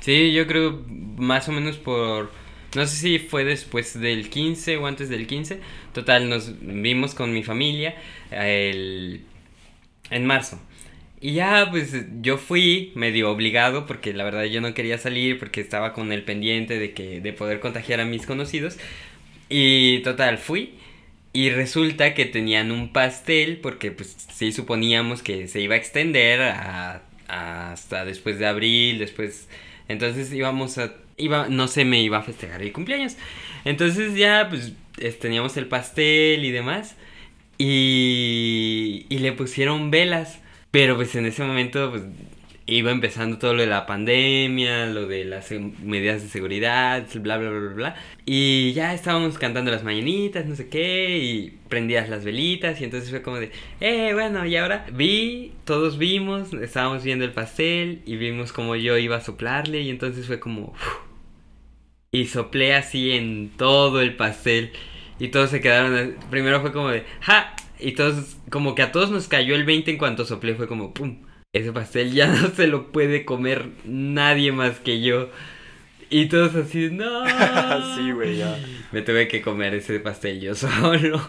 Sí, 0.00 0.32
yo 0.32 0.44
creo 0.48 0.82
más 0.88 1.48
o 1.48 1.52
menos 1.52 1.76
por... 1.76 2.32
No 2.74 2.84
sé 2.84 2.96
si 2.96 3.18
fue 3.20 3.44
después 3.44 4.00
del 4.00 4.28
15 4.28 4.76
o 4.78 4.88
antes 4.88 5.08
del 5.08 5.28
15. 5.28 5.60
Total, 5.92 6.28
nos 6.28 6.52
vimos 6.60 7.14
con 7.14 7.32
mi 7.32 7.44
familia 7.44 7.94
el... 8.32 9.22
en 10.10 10.26
marzo. 10.26 10.60
Y 11.20 11.34
ya, 11.34 11.68
pues 11.70 11.94
yo 12.22 12.38
fui 12.38 12.90
medio 12.96 13.30
obligado 13.30 13.86
porque 13.86 14.12
la 14.12 14.24
verdad 14.24 14.42
yo 14.46 14.60
no 14.60 14.74
quería 14.74 14.98
salir 14.98 15.38
porque 15.38 15.60
estaba 15.60 15.92
con 15.92 16.10
el 16.10 16.24
pendiente 16.24 16.80
de 16.80 16.92
que 16.92 17.20
de 17.20 17.32
poder 17.32 17.60
contagiar 17.60 18.00
a 18.00 18.04
mis 18.04 18.26
conocidos. 18.26 18.78
Y 19.48 20.00
total, 20.00 20.38
fui. 20.38 20.74
Y 21.36 21.50
resulta 21.50 22.14
que 22.14 22.24
tenían 22.24 22.72
un 22.72 22.94
pastel 22.94 23.58
porque 23.58 23.90
pues 23.90 24.16
sí 24.32 24.52
suponíamos 24.52 25.20
que 25.20 25.48
se 25.48 25.60
iba 25.60 25.74
a 25.74 25.76
extender 25.76 26.40
hasta 27.28 28.06
después 28.06 28.38
de 28.38 28.46
abril, 28.46 28.98
después 28.98 29.46
entonces 29.86 30.32
íbamos 30.32 30.78
a... 30.78 30.94
Iba, 31.18 31.48
no 31.50 31.68
se 31.68 31.84
me 31.84 32.00
iba 32.00 32.16
a 32.16 32.22
festejar 32.22 32.62
el 32.62 32.72
cumpleaños. 32.72 33.16
Entonces 33.66 34.14
ya 34.14 34.48
pues 34.48 34.72
teníamos 35.18 35.58
el 35.58 35.66
pastel 35.66 36.42
y 36.42 36.52
demás. 36.52 36.96
Y, 37.58 39.04
y 39.10 39.18
le 39.18 39.32
pusieron 39.32 39.90
velas. 39.90 40.38
Pero 40.70 40.96
pues 40.96 41.14
en 41.16 41.26
ese 41.26 41.44
momento 41.44 41.90
pues 41.90 42.04
iba 42.66 42.90
empezando 42.90 43.38
todo 43.38 43.54
lo 43.54 43.62
de 43.62 43.68
la 43.68 43.86
pandemia, 43.86 44.86
lo 44.86 45.06
de 45.06 45.24
las 45.24 45.50
medidas 45.50 46.22
de 46.22 46.28
seguridad, 46.28 47.06
bla, 47.14 47.38
bla, 47.38 47.50
bla, 47.50 47.72
bla, 47.72 47.96
Y 48.24 48.72
ya 48.72 48.92
estábamos 48.92 49.38
cantando 49.38 49.70
las 49.70 49.84
mañanitas, 49.84 50.46
no 50.46 50.56
sé 50.56 50.68
qué, 50.68 51.18
y 51.18 51.58
prendías 51.68 52.08
las 52.08 52.24
velitas, 52.24 52.80
y 52.80 52.84
entonces 52.84 53.10
fue 53.10 53.22
como 53.22 53.36
de, 53.36 53.52
eh, 53.80 54.12
bueno, 54.14 54.44
y 54.46 54.56
ahora 54.56 54.86
vi, 54.92 55.52
todos 55.64 55.96
vimos, 55.98 56.52
estábamos 56.54 57.04
viendo 57.04 57.24
el 57.24 57.32
pastel, 57.32 58.02
y 58.04 58.16
vimos 58.16 58.52
como 58.52 58.74
yo 58.76 58.98
iba 58.98 59.16
a 59.16 59.20
soplarle, 59.20 59.82
y 59.82 59.90
entonces 59.90 60.26
fue 60.26 60.40
como, 60.40 60.74
y 62.10 62.26
soplé 62.26 62.74
así 62.74 63.12
en 63.12 63.50
todo 63.56 64.00
el 64.00 64.16
pastel. 64.16 64.72
Y 65.18 65.28
todos 65.28 65.50
se 65.50 65.60
quedaron. 65.60 66.16
Primero 66.30 66.60
fue 66.60 66.72
como 66.72 66.88
de, 66.88 67.04
¡ja! 67.20 67.54
Y 67.78 67.92
todos, 67.92 68.36
como 68.50 68.74
que 68.74 68.82
a 68.82 68.92
todos 68.92 69.10
nos 69.10 69.28
cayó 69.28 69.54
el 69.54 69.64
20 69.64 69.90
en 69.90 69.98
cuanto 69.98 70.24
soplé, 70.24 70.54
fue 70.54 70.66
como, 70.66 70.94
¡pum! 70.94 71.25
Ese 71.56 71.72
pastel 71.72 72.12
ya 72.12 72.26
no 72.42 72.50
se 72.50 72.66
lo 72.66 72.92
puede 72.92 73.24
comer 73.24 73.66
nadie 73.84 74.52
más 74.52 74.78
que 74.78 75.00
yo. 75.00 75.30
Y 76.10 76.26
todos 76.26 76.54
así, 76.54 76.90
no. 76.90 77.24
sí, 77.96 78.12
güey, 78.12 78.36
ya. 78.36 78.58
Me 78.92 79.02
tuve 79.02 79.26
que 79.26 79.40
comer 79.40 79.74
ese 79.74 79.98
pastel 80.00 80.40
yo 80.40 80.54
solo. 80.54 81.20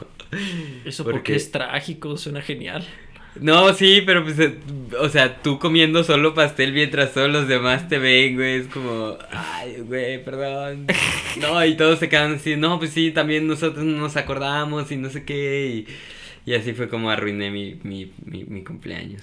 Eso 0.85 1.03
porque, 1.03 1.35
es 1.35 1.51
trágico, 1.51 2.17
suena 2.17 2.41
genial. 2.41 2.85
No, 3.39 3.71
sí, 3.73 4.01
pero 4.05 4.23
pues, 4.23 4.39
eh, 4.39 4.57
o 4.99 5.09
sea, 5.09 5.41
tú 5.41 5.59
comiendo 5.59 6.03
solo 6.03 6.33
pastel 6.33 6.73
mientras 6.73 7.13
todos 7.13 7.29
los 7.29 7.47
demás 7.47 7.87
te 7.87 7.99
ven, 7.99 8.35
güey, 8.35 8.55
es 8.61 8.67
como, 8.67 9.15
ay, 9.31 9.77
güey, 9.81 10.23
perdón. 10.23 10.87
No, 11.39 11.63
y 11.63 11.77
todos 11.77 11.99
se 11.99 12.09
quedan 12.09 12.35
así, 12.35 12.55
no, 12.55 12.79
pues 12.79 12.91
sí, 12.91 13.11
también 13.11 13.45
nosotros 13.45 13.85
nos 13.85 14.17
acordamos 14.17 14.91
y 14.91 14.97
no 14.97 15.11
sé 15.11 15.23
qué, 15.23 15.85
y, 16.47 16.53
así 16.55 16.73
fue 16.73 16.89
como 16.89 17.11
arruiné 17.11 17.51
mi, 17.51 17.79
mi, 17.83 18.11
mi, 18.25 18.63
cumpleaños. 18.63 19.21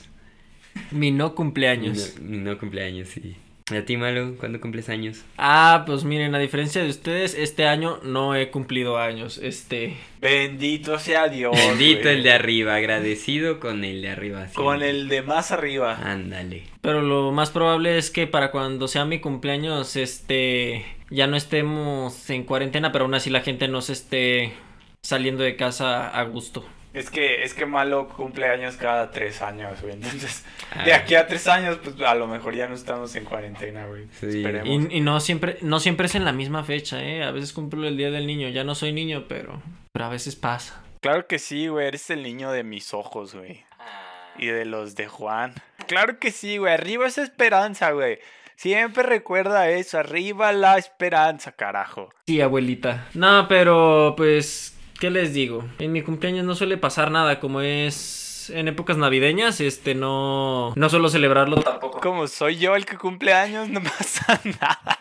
Mi 0.91 1.11
no 1.11 1.35
cumpleaños. 1.35 2.14
Mi 2.20 2.37
no, 2.37 2.45
mi 2.45 2.51
no 2.51 2.59
cumpleaños, 2.59 3.09
sí. 3.09 3.37
¿Y 3.72 3.77
a 3.77 3.85
ti, 3.87 3.97
Malo? 3.97 4.35
¿Cuándo 4.39 4.61
cumples 4.61 4.91
años? 4.91 5.25
Ah, 5.39 5.85
pues 5.87 6.05
miren, 6.05 6.35
a 6.35 6.39
diferencia 6.39 6.83
de 6.83 6.91
ustedes, 6.91 7.33
este 7.33 7.66
año 7.66 7.99
no 8.03 8.37
he 8.37 8.51
cumplido 8.51 8.99
años. 8.99 9.39
Este. 9.39 9.97
Bendito 10.20 10.99
sea 10.99 11.29
Dios. 11.29 11.57
Bendito 11.57 12.11
el 12.11 12.22
de 12.22 12.33
arriba, 12.33 12.75
agradecido 12.75 13.61
con 13.61 13.83
el 13.83 14.03
de 14.03 14.11
arriba. 14.11 14.49
Con 14.53 14.83
el 14.83 15.09
de 15.09 15.22
más 15.22 15.51
arriba. 15.51 15.97
Ándale. 15.97 16.64
Pero 16.83 17.01
lo 17.01 17.33
más 17.33 17.51
probable 17.51 17.97
es 17.97 18.11
que 18.11 18.27
para 18.27 18.51
cuando 18.51 18.87
sea 18.87 19.07
mi 19.07 19.20
cumpleaños, 19.20 19.97
este. 19.97 20.85
Ya 21.09 21.27
no 21.27 21.37
estemos 21.37 22.29
en 22.29 22.45
cuarentena, 22.45 22.93
pero 22.93 23.07
aún 23.07 23.14
así 23.14 23.31
la 23.31 23.41
gente 23.41 23.66
no 23.66 23.81
se 23.81 23.95
esté 23.95 24.53
saliendo 25.01 25.43
de 25.43 25.57
casa 25.57 26.09
a 26.09 26.22
gusto. 26.25 26.66
Es 26.95 27.11
que, 27.11 27.42
es 27.42 27.55
que 27.55 27.66
malo 27.66 28.09
cumpleaños 28.09 28.76
cada 28.76 29.11
tres 29.11 29.42
años, 29.42 29.82
güey. 29.82 29.95
Entonces, 29.95 30.45
de 30.84 30.92
ah. 30.92 30.99
aquí 30.99 31.16
a 31.16 31.26
tres 31.26 31.49
años, 31.49 31.78
pues 31.82 32.01
a 32.01 32.14
lo 32.14 32.28
mejor 32.28 32.55
ya 32.55 32.68
no 32.68 32.74
estamos 32.74 33.14
en 33.16 33.24
cuarentena, 33.24 33.86
güey. 33.86 34.05
Esperemos. 34.22 34.92
Y, 34.92 35.01
no 35.01 35.18
siempre, 35.18 35.59
no 35.61 35.80
siempre 35.80 36.07
es 36.07 36.14
en 36.14 36.24
la 36.24 36.32
misma 36.32 36.62
fecha, 36.62 37.03
eh. 37.03 37.24
A 37.24 37.32
veces 37.32 37.53
cumplo 37.53 37.88
el 37.88 37.97
día 37.97 38.12
del 38.12 38.28
niño. 38.28 38.49
Ya 38.49 38.62
no 38.62 38.76
soy 38.76 38.92
niño, 38.92 39.24
pero, 39.28 39.61
pero 39.92 40.05
a 40.05 40.09
veces 40.09 40.36
pasa. 40.36 40.84
Claro 41.01 41.26
que 41.26 41.40
sí, 41.40 41.66
güey. 41.66 41.88
Eres 41.88 42.09
el 42.11 42.22
niño 42.22 42.53
de 42.53 42.62
mis 42.62 42.95
ojos, 42.95 43.34
güey. 43.34 43.64
Ah. 43.80 44.36
Y 44.38 44.47
de 44.47 44.64
los 44.64 44.95
de 44.95 45.09
Juan. 45.09 45.53
Claro 45.88 46.20
que 46.20 46.30
sí, 46.30 46.59
güey. 46.59 46.74
Arriba 46.74 47.09
es 47.09 47.18
esperanza, 47.18 47.90
güey. 47.90 48.20
Siempre 48.57 49.03
recuerda 49.03 49.68
eso, 49.68 49.99
arriba 49.99 50.53
la 50.53 50.78
esperanza, 50.78 51.51
carajo. 51.53 52.11
Sí, 52.26 52.40
abuelita. 52.40 53.09
No, 53.14 53.49
pero 53.49 54.14
pues 54.16 54.74
¿qué 54.99 55.11
les 55.11 55.34
digo? 55.34 55.64
En 55.78 55.92
mi 55.92 56.03
cumpleaños 56.03 56.45
no 56.45 56.55
suele 56.55 56.76
pasar 56.76 57.11
nada, 57.11 57.40
como 57.40 57.61
es 57.61 58.51
en 58.51 58.68
épocas 58.68 58.97
navideñas, 58.97 59.61
este 59.61 59.95
no 59.95 60.72
no 60.76 60.88
suelo 60.88 61.09
celebrarlo 61.09 61.57
tampoco. 61.57 62.01
Como 62.01 62.26
soy 62.26 62.57
yo 62.57 62.76
el 62.76 62.86
que 62.86 62.97
cumple 62.99 63.32
años, 63.32 63.68
no 63.68 63.82
pasa 63.82 64.40
nada. 64.61 65.01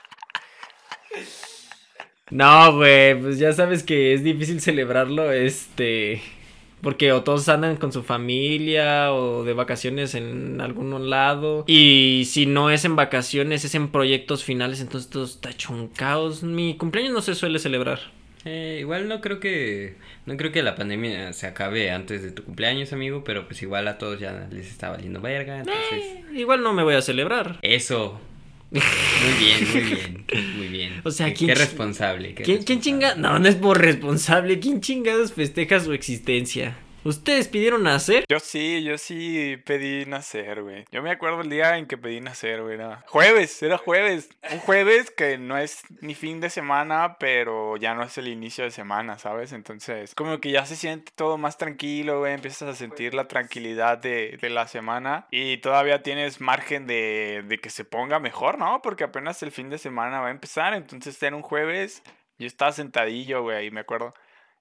No, 2.29 2.75
güey, 2.77 3.19
pues 3.21 3.37
ya 3.37 3.53
sabes 3.53 3.83
que 3.83 4.13
es 4.13 4.23
difícil 4.23 4.59
celebrarlo, 4.59 5.31
este, 5.31 6.21
porque 6.81 7.11
o 7.11 7.21
todos 7.21 7.47
andan 7.47 7.77
con 7.77 7.91
su 7.91 8.01
familia 8.01 9.13
o 9.13 9.43
de 9.43 9.53
vacaciones 9.53 10.15
en 10.15 10.59
algún 10.59 11.09
lado. 11.09 11.63
Y 11.67 12.23
si 12.27 12.45
no 12.45 12.71
es 12.71 12.85
en 12.85 12.95
vacaciones, 12.95 13.65
es 13.65 13.75
en 13.75 13.89
proyectos 13.89 14.43
finales, 14.43 14.81
entonces 14.81 15.09
todo 15.09 15.25
está 15.25 15.51
hecho 15.51 15.73
un 15.73 15.89
caos. 15.89 16.41
Mi 16.43 16.75
cumpleaños 16.75 17.13
no 17.13 17.21
se 17.21 17.35
suele 17.35 17.59
celebrar. 17.59 17.99
Eh, 18.45 18.77
igual 18.81 19.07
no 19.07 19.21
creo 19.21 19.39
que 19.39 19.95
no 20.25 20.35
creo 20.35 20.51
que 20.51 20.63
la 20.63 20.75
pandemia 20.75 21.31
se 21.31 21.47
acabe 21.47 21.91
antes 21.91 22.21
de 22.21 22.31
tu 22.31 22.43
cumpleaños, 22.43 22.91
amigo, 22.91 23.23
pero 23.23 23.47
pues 23.47 23.61
igual 23.61 23.87
a 23.87 23.97
todos 23.97 24.19
ya 24.19 24.47
les 24.51 24.67
está 24.67 24.89
valiendo 24.89 25.21
verga, 25.21 25.59
entonces 25.59 25.83
eh, 25.93 26.23
igual 26.33 26.61
no 26.61 26.73
me 26.73 26.83
voy 26.83 26.95
a 26.95 27.01
celebrar. 27.01 27.59
Eso. 27.61 28.19
Muy 28.71 28.81
bien, 29.39 29.71
muy 29.71 29.81
bien, 29.81 30.25
muy 30.57 30.67
bien. 30.67 31.01
O 31.03 31.11
sea, 31.11 31.33
qué, 31.33 31.53
responsable. 31.53 32.33
¿quién, 32.33 32.63
¿Quién 32.63 32.81
chinga? 32.81 33.15
No, 33.15 33.37
no 33.37 33.47
es 33.47 33.55
por 33.55 33.79
responsable. 33.79 34.59
¿Quién 34.59 34.81
chingados 34.81 35.33
festeja 35.33 35.79
su 35.79 35.93
existencia? 35.93 36.75
¿Ustedes 37.05 37.49
pidieron 37.49 37.83
nacer? 37.83 38.23
Yo 38.29 38.39
sí, 38.39 38.81
yo 38.81 38.97
sí 38.97 39.61
pedí 39.65 40.05
nacer, 40.05 40.61
güey. 40.61 40.85
Yo 40.89 41.03
me 41.03 41.11
acuerdo 41.11 41.41
el 41.41 41.49
día 41.49 41.77
en 41.77 41.85
que 41.85 41.97
pedí 41.97 42.21
nacer, 42.21 42.61
güey. 42.61 42.75
Era 42.75 43.03
jueves, 43.07 43.61
era 43.61 43.77
jueves. 43.77 44.29
Un 44.53 44.59
jueves 44.59 45.11
que 45.11 45.37
no 45.37 45.57
es 45.57 45.81
ni 45.99 46.15
fin 46.15 46.39
de 46.39 46.49
semana, 46.49 47.17
pero 47.19 47.75
ya 47.75 47.93
no 47.93 48.03
es 48.03 48.17
el 48.17 48.29
inicio 48.29 48.63
de 48.63 48.71
semana, 48.71 49.19
¿sabes? 49.19 49.51
Entonces, 49.51 50.15
como 50.15 50.39
que 50.39 50.51
ya 50.51 50.65
se 50.65 50.77
siente 50.77 51.11
todo 51.13 51.37
más 51.37 51.57
tranquilo, 51.57 52.19
güey. 52.19 52.35
Empiezas 52.35 52.69
a 52.69 52.75
sentir 52.75 53.13
la 53.13 53.27
tranquilidad 53.27 53.97
de, 53.97 54.37
de 54.41 54.49
la 54.49 54.69
semana 54.69 55.27
y 55.29 55.57
todavía 55.57 56.03
tienes 56.03 56.39
margen 56.39 56.87
de, 56.87 57.43
de 57.45 57.57
que 57.59 57.69
se 57.69 57.83
ponga 57.83 58.19
mejor, 58.19 58.57
¿no? 58.57 58.81
Porque 58.81 59.03
apenas 59.03 59.43
el 59.43 59.51
fin 59.51 59.69
de 59.69 59.77
semana 59.77 60.21
va 60.21 60.27
a 60.27 60.31
empezar. 60.31 60.73
Entonces, 60.73 61.21
era 61.21 61.35
un 61.35 61.41
jueves. 61.41 62.01
Yo 62.39 62.47
estaba 62.47 62.71
sentadillo, 62.71 63.41
güey, 63.41 63.67
y 63.67 63.71
me 63.71 63.81
acuerdo. 63.81 64.13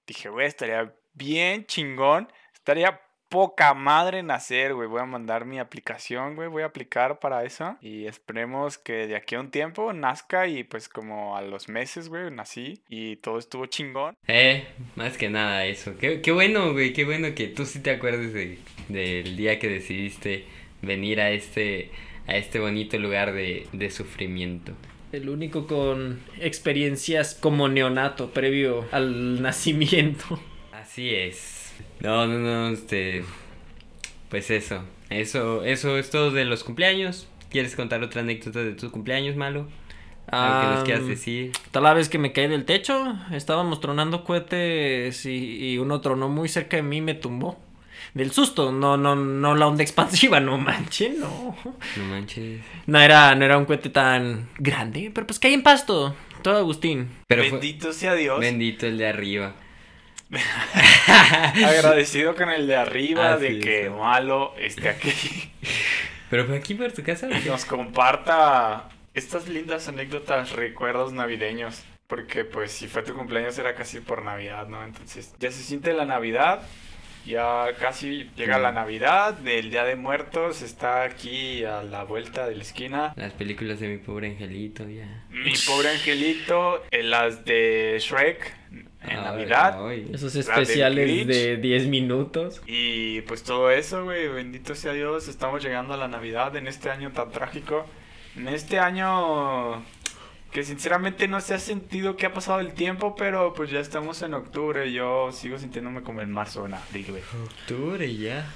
Dije, 0.09 0.28
güey, 0.28 0.49
estaría 0.49 0.93
bien 1.15 1.67
chingón. 1.67 2.29
Estaría 2.55 3.01
poca 3.33 3.73
madre 3.73 4.23
nacer, 4.23 4.75
güey. 4.75 4.87
Voy 4.87 5.01
a 5.01 5.07
mandar 5.07 5.47
mi 5.47 5.59
aplicación, 5.59 6.37
güey. 6.37 6.49
Voy 6.49 6.65
a 6.65 6.67
aplicar 6.67 7.19
para 7.19 7.45
eso. 7.45 7.79
Y 7.81 8.07
esperemos 8.07 8.77
que 8.77 9.07
de 9.07 9.17
aquí 9.17 9.37
a 9.37 9.41
un 9.41 9.51
tiempo 9.51 9.91
nazca. 9.95 10.47
Y 10.47 10.65
pues 10.65 10.91
como 10.91 11.35
a 11.35 11.41
los 11.41 11.71
meses, 11.71 12.11
güey, 12.11 12.31
nací. 12.31 12.83
Y 12.91 13.17
todo 13.17 13.39
estuvo 13.39 13.65
chingón. 13.65 14.15
Eh, 14.27 14.67
más 14.97 15.17
que 15.17 15.31
nada 15.31 15.65
eso. 15.65 15.97
Qué, 15.99 16.21
qué 16.21 16.31
bueno, 16.31 16.73
güey. 16.73 16.93
Qué 16.93 17.07
bueno 17.07 17.35
que 17.35 17.49
tú 17.49 17.65
sí 17.65 17.81
te 17.81 17.91
acuerdes 17.91 18.35
de, 18.35 18.59
del 18.89 19.35
día 19.35 19.59
que 19.59 19.71
decidiste 19.71 20.45
venir 20.83 21.19
a 21.19 21.31
este, 21.31 21.91
a 22.27 22.37
este 22.37 22.59
bonito 22.61 22.99
lugar 22.99 23.33
de, 23.33 23.67
de 23.73 23.91
sufrimiento. 23.91 24.75
El 25.11 25.31
único 25.31 25.67
con 25.67 26.21
experiencias 26.39 27.35
como 27.35 27.69
neonato 27.69 28.31
previo 28.31 28.87
al 28.93 29.41
nacimiento. 29.43 30.39
Así 30.93 31.14
es. 31.14 31.72
No, 32.01 32.26
no, 32.26 32.38
no, 32.38 32.68
este. 32.68 33.24
Pues 34.28 34.51
eso. 34.51 34.84
Eso, 35.09 35.64
eso 35.64 35.97
es 35.97 36.11
todo 36.11 36.30
de 36.30 36.45
los 36.45 36.64
cumpleaños. 36.64 37.28
¿Quieres 37.49 37.74
contar 37.76 38.03
otra 38.03 38.20
anécdota 38.20 38.62
de 38.62 38.74
tu 38.74 38.90
cumpleaños, 38.90 39.34
malo? 39.34 39.68
Algo 40.26 40.61
que 40.61 40.66
nos 40.66 40.84
quieras 40.84 41.07
decir. 41.07 41.53
Tal 41.70 41.84
la 41.84 41.95
vez 41.95 42.11
que 42.11 42.18
me 42.18 42.32
caí 42.32 42.47
del 42.47 42.66
techo, 42.66 43.16
estábamos 43.32 43.80
tronando 43.80 44.22
cohetes 44.22 45.24
y, 45.24 45.78
uno 45.78 46.03
tronó 46.03 46.28
muy 46.28 46.51
cerca 46.51 46.76
de 46.76 46.82
mí 46.82 46.99
y 46.99 47.01
me 47.01 47.14
tumbó. 47.14 47.59
Del 48.12 48.30
susto, 48.30 48.70
no, 48.70 48.99
no, 48.99 49.16
no 49.16 49.55
la 49.55 49.68
onda 49.68 49.82
expansiva, 49.82 50.40
no 50.40 50.59
manches, 50.59 51.16
no. 51.16 51.57
No 51.97 52.05
manches. 52.05 52.61
No 52.86 53.01
era, 53.01 53.34
no 53.34 53.47
era 53.47 53.57
un 53.57 53.64
cohete 53.64 53.88
tan 53.88 54.51
grande, 54.59 55.11
pero 55.14 55.26
pues 55.26 55.38
caí 55.38 55.55
en 55.55 55.62
pasto. 55.62 56.14
Todo 56.43 56.59
Agustín. 56.59 57.09
Bendito 57.30 57.95
sea 57.95 58.12
Dios. 58.12 58.38
Bendito 58.40 58.86
el 58.86 58.99
de 58.99 59.07
arriba. 59.07 59.55
Agradecido 61.66 62.35
con 62.35 62.51
el 62.51 62.66
de 62.66 62.76
arriba 62.76 63.37
de 63.37 63.59
que 63.59 63.91
Malo 63.91 64.55
esté 64.59 64.89
aquí. 64.89 65.12
Pero 66.30 66.47
fue 66.47 66.57
aquí 66.57 66.74
por 66.74 66.93
tu 66.93 67.03
casa. 67.03 67.28
Nos 67.47 67.64
comparta 67.64 68.89
estas 69.12 69.49
lindas 69.49 69.89
anécdotas, 69.89 70.53
recuerdos 70.53 71.12
navideños. 71.12 71.83
Porque 72.07 72.45
pues 72.45 72.72
si 72.72 72.89
fue 72.89 73.03
tu 73.03 73.14
cumpleaños 73.14 73.59
era 73.59 73.74
casi 73.74 74.01
por 74.01 74.22
Navidad, 74.22 74.66
¿no? 74.68 74.83
Entonces 74.85 75.35
ya 75.39 75.51
se 75.51 75.62
siente 75.62 75.93
la 75.93 76.05
Navidad. 76.05 76.62
Ya 77.24 77.66
casi 77.78 78.30
llega 78.35 78.59
la 78.59 78.72
Navidad, 78.72 79.47
el 79.47 79.70
Día 79.70 79.85
de 79.85 79.95
Muertos 79.95 80.61
está 80.61 81.05
aquí 81.05 81.64
a 81.64 81.83
la 81.85 82.03
vuelta 82.03 82.49
de 82.49 82.57
la 82.57 82.62
esquina. 82.62 83.12
Las 83.14 83.33
películas 83.33 83.78
de 83.78 83.89
mi 83.89 83.99
pobre 83.99 84.30
angelito, 84.30 84.89
ya. 84.89 85.24
Mi 85.30 85.53
pobre 85.64 85.91
angelito, 85.91 86.83
eh, 86.91 87.05
las 87.05 87.45
de 87.45 87.97
Shrek, 88.01 88.62
en 89.03 89.16
Navidad. 89.16 89.93
Esos 90.12 90.35
especiales 90.35 91.27
de, 91.27 91.57
10 91.57 91.87
minutos. 91.87 92.62
Y 92.66 93.23
pues 93.23 93.43
todo 93.43 93.70
eso, 93.70 94.05
güey, 94.05 94.29
bendito 94.29 94.75
sea 94.75 94.93
Dios, 94.93 95.29
estamos 95.29 95.62
llegando 95.62 95.95
a 95.95 95.97
la 95.97 96.09
Navidad 96.09 96.55
en 96.57 96.66
este 96.66 96.91
año 96.91 97.12
tan 97.12 97.31
trágico. 97.31 97.87
En 98.37 98.49
este 98.49 98.79
año 98.79 99.83
que 100.53 100.64
sinceramente 100.64 101.29
no 101.29 101.41
se 101.41 101.55
ha 101.55 101.59
sentido 101.59 102.16
que 102.16 102.27
ha 102.27 102.35
pasado 102.35 102.61
el 102.61 102.75
tiempo, 102.75 103.16
pero 103.16 103.55
pues 103.55 103.70
ya 103.70 103.81
estamos 103.81 104.20
en 104.20 104.35
octubre, 104.35 104.93
yo 104.93 105.33
sigo 105.33 105.59
sintiéndome 105.59 106.03
como 106.03 106.20
en 106.20 106.31
marzo 106.31 106.62
o 106.62 106.66
en 106.66 106.75
abril, 106.75 107.07
güey. 107.09 107.23
Octubre 107.45 108.14
ya. 108.14 108.47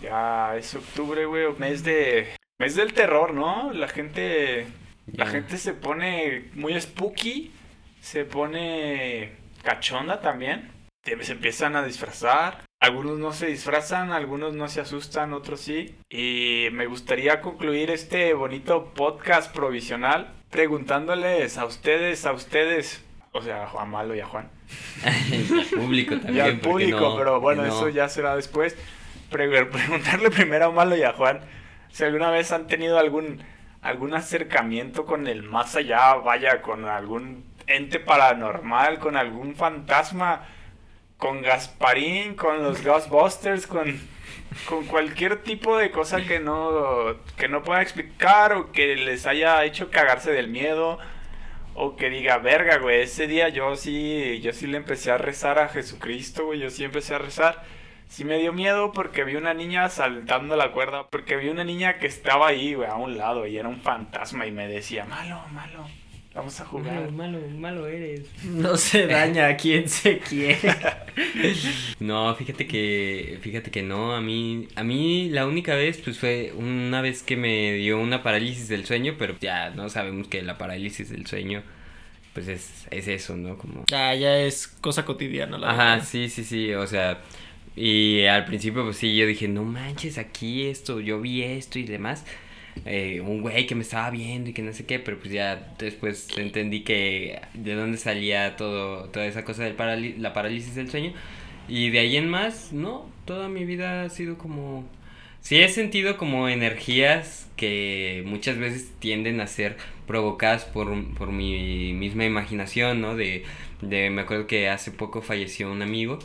Ya, 0.00 0.56
es 0.56 0.74
octubre, 0.74 1.26
güey, 1.26 1.46
mes 1.58 1.84
de... 1.84 2.34
Mes 2.58 2.76
del 2.76 2.94
terror, 2.94 3.34
¿no? 3.34 3.72
La 3.72 3.88
gente... 3.88 4.66
La 5.06 5.26
gente 5.26 5.58
se 5.58 5.74
pone 5.74 6.50
muy 6.54 6.80
spooky, 6.80 7.52
se 8.00 8.24
pone 8.24 9.32
cachonda 9.64 10.20
también. 10.20 10.70
Se 11.02 11.32
empiezan 11.32 11.74
a 11.74 11.84
disfrazar. 11.84 12.62
Algunos 12.80 13.18
no 13.18 13.32
se 13.32 13.46
disfrazan, 13.46 14.12
algunos 14.12 14.54
no 14.54 14.68
se 14.68 14.80
asustan, 14.80 15.32
otros 15.32 15.60
sí. 15.60 15.96
Y 16.08 16.68
me 16.72 16.86
gustaría 16.86 17.40
concluir 17.40 17.90
este 17.90 18.32
bonito 18.34 18.92
podcast 18.94 19.52
provisional 19.52 20.32
preguntándoles 20.50 21.58
a 21.58 21.64
ustedes, 21.64 22.26
a 22.26 22.32
ustedes, 22.32 23.04
o 23.32 23.42
sea, 23.42 23.64
a 23.64 23.66
Juan 23.66 23.90
Malo 23.90 24.14
y 24.14 24.20
a 24.20 24.26
Juan. 24.26 24.48
y 25.30 25.52
al 25.58 25.66
público 25.66 26.14
también. 26.16 26.36
Y 26.36 26.40
al 26.40 26.60
público, 26.60 27.16
pero 27.18 27.40
bueno, 27.40 27.64
eso 27.64 27.88
ya 27.88 28.08
será 28.08 28.36
después. 28.36 28.76
preguntarle 29.30 30.30
primero 30.30 30.66
a 30.66 30.70
Malo 30.70 30.96
y 30.96 31.02
a 31.02 31.12
Juan 31.12 31.40
si 31.94 32.02
alguna 32.04 32.30
vez 32.30 32.50
han 32.50 32.66
tenido 32.66 32.98
algún, 32.98 33.40
algún 33.80 34.14
acercamiento 34.14 35.06
con 35.06 35.28
el 35.28 35.44
más 35.44 35.76
allá, 35.76 36.14
vaya, 36.14 36.60
con 36.60 36.86
algún 36.86 37.44
ente 37.66 38.00
paranormal, 38.00 38.98
con 38.98 39.16
algún 39.16 39.54
fantasma, 39.54 40.46
con 41.16 41.42
Gasparín, 41.42 42.34
con 42.34 42.62
los 42.62 42.82
Ghostbusters, 42.84 43.66
con, 43.66 44.00
con 44.68 44.84
cualquier 44.86 45.42
tipo 45.42 45.76
de 45.76 45.90
cosa 45.90 46.22
que 46.24 46.40
no, 46.40 47.16
que 47.36 47.48
no 47.48 47.62
pueda 47.62 47.82
explicar 47.82 48.52
o 48.52 48.72
que 48.72 48.96
les 48.96 49.26
haya 49.26 49.64
hecho 49.64 49.90
cagarse 49.90 50.32
del 50.32 50.48
miedo 50.48 50.98
o 51.74 51.96
que 51.96 52.08
diga, 52.08 52.38
verga, 52.38 52.78
güey, 52.78 53.02
ese 53.02 53.26
día 53.26 53.48
yo 53.48 53.74
sí, 53.76 54.40
yo 54.40 54.52
sí 54.52 54.66
le 54.66 54.76
empecé 54.76 55.10
a 55.10 55.18
rezar 55.18 55.58
a 55.58 55.68
Jesucristo, 55.68 56.46
güey, 56.46 56.60
yo 56.60 56.70
sí 56.70 56.84
empecé 56.84 57.14
a 57.14 57.18
rezar. 57.18 57.62
Sí 58.06 58.24
me 58.24 58.38
dio 58.38 58.52
miedo 58.52 58.92
porque 58.92 59.24
vi 59.24 59.34
una 59.34 59.54
niña 59.54 59.88
saltando 59.88 60.56
la 60.56 60.70
cuerda, 60.70 61.08
porque 61.08 61.36
vi 61.36 61.48
una 61.48 61.64
niña 61.64 61.98
que 61.98 62.06
estaba 62.06 62.48
ahí, 62.48 62.74
güey, 62.74 62.88
a 62.88 62.94
un 62.94 63.18
lado 63.18 63.46
y 63.46 63.58
era 63.58 63.68
un 63.68 63.80
fantasma 63.80 64.46
y 64.46 64.52
me 64.52 64.68
decía, 64.68 65.04
malo, 65.04 65.40
malo, 65.50 65.88
vamos 66.34 66.60
a 66.60 66.64
jugar. 66.64 67.10
Malo, 67.10 67.12
malo, 67.12 67.48
malo 67.58 67.86
eres. 67.86 68.26
No 68.44 68.76
se 68.76 69.06
daña 69.08 69.48
a 69.48 69.56
quien 69.56 69.88
se 69.88 70.18
quiere. 70.18 70.58
no, 72.00 72.34
fíjate 72.34 72.66
que, 72.66 73.38
fíjate 73.40 73.70
que 73.70 73.82
no, 73.82 74.14
a 74.14 74.20
mí, 74.20 74.68
a 74.74 74.84
mí 74.84 75.28
la 75.30 75.46
única 75.46 75.74
vez, 75.74 75.98
pues 75.98 76.18
fue 76.18 76.52
una 76.56 77.00
vez 77.00 77.22
que 77.22 77.36
me 77.36 77.72
dio 77.74 78.00
una 78.00 78.22
parálisis 78.22 78.68
del 78.68 78.84
sueño, 78.84 79.14
pero 79.18 79.36
ya 79.40 79.70
no 79.70 79.88
sabemos 79.88 80.28
que 80.28 80.42
la 80.42 80.58
parálisis 80.58 81.10
del 81.10 81.26
sueño 81.26 81.62
pues 82.34 82.48
es, 82.48 82.88
es 82.90 83.06
eso, 83.06 83.36
¿no? 83.36 83.56
Como... 83.56 83.84
Ah, 83.92 84.12
ya 84.14 84.36
es 84.38 84.66
cosa 84.66 85.04
cotidiana, 85.04 85.56
la 85.56 85.70
Ajá, 85.70 86.00
sí, 86.00 86.28
sí, 86.28 86.42
sí, 86.42 86.74
o 86.74 86.84
sea, 86.84 87.20
y 87.76 88.24
al 88.26 88.44
principio, 88.44 88.84
pues 88.84 88.96
sí, 88.98 89.16
yo 89.16 89.26
dije, 89.26 89.48
no 89.48 89.64
manches, 89.64 90.18
aquí 90.18 90.66
esto, 90.66 91.00
yo 91.00 91.20
vi 91.20 91.42
esto 91.42 91.78
y 91.78 91.84
demás. 91.84 92.24
Eh, 92.86 93.20
un 93.20 93.40
güey 93.40 93.66
que 93.66 93.74
me 93.74 93.82
estaba 93.82 94.10
viendo 94.10 94.50
y 94.50 94.52
que 94.52 94.62
no 94.62 94.72
sé 94.72 94.84
qué, 94.84 94.98
pero 94.98 95.18
pues 95.18 95.32
ya 95.32 95.74
después 95.78 96.28
entendí 96.36 96.80
que 96.82 97.40
de 97.54 97.74
dónde 97.74 97.98
salía 97.98 98.56
todo, 98.56 99.08
toda 99.10 99.26
esa 99.26 99.44
cosa 99.44 99.64
de 99.64 100.14
la 100.18 100.32
parálisis 100.32 100.74
del 100.74 100.90
sueño. 100.90 101.12
Y 101.68 101.90
de 101.90 102.00
ahí 102.00 102.16
en 102.16 102.28
más, 102.28 102.72
no, 102.72 103.08
toda 103.24 103.48
mi 103.48 103.64
vida 103.64 104.02
ha 104.04 104.10
sido 104.10 104.36
como... 104.38 104.84
Sí 105.40 105.60
he 105.60 105.68
sentido 105.68 106.16
como 106.16 106.48
energías 106.48 107.50
que 107.56 108.22
muchas 108.26 108.56
veces 108.58 108.90
tienden 108.98 109.40
a 109.40 109.46
ser 109.46 109.76
provocadas 110.06 110.64
por, 110.64 110.88
por 111.14 111.32
mi 111.32 111.92
misma 111.92 112.24
imaginación, 112.24 113.00
¿no? 113.02 113.14
De, 113.14 113.44
de, 113.82 114.10
me 114.10 114.22
acuerdo 114.22 114.46
que 114.46 114.68
hace 114.68 114.90
poco 114.90 115.20
falleció 115.22 115.70
un 115.70 115.82
amigo 115.82 116.18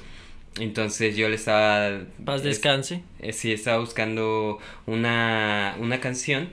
entonces 0.58 1.16
yo 1.16 1.30
le 1.30 1.36
estaba... 1.36 2.02
Paz 2.26 2.43
descanse. 2.43 3.04
Eh, 3.20 3.34
sí, 3.34 3.52
estaba 3.52 3.80
buscando 3.80 4.60
una, 4.86 5.76
una 5.80 6.00
canción 6.00 6.50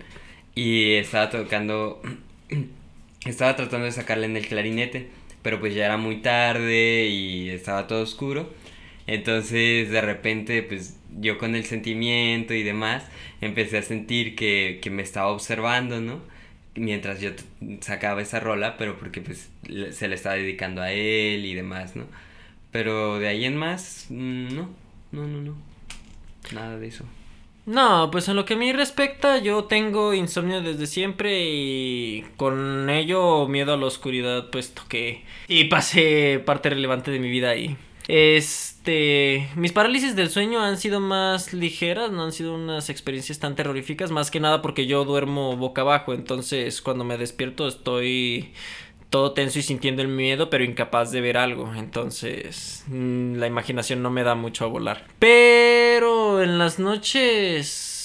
y 0.54 0.94
estaba 0.94 1.30
tocando... 1.30 2.02
estaba 3.26 3.56
tratando 3.56 3.86
de 3.86 3.92
sacarla 3.92 4.26
en 4.26 4.36
el 4.36 4.46
clarinete, 4.46 5.08
pero 5.42 5.60
pues 5.60 5.74
ya 5.74 5.86
era 5.86 5.96
muy 5.96 6.16
tarde 6.22 7.06
y 7.06 7.50
estaba 7.50 7.86
todo 7.86 8.02
oscuro. 8.02 8.52
Entonces 9.06 9.90
de 9.90 10.00
repente 10.00 10.62
pues 10.62 10.96
yo 11.18 11.38
con 11.38 11.54
el 11.54 11.64
sentimiento 11.64 12.54
y 12.54 12.62
demás 12.62 13.04
empecé 13.40 13.78
a 13.78 13.82
sentir 13.82 14.36
que, 14.36 14.80
que 14.82 14.90
me 14.90 15.02
estaba 15.02 15.28
observando, 15.28 16.00
¿no? 16.00 16.20
Mientras 16.74 17.20
yo 17.20 17.30
sacaba 17.80 18.20
esa 18.22 18.40
rola, 18.40 18.76
pero 18.76 18.98
porque 18.98 19.20
pues 19.20 19.50
se 19.92 20.08
le 20.08 20.14
estaba 20.14 20.36
dedicando 20.36 20.82
a 20.82 20.92
él 20.92 21.44
y 21.46 21.54
demás, 21.54 21.96
¿no? 21.96 22.06
Pero 22.70 23.18
de 23.18 23.28
ahí 23.28 23.44
en 23.44 23.56
más, 23.56 24.06
mm, 24.10 24.54
no, 24.54 24.68
no, 25.12 25.26
no, 25.26 25.40
no. 25.40 25.56
Nada 26.52 26.78
de 26.78 26.88
eso. 26.88 27.04
No, 27.66 28.10
pues 28.12 28.28
en 28.28 28.36
lo 28.36 28.44
que 28.44 28.54
a 28.54 28.56
mí 28.56 28.72
respecta, 28.72 29.38
yo 29.38 29.64
tengo 29.64 30.14
insomnio 30.14 30.62
desde 30.62 30.86
siempre 30.86 31.42
y 31.44 32.24
con 32.36 32.88
ello 32.88 33.48
miedo 33.48 33.74
a 33.74 33.76
la 33.76 33.86
oscuridad, 33.86 34.50
puesto 34.50 34.82
que... 34.88 35.24
Y 35.48 35.64
pasé 35.64 36.40
parte 36.46 36.70
relevante 36.70 37.10
de 37.10 37.18
mi 37.18 37.28
vida 37.28 37.50
ahí. 37.50 37.76
Este, 38.06 39.48
mis 39.56 39.72
parálisis 39.72 40.14
del 40.14 40.30
sueño 40.30 40.60
han 40.60 40.78
sido 40.78 41.00
más 41.00 41.52
ligeras, 41.52 42.12
no 42.12 42.22
han 42.22 42.30
sido 42.30 42.54
unas 42.54 42.88
experiencias 42.88 43.40
tan 43.40 43.56
terroríficas, 43.56 44.12
más 44.12 44.30
que 44.30 44.38
nada 44.38 44.62
porque 44.62 44.86
yo 44.86 45.04
duermo 45.04 45.56
boca 45.56 45.80
abajo, 45.80 46.14
entonces 46.14 46.80
cuando 46.82 47.02
me 47.02 47.18
despierto 47.18 47.66
estoy 47.66 48.52
todo 49.10 49.32
tenso 49.32 49.58
y 49.58 49.62
sintiendo 49.62 50.02
el 50.02 50.08
miedo, 50.08 50.50
pero 50.50 50.64
incapaz 50.64 51.12
de 51.12 51.20
ver 51.20 51.36
algo. 51.36 51.72
Entonces, 51.74 52.84
mm, 52.88 53.36
la 53.36 53.46
imaginación 53.46 54.02
no 54.02 54.10
me 54.10 54.22
da 54.22 54.34
mucho 54.34 54.64
a 54.64 54.68
volar. 54.68 55.06
Pero 55.18 56.42
en 56.42 56.58
las 56.58 56.78
noches 56.78 57.96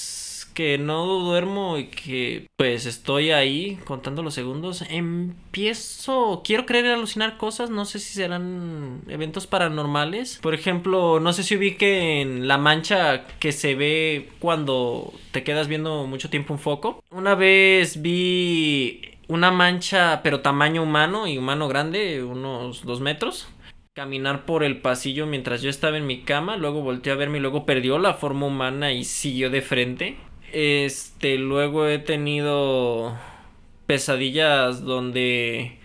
que 0.54 0.78
no 0.78 1.06
duermo 1.06 1.78
y 1.78 1.86
que 1.86 2.46
pues 2.56 2.86
estoy 2.86 3.30
ahí 3.30 3.78
contando 3.84 4.22
los 4.22 4.34
segundos, 4.34 4.84
empiezo, 4.88 6.42
quiero 6.44 6.66
creer 6.66 6.86
alucinar 6.86 7.38
cosas, 7.38 7.70
no 7.70 7.84
sé 7.84 7.98
si 7.98 8.14
serán 8.14 9.02
eventos 9.08 9.46
paranormales. 9.46 10.38
Por 10.42 10.54
ejemplo, 10.54 11.20
no 11.20 11.32
sé 11.32 11.42
si 11.42 11.56
ubiquen 11.56 12.48
la 12.48 12.58
mancha 12.58 13.24
que 13.38 13.52
se 13.52 13.74
ve 13.74 14.30
cuando 14.38 15.12
te 15.30 15.42
quedas 15.42 15.68
viendo 15.68 16.06
mucho 16.06 16.30
tiempo 16.30 16.52
un 16.52 16.60
foco. 16.60 17.02
Una 17.10 17.34
vez 17.34 18.02
vi 18.02 19.11
una 19.28 19.50
mancha, 19.50 20.20
pero 20.22 20.40
tamaño 20.40 20.82
humano 20.82 21.26
y 21.26 21.38
humano 21.38 21.68
grande, 21.68 22.22
unos 22.22 22.84
dos 22.84 23.00
metros. 23.00 23.48
Caminar 23.94 24.46
por 24.46 24.64
el 24.64 24.80
pasillo 24.80 25.26
mientras 25.26 25.60
yo 25.62 25.68
estaba 25.68 25.98
en 25.98 26.06
mi 26.06 26.22
cama, 26.22 26.56
luego 26.56 26.82
volteó 26.82 27.12
a 27.12 27.16
verme 27.16 27.38
y 27.38 27.40
luego 27.42 27.66
perdió 27.66 27.98
la 27.98 28.14
forma 28.14 28.46
humana 28.46 28.92
y 28.92 29.04
siguió 29.04 29.50
de 29.50 29.62
frente. 29.62 30.16
Este, 30.52 31.36
luego 31.38 31.86
he 31.86 31.98
tenido 31.98 33.16
pesadillas 33.86 34.82
donde 34.82 35.78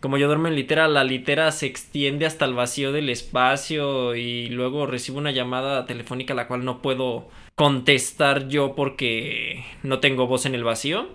como 0.00 0.16
yo 0.16 0.28
duermo 0.28 0.46
en 0.46 0.54
litera, 0.54 0.86
la 0.86 1.02
litera 1.02 1.50
se 1.50 1.66
extiende 1.66 2.24
hasta 2.24 2.44
el 2.44 2.54
vacío 2.54 2.92
del 2.92 3.08
espacio 3.08 4.14
y 4.14 4.48
luego 4.48 4.86
recibo 4.86 5.18
una 5.18 5.32
llamada 5.32 5.86
telefónica 5.86 6.34
la 6.34 6.46
cual 6.46 6.64
no 6.64 6.80
puedo 6.82 7.28
contestar 7.56 8.46
yo 8.46 8.76
porque 8.76 9.64
no 9.82 9.98
tengo 9.98 10.28
voz 10.28 10.46
en 10.46 10.54
el 10.54 10.62
vacío 10.62 11.08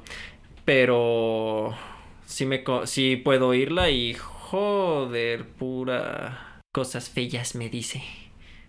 pero 0.65 1.75
sí, 2.25 2.45
me, 2.45 2.63
sí 2.85 3.15
puedo 3.17 3.49
oírla 3.49 3.89
y 3.89 4.13
joder, 4.13 5.47
pura 5.47 6.61
cosas 6.71 7.09
feas 7.09 7.55
me 7.55 7.69
dice. 7.69 8.03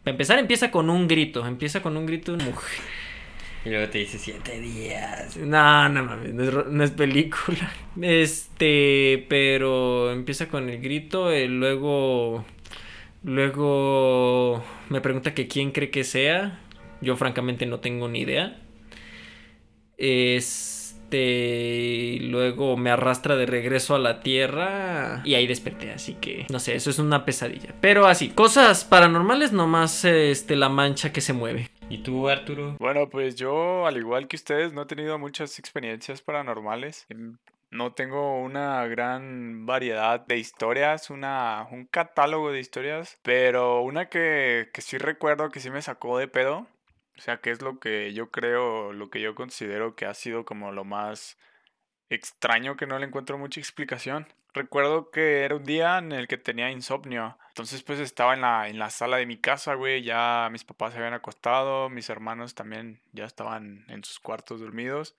Para 0.02 0.12
empezar 0.12 0.38
empieza 0.38 0.70
con 0.70 0.90
un 0.90 1.08
grito, 1.08 1.46
empieza 1.46 1.82
con 1.82 1.96
un 1.96 2.06
grito 2.06 2.32
de 2.32 2.44
una 2.44 2.52
mujer. 2.52 2.80
Y 3.64 3.70
luego 3.70 3.88
te 3.88 3.98
dice 3.98 4.18
siete 4.18 4.60
días. 4.60 5.38
No, 5.38 5.88
no 5.88 6.04
mames, 6.04 6.34
no 6.34 6.84
es, 6.84 6.90
película. 6.90 7.72
Este, 8.00 9.24
pero 9.30 10.12
empieza 10.12 10.48
con 10.48 10.68
el 10.68 10.82
grito, 10.82 11.34
y 11.34 11.48
luego, 11.48 12.44
luego 13.22 14.62
me 14.90 15.00
pregunta 15.00 15.32
que 15.32 15.48
quién 15.48 15.72
cree 15.72 15.90
que 15.90 16.04
sea. 16.04 16.60
Yo 17.00 17.16
francamente 17.16 17.64
no 17.64 17.80
tengo 17.80 18.06
ni 18.08 18.20
idea. 18.20 18.60
Es 19.96 20.73
y 21.14 22.16
este, 22.16 22.26
luego 22.26 22.76
me 22.76 22.90
arrastra 22.90 23.36
de 23.36 23.46
regreso 23.46 23.94
a 23.94 23.98
la 23.98 24.20
tierra 24.20 25.22
y 25.24 25.34
ahí 25.34 25.46
desperté, 25.46 25.92
así 25.92 26.14
que 26.14 26.46
no 26.50 26.58
sé, 26.58 26.74
eso 26.74 26.90
es 26.90 26.98
una 26.98 27.24
pesadilla. 27.24 27.74
Pero 27.80 28.06
así, 28.06 28.30
cosas 28.30 28.84
paranormales 28.84 29.52
nomás 29.52 30.04
este 30.04 30.56
la 30.56 30.68
mancha 30.68 31.12
que 31.12 31.20
se 31.20 31.32
mueve. 31.32 31.70
¿Y 31.88 31.98
tú, 31.98 32.28
Arturo? 32.28 32.76
Bueno, 32.78 33.08
pues 33.10 33.36
yo, 33.36 33.86
al 33.86 33.96
igual 33.96 34.26
que 34.26 34.36
ustedes, 34.36 34.72
no 34.72 34.82
he 34.82 34.86
tenido 34.86 35.18
muchas 35.18 35.58
experiencias 35.58 36.22
paranormales. 36.22 37.06
Em, 37.10 37.36
no 37.70 37.92
tengo 37.92 38.40
una 38.40 38.86
gran 38.86 39.66
variedad 39.66 40.24
de 40.24 40.38
historias, 40.38 41.10
una, 41.10 41.66
un 41.70 41.86
catálogo 41.86 42.52
de 42.52 42.60
historias, 42.60 43.18
pero 43.22 43.82
una 43.82 44.08
que, 44.08 44.70
que 44.72 44.80
sí 44.80 44.96
recuerdo 44.96 45.50
que 45.50 45.60
sí 45.60 45.70
me 45.70 45.82
sacó 45.82 46.18
de 46.18 46.28
pedo 46.28 46.66
o 47.16 47.20
sea, 47.20 47.38
¿qué 47.38 47.50
es 47.50 47.62
lo 47.62 47.78
que 47.78 48.12
yo 48.12 48.30
creo, 48.30 48.92
lo 48.92 49.10
que 49.10 49.20
yo 49.20 49.34
considero 49.34 49.94
que 49.94 50.06
ha 50.06 50.14
sido 50.14 50.44
como 50.44 50.72
lo 50.72 50.84
más 50.84 51.38
extraño 52.10 52.76
que 52.76 52.86
no 52.86 52.98
le 52.98 53.06
encuentro 53.06 53.38
mucha 53.38 53.60
explicación? 53.60 54.26
Recuerdo 54.52 55.10
que 55.10 55.44
era 55.44 55.56
un 55.56 55.64
día 55.64 55.98
en 55.98 56.12
el 56.12 56.28
que 56.28 56.38
tenía 56.38 56.70
insomnio. 56.70 57.38
Entonces 57.48 57.82
pues 57.82 57.98
estaba 57.98 58.34
en 58.34 58.40
la, 58.42 58.68
en 58.68 58.78
la 58.78 58.90
sala 58.90 59.16
de 59.16 59.26
mi 59.26 59.36
casa, 59.36 59.74
güey. 59.74 60.02
Ya 60.02 60.48
mis 60.52 60.64
papás 60.64 60.92
se 60.92 60.98
habían 60.98 61.14
acostado, 61.14 61.88
mis 61.88 62.08
hermanos 62.10 62.54
también 62.54 63.00
ya 63.12 63.24
estaban 63.24 63.84
en 63.88 64.04
sus 64.04 64.20
cuartos 64.20 64.60
dormidos 64.60 65.16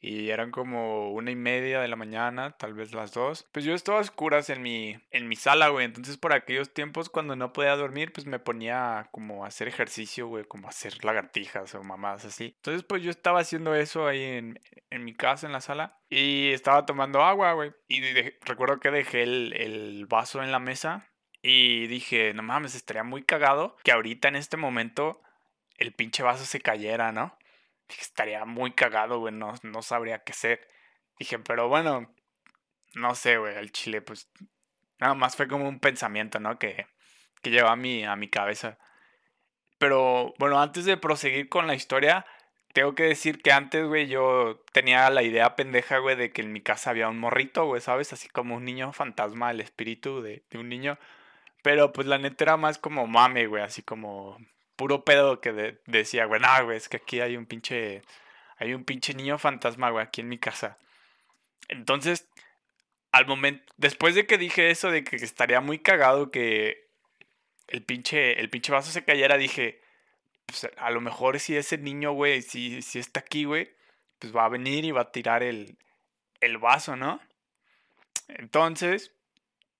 y 0.00 0.30
eran 0.30 0.50
como 0.50 1.12
una 1.12 1.30
y 1.30 1.36
media 1.36 1.80
de 1.80 1.88
la 1.88 1.96
mañana, 1.96 2.52
tal 2.58 2.74
vez 2.74 2.92
las 2.92 3.12
dos. 3.12 3.48
Pues 3.52 3.64
yo 3.64 3.74
estaba 3.74 3.98
a 3.98 4.02
oscuras 4.02 4.50
en 4.50 4.62
mi, 4.62 4.96
en 5.10 5.28
mi 5.28 5.36
sala, 5.36 5.68
güey. 5.68 5.84
Entonces 5.86 6.16
por 6.16 6.32
aquellos 6.32 6.72
tiempos 6.72 7.08
cuando 7.08 7.36
no 7.36 7.52
podía 7.52 7.76
dormir, 7.76 8.12
pues 8.12 8.26
me 8.26 8.38
ponía 8.38 9.08
como 9.12 9.44
a 9.44 9.48
hacer 9.48 9.68
ejercicio, 9.68 10.28
güey, 10.28 10.44
como 10.44 10.66
a 10.66 10.70
hacer 10.70 11.04
lagartijas 11.04 11.74
o 11.74 11.82
mamadas 11.82 12.24
así. 12.24 12.54
Entonces 12.56 12.84
pues 12.84 13.02
yo 13.02 13.10
estaba 13.10 13.40
haciendo 13.40 13.74
eso 13.74 14.06
ahí 14.06 14.22
en, 14.22 14.60
en 14.90 15.04
mi 15.04 15.14
casa, 15.14 15.46
en 15.46 15.52
la 15.52 15.60
sala. 15.60 15.98
Y 16.08 16.52
estaba 16.52 16.86
tomando 16.86 17.22
agua, 17.22 17.52
güey. 17.54 17.72
Y 17.88 18.00
recuerdo 18.42 18.80
que 18.80 18.90
dejé 18.90 19.22
el, 19.22 19.52
el 19.54 20.06
vaso 20.06 20.42
en 20.42 20.52
la 20.52 20.58
mesa 20.58 21.08
Y 21.42 21.86
dije, 21.88 22.34
no 22.34 22.42
mames, 22.42 22.74
estaría 22.74 23.04
muy 23.04 23.24
cagado 23.24 23.76
que 23.84 23.92
ahorita 23.92 24.28
en 24.28 24.36
este 24.36 24.56
momento 24.56 25.22
el 25.78 25.92
pinche 25.94 26.22
vaso 26.22 26.44
se 26.44 26.60
cayera, 26.60 27.12
¿no? 27.12 27.36
Dije, 27.88 28.02
estaría 28.02 28.44
muy 28.44 28.72
cagado, 28.72 29.20
güey, 29.20 29.34
no, 29.34 29.54
no 29.62 29.82
sabría 29.82 30.24
qué 30.24 30.32
hacer. 30.32 30.68
Dije, 31.18 31.38
pero 31.38 31.68
bueno, 31.68 32.14
no 32.94 33.14
sé, 33.14 33.38
güey, 33.38 33.56
el 33.56 33.72
chile, 33.72 34.02
pues 34.02 34.30
nada 34.98 35.14
más 35.14 35.36
fue 35.36 35.48
como 35.48 35.68
un 35.68 35.80
pensamiento, 35.80 36.40
¿no? 36.40 36.58
Que, 36.58 36.86
que 37.42 37.50
lleva 37.50 37.72
a 37.72 37.76
mi, 37.76 38.04
a 38.04 38.16
mi 38.16 38.28
cabeza. 38.28 38.78
Pero 39.78 40.34
bueno, 40.38 40.60
antes 40.60 40.84
de 40.84 40.96
proseguir 40.96 41.48
con 41.48 41.66
la 41.66 41.74
historia, 41.74 42.26
tengo 42.72 42.94
que 42.94 43.04
decir 43.04 43.42
que 43.42 43.52
antes, 43.52 43.86
güey, 43.86 44.06
yo 44.06 44.62
tenía 44.72 45.08
la 45.10 45.22
idea 45.22 45.56
pendeja, 45.56 45.98
güey, 45.98 46.16
de 46.16 46.32
que 46.32 46.42
en 46.42 46.52
mi 46.52 46.60
casa 46.62 46.90
había 46.90 47.08
un 47.08 47.18
morrito, 47.18 47.66
güey, 47.66 47.80
¿sabes? 47.80 48.12
Así 48.12 48.28
como 48.28 48.56
un 48.56 48.64
niño 48.64 48.92
fantasma, 48.92 49.50
el 49.50 49.60
espíritu 49.60 50.22
de, 50.22 50.44
de 50.50 50.58
un 50.58 50.68
niño. 50.68 50.98
Pero 51.62 51.92
pues 51.92 52.06
la 52.06 52.18
neta 52.18 52.44
era 52.44 52.56
más 52.56 52.78
como 52.78 53.06
mame, 53.06 53.46
güey, 53.46 53.62
así 53.62 53.82
como 53.82 54.38
puro 54.76 55.04
pedo 55.04 55.40
que 55.40 55.78
decía, 55.86 56.26
güey, 56.26 56.40
no, 56.40 56.64
güey, 56.64 56.76
es 56.76 56.88
que 56.88 56.98
aquí 56.98 57.20
hay 57.20 57.36
un 57.36 57.46
pinche, 57.46 58.02
hay 58.58 58.74
un 58.74 58.84
pinche 58.84 59.14
niño 59.14 59.38
fantasma, 59.38 59.90
güey, 59.90 60.04
aquí 60.04 60.20
en 60.20 60.28
mi 60.28 60.38
casa. 60.38 60.78
Entonces, 61.68 62.28
al 63.12 63.26
momento, 63.26 63.72
después 63.76 64.14
de 64.14 64.26
que 64.26 64.38
dije 64.38 64.70
eso 64.70 64.90
de 64.90 65.04
que 65.04 65.16
estaría 65.16 65.60
muy 65.60 65.78
cagado 65.78 66.30
que 66.30 66.86
el 67.68 67.82
pinche, 67.82 68.38
el 68.40 68.50
pinche 68.50 68.72
vaso 68.72 68.90
se 68.90 69.04
cayera, 69.04 69.38
dije, 69.38 69.80
pues 70.46 70.68
a 70.76 70.90
lo 70.90 71.00
mejor 71.00 71.40
si 71.40 71.56
ese 71.56 71.78
niño, 71.78 72.12
güey, 72.12 72.42
si, 72.42 72.82
si 72.82 72.98
está 72.98 73.20
aquí, 73.20 73.44
güey, 73.44 73.74
pues 74.18 74.34
va 74.34 74.44
a 74.44 74.50
venir 74.50 74.84
y 74.84 74.92
va 74.92 75.02
a 75.02 75.12
tirar 75.12 75.42
el, 75.42 75.76
el 76.40 76.58
vaso, 76.58 76.96
¿no? 76.96 77.20
Entonces, 78.28 79.12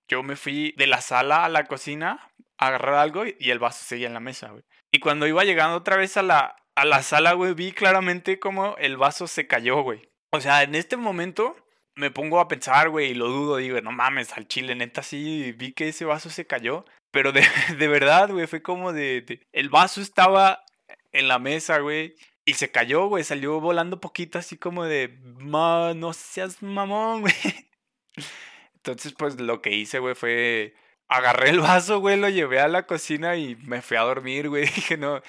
yo 0.09 0.23
me 0.23 0.37
fui 0.37 0.73
de 0.77 0.87
la 0.87 1.01
sala 1.01 1.45
a 1.45 1.49
la 1.49 1.65
cocina 1.65 2.31
a 2.59 2.69
agarrar 2.69 2.95
algo 2.95 3.25
y 3.27 3.51
el 3.51 3.59
vaso 3.59 3.85
seguía 3.85 4.07
en 4.07 4.15
la 4.15 4.21
mesa, 4.21 4.51
güey. 4.51 4.65
Y 4.97 4.99
cuando 4.99 5.27
iba 5.27 5.45
llegando 5.45 5.77
otra 5.77 5.99
vez 5.99 6.17
a 6.17 6.23
la, 6.23 6.57
a 6.75 6.87
la 6.87 7.03
sala, 7.03 7.35
güey, 7.35 7.53
vi 7.53 7.73
claramente 7.73 8.39
cómo 8.39 8.77
el 8.79 8.97
vaso 8.97 9.27
se 9.27 9.47
cayó, 9.47 9.83
güey. 9.83 10.09
O 10.31 10.41
sea, 10.41 10.63
en 10.63 10.75
este 10.75 10.97
momento 10.97 11.55
me 11.95 12.11
pongo 12.11 12.41
a 12.41 12.49
pensar, 12.49 12.89
güey, 12.89 13.11
y 13.11 13.15
lo 13.15 13.29
dudo, 13.29 13.59
digo, 13.59 13.79
no 13.83 13.93
mames, 13.93 14.33
al 14.33 14.49
chile, 14.49 14.75
neta, 14.75 15.03
sí, 15.03 15.53
vi 15.53 15.75
que 15.75 15.89
ese 15.89 16.07
vaso 16.07 16.31
se 16.31 16.47
cayó. 16.47 16.87
Pero 17.11 17.33
de, 17.33 17.43
de 17.79 17.89
verdad, 17.89 18.31
güey, 18.31 18.47
fue 18.47 18.63
como 18.63 18.95
de, 18.95 19.43
El 19.53 19.69
vaso 19.69 20.01
estaba 20.01 20.65
en 21.13 21.29
la 21.29 21.39
mesa, 21.39 21.81
güey. 21.81 22.15
Y 22.47 22.55
se 22.55 22.71
cayó, 22.71 23.07
güey, 23.09 23.23
salió 23.23 23.61
volando 23.61 24.01
poquito, 24.01 24.39
así 24.39 24.57
como 24.57 24.85
de, 24.85 25.19
no 25.41 26.13
seas 26.15 26.63
mamón, 26.63 27.21
güey. 27.21 27.35
Entonces, 28.77 29.13
pues 29.13 29.39
lo 29.39 29.61
que 29.61 29.75
hice, 29.77 29.99
güey, 29.99 30.15
fue 30.15 30.75
agarré 31.09 31.51
el 31.51 31.61
vaso, 31.61 32.01
güey, 32.01 32.19
lo 32.19 32.29
llevé 32.29 32.61
a 32.61 32.69
la 32.69 32.87
cocina 32.87 33.37
y 33.37 33.57
me 33.57 33.83
fui 33.83 33.97
a 33.97 34.03
dormir, 34.03 34.49
güey. 34.49 34.63
Dije, 34.75 34.97
no, 34.97 35.23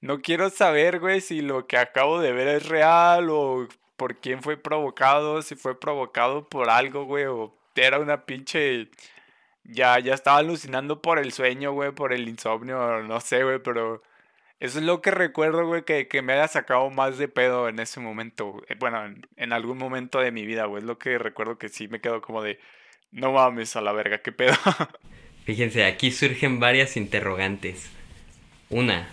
no 0.00 0.20
quiero 0.22 0.50
saber, 0.50 1.00
güey, 1.00 1.20
si 1.20 1.42
lo 1.42 1.66
que 1.66 1.78
acabo 1.78 2.20
de 2.20 2.32
ver 2.32 2.48
es 2.48 2.68
real 2.68 3.28
o 3.30 3.68
por 3.96 4.16
quién 4.20 4.42
fue 4.42 4.56
provocado, 4.56 5.42
si 5.42 5.56
fue 5.56 5.78
provocado 5.78 6.48
por 6.48 6.70
algo, 6.70 7.04
güey, 7.04 7.26
o 7.26 7.54
era 7.74 7.98
una 7.98 8.24
pinche... 8.26 8.90
Ya, 9.64 9.98
ya 9.98 10.14
estaba 10.14 10.38
alucinando 10.38 11.02
por 11.02 11.18
el 11.18 11.32
sueño, 11.32 11.72
güey, 11.72 11.90
por 11.92 12.12
el 12.12 12.28
insomnio, 12.28 13.02
no 13.02 13.20
sé, 13.20 13.44
güey, 13.44 13.58
pero... 13.60 14.02
Eso 14.60 14.78
es 14.78 14.84
lo 14.86 15.02
que 15.02 15.10
recuerdo, 15.10 15.66
güey, 15.66 15.84
que, 15.84 16.08
que, 16.08 16.22
me 16.22 16.32
haya 16.34 16.48
sacado 16.48 16.88
más 16.90 17.18
de 17.18 17.28
pedo 17.28 17.68
en 17.68 17.78
ese 17.78 18.00
momento. 18.00 18.62
Eh, 18.68 18.76
bueno, 18.78 19.04
en, 19.04 19.26
en 19.36 19.52
algún 19.52 19.76
momento 19.78 20.18
de 20.20 20.32
mi 20.32 20.46
vida, 20.46 20.64
güey. 20.66 20.80
Es 20.82 20.86
lo 20.86 20.98
que 20.98 21.18
recuerdo 21.18 21.58
que 21.58 21.68
sí 21.68 21.88
me 21.88 22.00
quedo 22.00 22.22
como 22.22 22.42
de... 22.42 22.58
No 23.10 23.32
mames 23.32 23.76
a 23.76 23.80
la 23.80 23.92
verga, 23.92 24.18
qué 24.18 24.32
pedo. 24.32 24.54
Fíjense, 25.44 25.84
aquí 25.84 26.10
surgen 26.10 26.60
varias 26.60 26.96
interrogantes. 26.96 27.90
Una, 28.68 29.08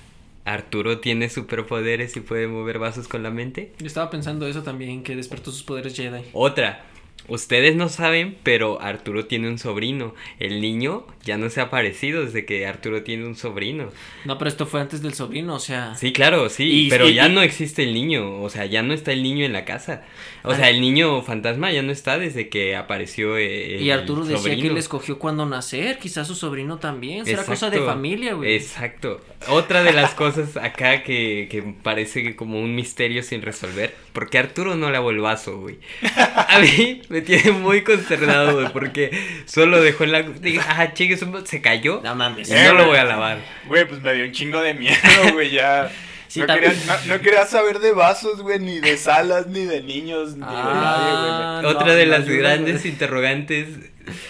¿Arturo 0.46 1.00
tiene 1.00 1.30
superpoderes 1.30 2.18
y 2.18 2.20
puede 2.20 2.48
mover 2.48 2.80
vasos 2.80 3.08
con 3.08 3.24
la 3.24 3.30
mente? 3.30 3.72
Yo 3.80 3.88
estaba 3.88 4.10
pensando 4.10 4.46
eso 4.48 4.62
también, 4.62 5.04
que 5.04 5.16
despertó 5.16 5.52
sus 5.52 5.64
poderes 5.64 5.96
Jedi. 5.96 6.24
Otra, 6.34 6.84
Ustedes 7.30 7.76
no 7.76 7.88
saben, 7.88 8.36
pero 8.44 8.82
Arturo 8.82 9.26
tiene 9.26 9.48
un 9.48 9.58
sobrino. 9.58 10.14
El 10.40 10.60
niño 10.60 11.06
ya 11.24 11.38
no 11.38 11.50
se 11.50 11.62
ha 11.62 11.66
aparecido 11.66 12.26
desde 12.26 12.46
que 12.46 12.68
Arturo 12.68 13.04
tiene 13.04 13.26
un 13.26 13.38
sobrino. 13.38 13.90
No, 14.26 14.38
pero 14.38 14.50
esto 14.50 14.66
fue 14.66 14.82
antes 14.82 15.02
del 15.02 15.14
sobrino, 15.14 15.56
o 15.56 15.60
sea. 15.60 15.96
Sí, 15.96 16.12
claro, 16.12 16.50
sí. 16.50 16.88
pero 16.90 17.08
ya 17.08 17.30
no 17.30 17.42
existe 17.42 17.84
el 17.84 17.94
niño. 17.94 18.42
O 18.42 18.50
sea, 18.50 18.66
ya 18.66 18.84
no 18.84 18.94
está 18.94 19.14
el 19.14 19.24
niño 19.24 19.46
en 19.46 19.54
la 19.54 19.64
casa. 19.64 20.04
O 20.44 20.52
ah. 20.52 20.56
sea, 20.58 20.70
el 20.70 20.82
niño 20.82 21.22
fantasma 21.22 21.72
ya 21.72 21.82
no 21.82 21.94
está 21.94 22.18
desde 22.18 22.50
que 22.50 22.76
apareció. 22.76 23.38
Eh, 23.38 23.82
y 23.82 23.90
Arturo 23.90 24.26
decía 24.26 24.56
que 24.56 24.68
él 24.68 24.78
escogió 24.78 25.18
cuándo 25.18 25.46
nacer. 25.46 26.00
Quizás 26.00 26.28
su 26.28 26.36
sobrino 26.36 26.78
también. 26.78 27.26
Será 27.26 27.46
cosa 27.46 27.70
de 27.70 27.80
familia, 27.80 28.34
güey. 28.34 28.56
Exacto. 28.56 29.22
Otra 29.48 29.84
de 29.84 29.94
las 29.94 30.14
cosas 30.14 30.58
acá 30.58 31.04
que, 31.04 31.48
que 31.50 31.62
parece 31.84 32.36
como 32.36 32.60
un 32.60 32.76
misterio 32.76 33.24
sin 33.24 33.42
resolver. 33.42 33.96
Porque 34.12 34.38
Arturo 34.38 34.76
no 34.76 34.92
lavó 34.92 35.12
el 35.12 35.20
vaso, 35.20 35.60
güey. 35.60 35.80
A 36.16 36.60
mí 36.60 37.02
me 37.14 37.22
tiene 37.22 37.52
muy 37.52 37.84
consternado, 37.84 38.56
güey, 38.56 38.74
porque 38.74 39.12
solo 39.46 39.80
dejó 39.80 40.04
en 40.04 40.12
la... 40.14 40.24
Dije, 40.24 40.60
ah, 40.68 40.94
chingue, 40.94 41.16
se 41.46 41.62
cayó. 41.62 42.02
No 42.04 42.16
mames. 42.16 42.50
Y 42.50 42.54
no 42.54 42.74
lo 42.74 42.88
voy 42.88 42.98
a 42.98 43.04
lavar. 43.04 43.38
Güey, 43.68 43.88
pues 43.88 44.02
me 44.02 44.16
dio 44.16 44.26
un 44.26 44.32
chingo 44.32 44.60
de 44.60 44.74
miedo, 44.74 44.98
güey, 45.34 45.52
ya... 45.52 45.92
no, 46.36 46.48
quería, 46.48 46.74
no, 47.08 47.22
quería, 47.22 47.46
saber 47.46 47.78
de 47.78 47.92
vasos, 47.92 48.42
güey, 48.42 48.58
ni 48.58 48.80
de 48.80 48.98
salas, 48.98 49.46
ni 49.46 49.64
de 49.64 49.84
niños, 49.84 50.34
ni 50.34 50.40
de 50.40 50.46
ah, 50.48 51.62
nadie, 51.62 51.62
güey. 51.62 51.76
Otra 51.76 51.94
de 51.94 52.08
las 52.08 52.28
grandes 52.28 52.84
interrogantes, 52.84 53.68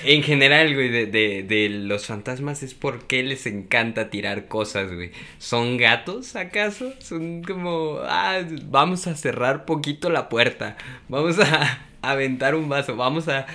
en 0.04 0.22
general, 0.22 0.74
güey, 0.74 0.90
de, 0.90 1.06
de, 1.06 1.44
de, 1.44 1.70
los 1.70 2.06
fantasmas 2.08 2.64
es 2.64 2.74
por 2.74 3.08
qué 3.08 3.24
les 3.24 3.46
encanta 3.46 4.10
tirar 4.10 4.50
cosas, 4.50 4.92
güey. 4.94 5.12
¿Son 5.38 5.78
gatos, 5.78 6.36
acaso? 6.36 6.94
Son 7.00 7.44
como, 7.44 8.00
ah, 8.04 8.42
vamos 8.66 9.08
a 9.08 9.16
cerrar 9.16 9.64
poquito 9.64 10.10
la 10.10 10.28
puerta, 10.28 10.76
vamos 11.08 11.40
a 11.40 11.88
aventar 12.12 12.56
un 12.56 12.70
vaso, 12.70 12.96
vamos 12.96 13.28
a 13.28 13.48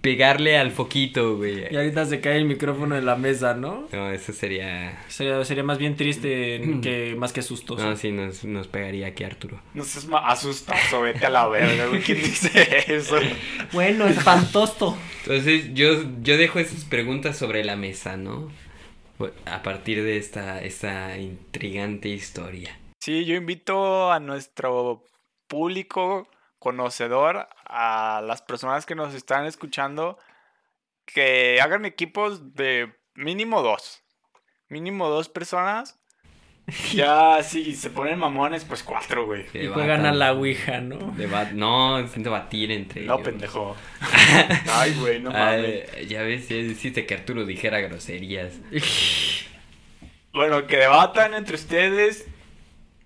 pegarle 0.00 0.56
al 0.56 0.70
foquito, 0.70 1.36
güey. 1.36 1.72
Y 1.72 1.76
ahorita 1.76 2.06
se 2.06 2.20
cae 2.20 2.36
el 2.36 2.44
micrófono 2.44 2.96
en 2.96 3.04
la 3.04 3.16
mesa, 3.16 3.54
¿no? 3.54 3.88
No, 3.92 4.10
eso 4.10 4.32
sería... 4.32 5.02
Sería, 5.08 5.44
sería 5.44 5.64
más 5.64 5.78
bien 5.78 5.96
triste 5.96 6.78
que 6.82 7.16
más 7.18 7.32
que 7.32 7.40
asustoso. 7.40 7.84
No, 7.84 7.96
sí, 7.96 8.12
nos, 8.12 8.44
nos 8.44 8.68
pegaría 8.68 9.08
aquí 9.08 9.24
Arturo. 9.24 9.60
No 9.74 9.84
seas 9.84 10.06
más 10.06 10.22
asustoso, 10.26 11.02
vete 11.02 11.26
a 11.26 11.30
la 11.30 11.48
verga, 11.48 11.86
güey. 11.86 12.02
¿Quién 12.02 12.22
dice 12.22 12.84
eso? 12.86 13.16
bueno, 13.72 14.06
espantoso. 14.06 14.96
Entonces, 15.24 15.74
yo, 15.74 16.04
yo 16.22 16.36
dejo 16.36 16.58
esas 16.58 16.84
preguntas 16.84 17.36
sobre 17.36 17.64
la 17.64 17.76
mesa, 17.76 18.16
¿no? 18.16 18.50
A 19.46 19.62
partir 19.64 20.04
de 20.04 20.16
esta, 20.16 20.62
esta 20.62 21.18
intrigante 21.18 22.08
historia. 22.08 22.78
Sí, 23.00 23.24
yo 23.24 23.34
invito 23.34 24.12
a 24.12 24.20
nuestro 24.20 25.04
público 25.48 26.28
conocedor 26.58 27.48
a 27.64 28.22
las 28.24 28.42
personas 28.42 28.86
que 28.86 28.94
nos 28.94 29.14
están 29.14 29.46
escuchando 29.46 30.18
que 31.04 31.60
hagan 31.60 31.84
equipos 31.84 32.54
de 32.54 32.92
mínimo 33.14 33.62
dos. 33.62 34.02
Mínimo 34.68 35.08
dos 35.08 35.28
personas. 35.28 35.98
Ya, 36.92 37.42
si 37.42 37.74
se 37.74 37.88
ponen 37.88 38.18
mamones, 38.18 38.64
pues 38.66 38.82
cuatro, 38.82 39.24
güey. 39.24 39.46
Y 39.54 39.68
juegan 39.68 40.04
a 40.04 40.12
la 40.12 40.34
Ouija, 40.34 40.80
¿no? 40.82 41.14
no, 41.54 41.98
es 41.98 42.22
debatir 42.22 42.70
entre 42.72 43.06
No, 43.06 43.22
pendejo. 43.22 43.74
Ay, 44.70 44.94
güey, 45.00 45.18
no 45.18 45.30
mames. 45.30 46.06
ya 46.06 46.20
ves, 46.22 46.48
ya 46.48 46.56
deciste 46.56 47.06
que 47.06 47.14
Arturo 47.14 47.46
dijera 47.46 47.80
groserías. 47.80 48.52
bueno, 50.34 50.66
que 50.66 50.76
debatan 50.76 51.32
entre 51.32 51.54
ustedes 51.54 52.26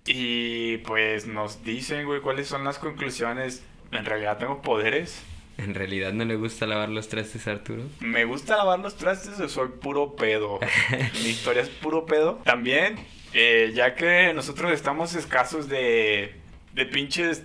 y 0.05 0.77
pues 0.77 1.27
nos 1.27 1.63
dicen, 1.63 2.05
güey, 2.05 2.21
cuáles 2.21 2.47
son 2.47 2.63
las 2.63 2.79
conclusiones. 2.79 3.63
En 3.91 4.05
realidad 4.05 4.37
tengo 4.37 4.61
poderes. 4.61 5.21
¿En 5.57 5.75
realidad 5.75 6.13
no 6.13 6.25
le 6.25 6.35
gusta 6.35 6.65
lavar 6.65 6.89
los 6.89 7.09
trastes 7.09 7.47
Arturo? 7.47 7.83
Me 7.99 8.25
gusta 8.25 8.57
lavar 8.57 8.79
los 8.79 8.95
trastes 8.95 9.39
o 9.39 9.47
soy 9.47 9.69
puro 9.69 10.15
pedo. 10.15 10.59
Mi 11.23 11.29
historia 11.29 11.61
es 11.61 11.69
puro 11.69 12.05
pedo. 12.05 12.41
También, 12.43 12.97
eh, 13.33 13.71
ya 13.73 13.95
que 13.95 14.33
nosotros 14.33 14.71
estamos 14.71 15.13
escasos 15.15 15.69
de, 15.69 16.35
de 16.73 16.85
pinches 16.85 17.43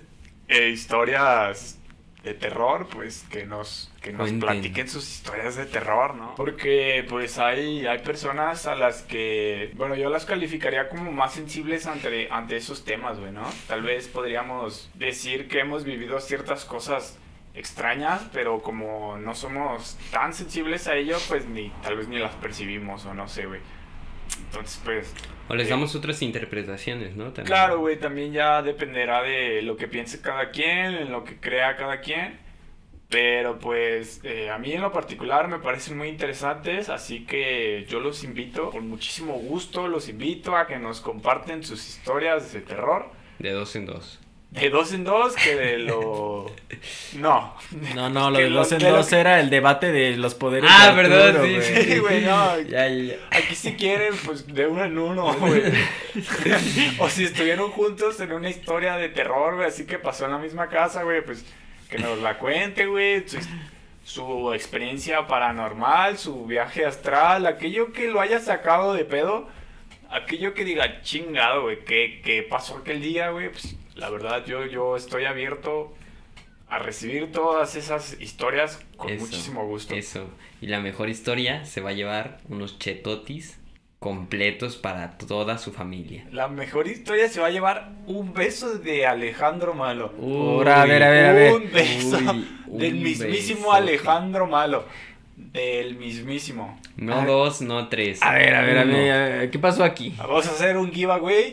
eh, 0.48 0.70
historias 0.70 1.77
de 2.22 2.34
terror, 2.34 2.88
pues 2.90 3.24
que 3.30 3.46
nos, 3.46 3.92
que 4.02 4.12
nos 4.12 4.30
platiquen 4.32 4.88
sus 4.88 5.08
historias 5.08 5.56
de 5.56 5.66
terror, 5.66 6.14
¿no? 6.14 6.34
Porque 6.34 7.06
pues 7.08 7.38
hay, 7.38 7.86
hay 7.86 7.98
personas 8.00 8.66
a 8.66 8.74
las 8.74 9.02
que, 9.02 9.72
bueno, 9.76 9.94
yo 9.94 10.10
las 10.10 10.24
calificaría 10.24 10.88
como 10.88 11.12
más 11.12 11.32
sensibles 11.32 11.86
ante, 11.86 12.28
ante 12.30 12.56
esos 12.56 12.84
temas, 12.84 13.20
güey, 13.20 13.32
¿no? 13.32 13.48
Tal 13.68 13.82
vez 13.82 14.08
podríamos 14.08 14.90
decir 14.94 15.48
que 15.48 15.60
hemos 15.60 15.84
vivido 15.84 16.18
ciertas 16.20 16.64
cosas 16.64 17.18
extrañas, 17.54 18.22
pero 18.32 18.62
como 18.62 19.16
no 19.16 19.34
somos 19.34 19.96
tan 20.10 20.34
sensibles 20.34 20.88
a 20.88 20.96
ello, 20.96 21.16
pues 21.28 21.46
ni 21.46 21.70
tal 21.82 21.96
vez 21.96 22.08
ni 22.08 22.18
las 22.18 22.34
percibimos 22.36 23.04
o 23.06 23.14
no 23.14 23.28
sé, 23.28 23.46
güey. 23.46 23.60
Entonces, 24.46 24.80
pues 24.84 25.14
o 25.48 25.54
les 25.54 25.68
damos 25.68 25.94
otras 25.94 26.20
interpretaciones, 26.22 27.16
¿no? 27.16 27.32
Claro, 27.32 27.78
güey, 27.80 27.98
también 27.98 28.32
ya 28.32 28.62
dependerá 28.62 29.22
de 29.22 29.62
lo 29.62 29.76
que 29.76 29.88
piense 29.88 30.20
cada 30.20 30.50
quien, 30.50 30.94
en 30.94 31.10
lo 31.10 31.24
que 31.24 31.36
crea 31.36 31.76
cada 31.76 32.00
quien. 32.00 32.38
Pero 33.08 33.58
pues 33.58 34.20
eh, 34.22 34.50
a 34.50 34.58
mí 34.58 34.72
en 34.72 34.82
lo 34.82 34.92
particular 34.92 35.48
me 35.48 35.58
parecen 35.58 35.96
muy 35.96 36.08
interesantes, 36.08 36.90
así 36.90 37.24
que 37.24 37.86
yo 37.88 38.00
los 38.00 38.22
invito, 38.22 38.70
con 38.70 38.86
muchísimo 38.86 39.32
gusto, 39.32 39.88
los 39.88 40.10
invito 40.10 40.54
a 40.54 40.66
que 40.66 40.78
nos 40.78 41.00
comparten 41.00 41.64
sus 41.64 41.88
historias 41.88 42.52
de 42.52 42.60
terror. 42.60 43.10
De 43.38 43.52
dos 43.52 43.74
en 43.76 43.86
dos. 43.86 44.20
De 44.50 44.70
dos 44.70 44.92
en 44.94 45.04
dos, 45.04 45.34
que 45.36 45.54
de 45.54 45.78
lo... 45.78 46.46
No. 47.14 47.54
No, 47.94 48.08
no, 48.08 48.30
lo 48.30 48.36
Que 48.38 48.44
de 48.44 48.50
dos 48.50 48.72
en 48.72 48.78
dos 48.78 49.08
que- 49.08 49.16
era 49.20 49.40
el 49.40 49.50
debate 49.50 49.92
de 49.92 50.16
los 50.16 50.34
poderes. 50.34 50.70
Ah, 50.72 50.88
de 50.90 50.96
¿verdad? 50.96 51.28
Arturo, 51.28 51.44
Sí, 51.44 51.54
güey. 51.54 51.84
Sí, 51.84 51.98
güey, 51.98 52.24
no. 52.24 52.60
Ya, 52.68 52.88
ya, 52.88 52.88
ya. 52.88 53.14
Aquí 53.30 53.54
si 53.54 53.74
quieren, 53.74 54.14
pues 54.24 54.46
de 54.46 54.66
uno 54.66 54.84
en 54.84 54.98
uno, 54.98 55.34
güey. 55.34 55.62
o 56.98 57.08
si 57.08 57.24
estuvieron 57.24 57.70
juntos 57.72 58.20
en 58.20 58.32
una 58.32 58.48
historia 58.48 58.96
de 58.96 59.08
terror, 59.08 59.56
güey, 59.56 59.68
así 59.68 59.86
que 59.86 59.98
pasó 59.98 60.24
en 60.26 60.32
la 60.32 60.38
misma 60.38 60.68
casa, 60.68 61.02
güey, 61.02 61.22
pues 61.24 61.44
que 61.90 61.98
nos 61.98 62.18
la 62.20 62.38
cuente, 62.38 62.86
güey. 62.86 63.24
Su, 63.28 63.38
su 64.04 64.52
experiencia 64.54 65.26
paranormal, 65.26 66.16
su 66.18 66.46
viaje 66.46 66.86
astral, 66.86 67.46
aquello 67.46 67.92
que 67.92 68.08
lo 68.08 68.20
haya 68.20 68.40
sacado 68.40 68.94
de 68.94 69.04
pedo, 69.04 69.48
aquello 70.10 70.54
que 70.54 70.64
diga, 70.64 71.02
chingado, 71.02 71.62
güey, 71.62 71.84
¿qué, 71.84 72.20
qué 72.24 72.42
pasó 72.42 72.78
aquel 72.78 73.00
día, 73.02 73.30
güey? 73.30 73.50
Pues 73.50 73.76
la 73.98 74.10
verdad, 74.10 74.44
yo, 74.46 74.64
yo 74.66 74.96
estoy 74.96 75.24
abierto 75.24 75.92
a 76.68 76.78
recibir 76.78 77.32
todas 77.32 77.76
esas 77.76 78.20
historias 78.20 78.80
con 78.96 79.10
Eso, 79.10 79.24
muchísimo 79.24 79.66
gusto. 79.66 79.94
Eso. 79.94 80.30
Y 80.60 80.66
la 80.66 80.80
mejor 80.80 81.08
historia 81.08 81.64
se 81.64 81.80
va 81.80 81.90
a 81.90 81.94
llevar 81.94 82.38
unos 82.48 82.78
chetotis 82.78 83.58
completos 83.98 84.76
para 84.76 85.18
toda 85.18 85.58
su 85.58 85.72
familia. 85.72 86.26
La 86.30 86.46
mejor 86.46 86.86
historia 86.86 87.28
se 87.28 87.40
va 87.40 87.48
a 87.48 87.50
llevar 87.50 87.90
un 88.06 88.32
beso 88.32 88.78
de 88.78 89.06
Alejandro 89.06 89.74
Malo. 89.74 90.12
Ahora, 90.20 90.82
a 90.82 90.86
ver, 90.86 91.02
a 91.02 91.10
ver, 91.10 91.24
a 91.26 91.32
ver. 91.32 91.52
Un 91.54 91.72
beso 91.72 92.18
Uy, 92.68 92.80
del 92.80 92.94
mismísimo. 92.94 93.72
Alejandro 93.72 94.46
Malo. 94.46 94.84
Del 95.38 95.94
mismísimo. 95.96 96.78
No 96.96 97.20
A- 97.20 97.24
dos, 97.24 97.60
no 97.62 97.88
tres. 97.88 98.20
A 98.22 98.32
ver, 98.34 98.54
a 98.54 98.62
ver, 98.62 98.78
a 98.78 98.84
ver, 98.84 99.12
a 99.12 99.18
ver, 99.38 99.50
¿qué 99.50 99.58
pasó 99.58 99.84
aquí? 99.84 100.12
Vamos 100.18 100.46
a 100.46 100.50
hacer 100.50 100.76
un 100.76 100.92
giveaway. 100.92 101.52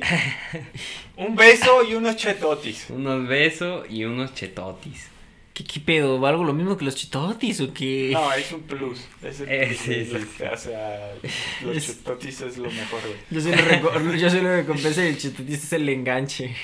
un 1.18 1.36
beso 1.36 1.84
y 1.84 1.94
unos 1.94 2.16
chetotis. 2.18 2.88
Unos 2.90 3.28
besos 3.28 3.86
y 3.90 4.04
unos 4.06 4.34
chetotis. 4.34 5.10
¿Qué, 5.54 5.64
qué 5.64 5.80
pedo? 5.80 6.26
¿Algo 6.26 6.44
lo 6.44 6.52
mismo 6.52 6.76
que 6.78 6.84
los 6.84 6.96
chitotis 6.96 7.62
o 7.62 7.74
qué? 7.74 8.10
No, 8.12 8.34
es 8.34 8.52
un 8.52 8.62
plus. 8.64 9.08
Es 9.24 9.40
el 9.40 9.50
Eh, 9.50 9.66
plus, 9.68 9.78
sí, 9.80 9.94
es 9.94 10.12
lo 10.12 10.20
sí, 10.20 10.26
que 10.38 10.46
hace 10.48 10.76
a- 10.76 11.14
los 11.64 11.78
Es- 11.78 11.86
chetotis 11.88 12.42
es 12.42 12.58
lo 12.58 12.70
mejor, 12.70 13.00
güey. 13.02 13.20
Yo 13.30 13.40
soy 13.40 13.54
yo 14.20 14.30
soy 14.30 14.42
lo 14.42 14.54
recompensa 14.56 15.06
y 15.06 15.10
el 15.10 15.18
chitotis 15.18 15.64
es 15.64 15.74
el 15.74 15.88
enganche. 15.90 16.56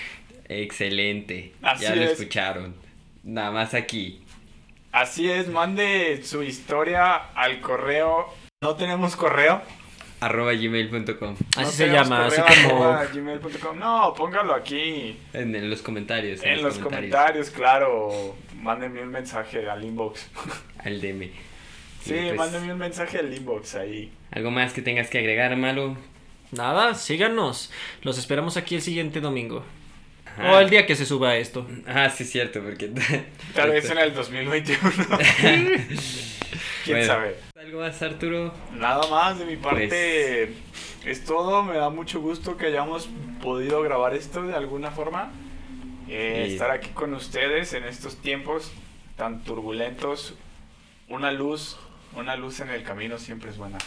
Excelente. 0.50 1.54
Así 1.62 1.84
ya 1.84 1.96
lo 1.96 2.02
es. 2.04 2.12
escucharon. 2.12 2.76
Nada 3.24 3.52
más 3.52 3.74
aquí. 3.74 4.21
Así 4.92 5.30
es, 5.30 5.48
mande 5.48 6.22
su 6.24 6.44
historia 6.44 7.16
al 7.34 7.62
correo. 7.62 8.28
No 8.62 8.76
tenemos 8.76 9.16
correo. 9.16 9.62
Arroba 10.20 10.54
gmail.com. 10.54 11.36
Así 11.56 11.62
No 11.62 11.66
se 11.66 11.88
llama, 11.88 12.26
así 12.28 12.42
como... 12.42 12.84
arroba 12.84 13.06
gmail.com. 13.06 13.80
No, 13.80 14.14
póngalo 14.16 14.54
aquí. 14.54 15.18
En, 15.34 15.56
en 15.56 15.70
los 15.70 15.82
comentarios. 15.82 16.44
En 16.44 16.62
los 16.62 16.78
comentarios, 16.78 17.50
claro. 17.50 18.36
Mándenme 18.62 19.02
un 19.02 19.10
mensaje 19.10 19.68
al 19.68 19.84
inbox. 19.84 20.30
Al 20.84 21.00
DM. 21.02 21.30
Sí, 22.04 22.14
pues, 22.14 22.36
mándenme 22.36 22.74
un 22.74 22.80
mensaje 22.80 23.20
al 23.20 23.32
inbox 23.32 23.76
ahí. 23.76 24.12
¿Algo 24.32 24.50
más 24.50 24.74
que 24.74 24.82
tengas 24.82 25.08
que 25.10 25.20
agregar, 25.20 25.56
Malo? 25.56 25.96
Nada, 26.52 26.96
síganos. 26.96 27.72
Los 28.02 28.18
esperamos 28.18 28.58
aquí 28.58 28.76
el 28.76 28.82
siguiente 28.82 29.22
domingo. 29.22 29.64
Ajá. 30.38 30.52
O 30.54 30.60
el 30.60 30.70
día 30.70 30.86
que 30.86 30.96
se 30.96 31.06
suba 31.06 31.36
esto. 31.36 31.68
Ah, 31.88 32.10
sí, 32.10 32.24
es 32.24 32.32
cierto, 32.32 32.62
porque... 32.62 32.92
Tal 33.56 33.70
vez 33.72 33.90
en 33.90 33.98
el 33.98 34.14
2021. 34.14 34.80
¿Quién 36.84 36.98
Bueno. 36.98 37.06
sabe? 37.06 37.36
¿Algo 37.60 37.80
más, 37.82 38.02
Arturo? 38.02 38.54
Nada 38.74 39.08
más 39.10 39.38
de 39.40 39.46
mi 39.46 39.56
parte. 39.58 40.54
Es 41.06 41.24
todo. 41.26 41.64
Me 41.64 41.76
da 41.78 41.90
mucho 41.90 42.20
gusto 42.22 42.58
que 42.58 42.68
hayamos 42.68 43.10
podido 43.42 43.82
grabar 43.82 44.14
esto 44.16 44.44
de 44.44 44.56
alguna 44.56 44.92
forma. 44.92 45.32
Eh, 46.10 46.46
Sí. 46.48 46.54
Estar 46.54 46.72
aquí 46.72 46.90
con 46.90 47.14
ustedes 47.14 47.74
en 47.74 47.84
estos 47.84 48.18
tiempos 48.22 48.72
tan 49.18 49.44
turbulentos. 49.44 50.36
Una 51.08 51.32
luz, 51.32 51.78
una 52.16 52.36
luz 52.36 52.60
en 52.62 52.70
el 52.70 52.84
camino 52.84 53.18
siempre 53.20 53.50
es 53.52 53.58
buena. 53.58 53.78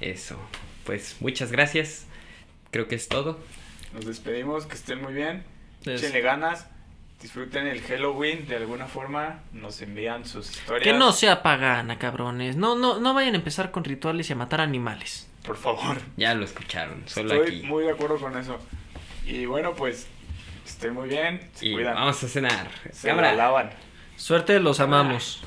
Eso. 0.00 0.38
Pues 0.84 1.16
muchas 1.20 1.50
gracias. 1.52 2.06
Creo 2.70 2.86
que 2.88 2.94
es 2.96 3.08
todo. 3.08 3.38
Nos 3.94 4.04
despedimos, 4.06 4.66
que 4.66 4.74
estén 4.74 5.00
muy 5.02 5.12
bien. 5.14 5.44
Échenle 5.86 6.20
ganas. 6.20 6.66
Disfruten 7.20 7.66
el 7.68 7.80
Halloween 7.82 8.48
de 8.48 8.56
alguna 8.56 8.86
forma. 8.86 9.40
Nos 9.52 9.80
envían 9.80 10.24
sus 10.24 10.50
historias. 10.50 10.82
Que 10.82 10.92
no 10.92 11.12
sea 11.12 11.42
pagana, 11.42 11.98
cabrones. 11.98 12.56
No, 12.56 12.74
no, 12.74 12.98
no 12.98 13.14
vayan 13.14 13.34
a 13.34 13.36
empezar 13.36 13.70
con 13.70 13.84
rituales 13.84 14.28
y 14.28 14.32
a 14.32 14.36
matar 14.36 14.60
animales. 14.60 15.28
Por 15.44 15.56
favor. 15.56 15.98
Ya 16.16 16.34
lo 16.34 16.44
escucharon. 16.44 17.02
Solo 17.06 17.34
Estoy 17.34 17.58
aquí. 17.58 17.66
muy 17.66 17.84
de 17.84 17.92
acuerdo 17.92 18.16
con 18.18 18.36
eso. 18.36 18.58
Y 19.24 19.46
bueno, 19.46 19.72
pues 19.74 20.08
estén 20.66 20.94
muy 20.94 21.08
bien. 21.08 21.48
Se 21.54 21.66
Y 21.68 21.72
cuidan. 21.74 21.94
vamos 21.94 22.22
a 22.24 22.28
cenar. 22.28 22.68
Se 22.92 23.12
la 23.12 23.32
lavan. 23.34 23.70
Suerte, 24.16 24.58
los 24.60 24.80
amamos. 24.80 25.44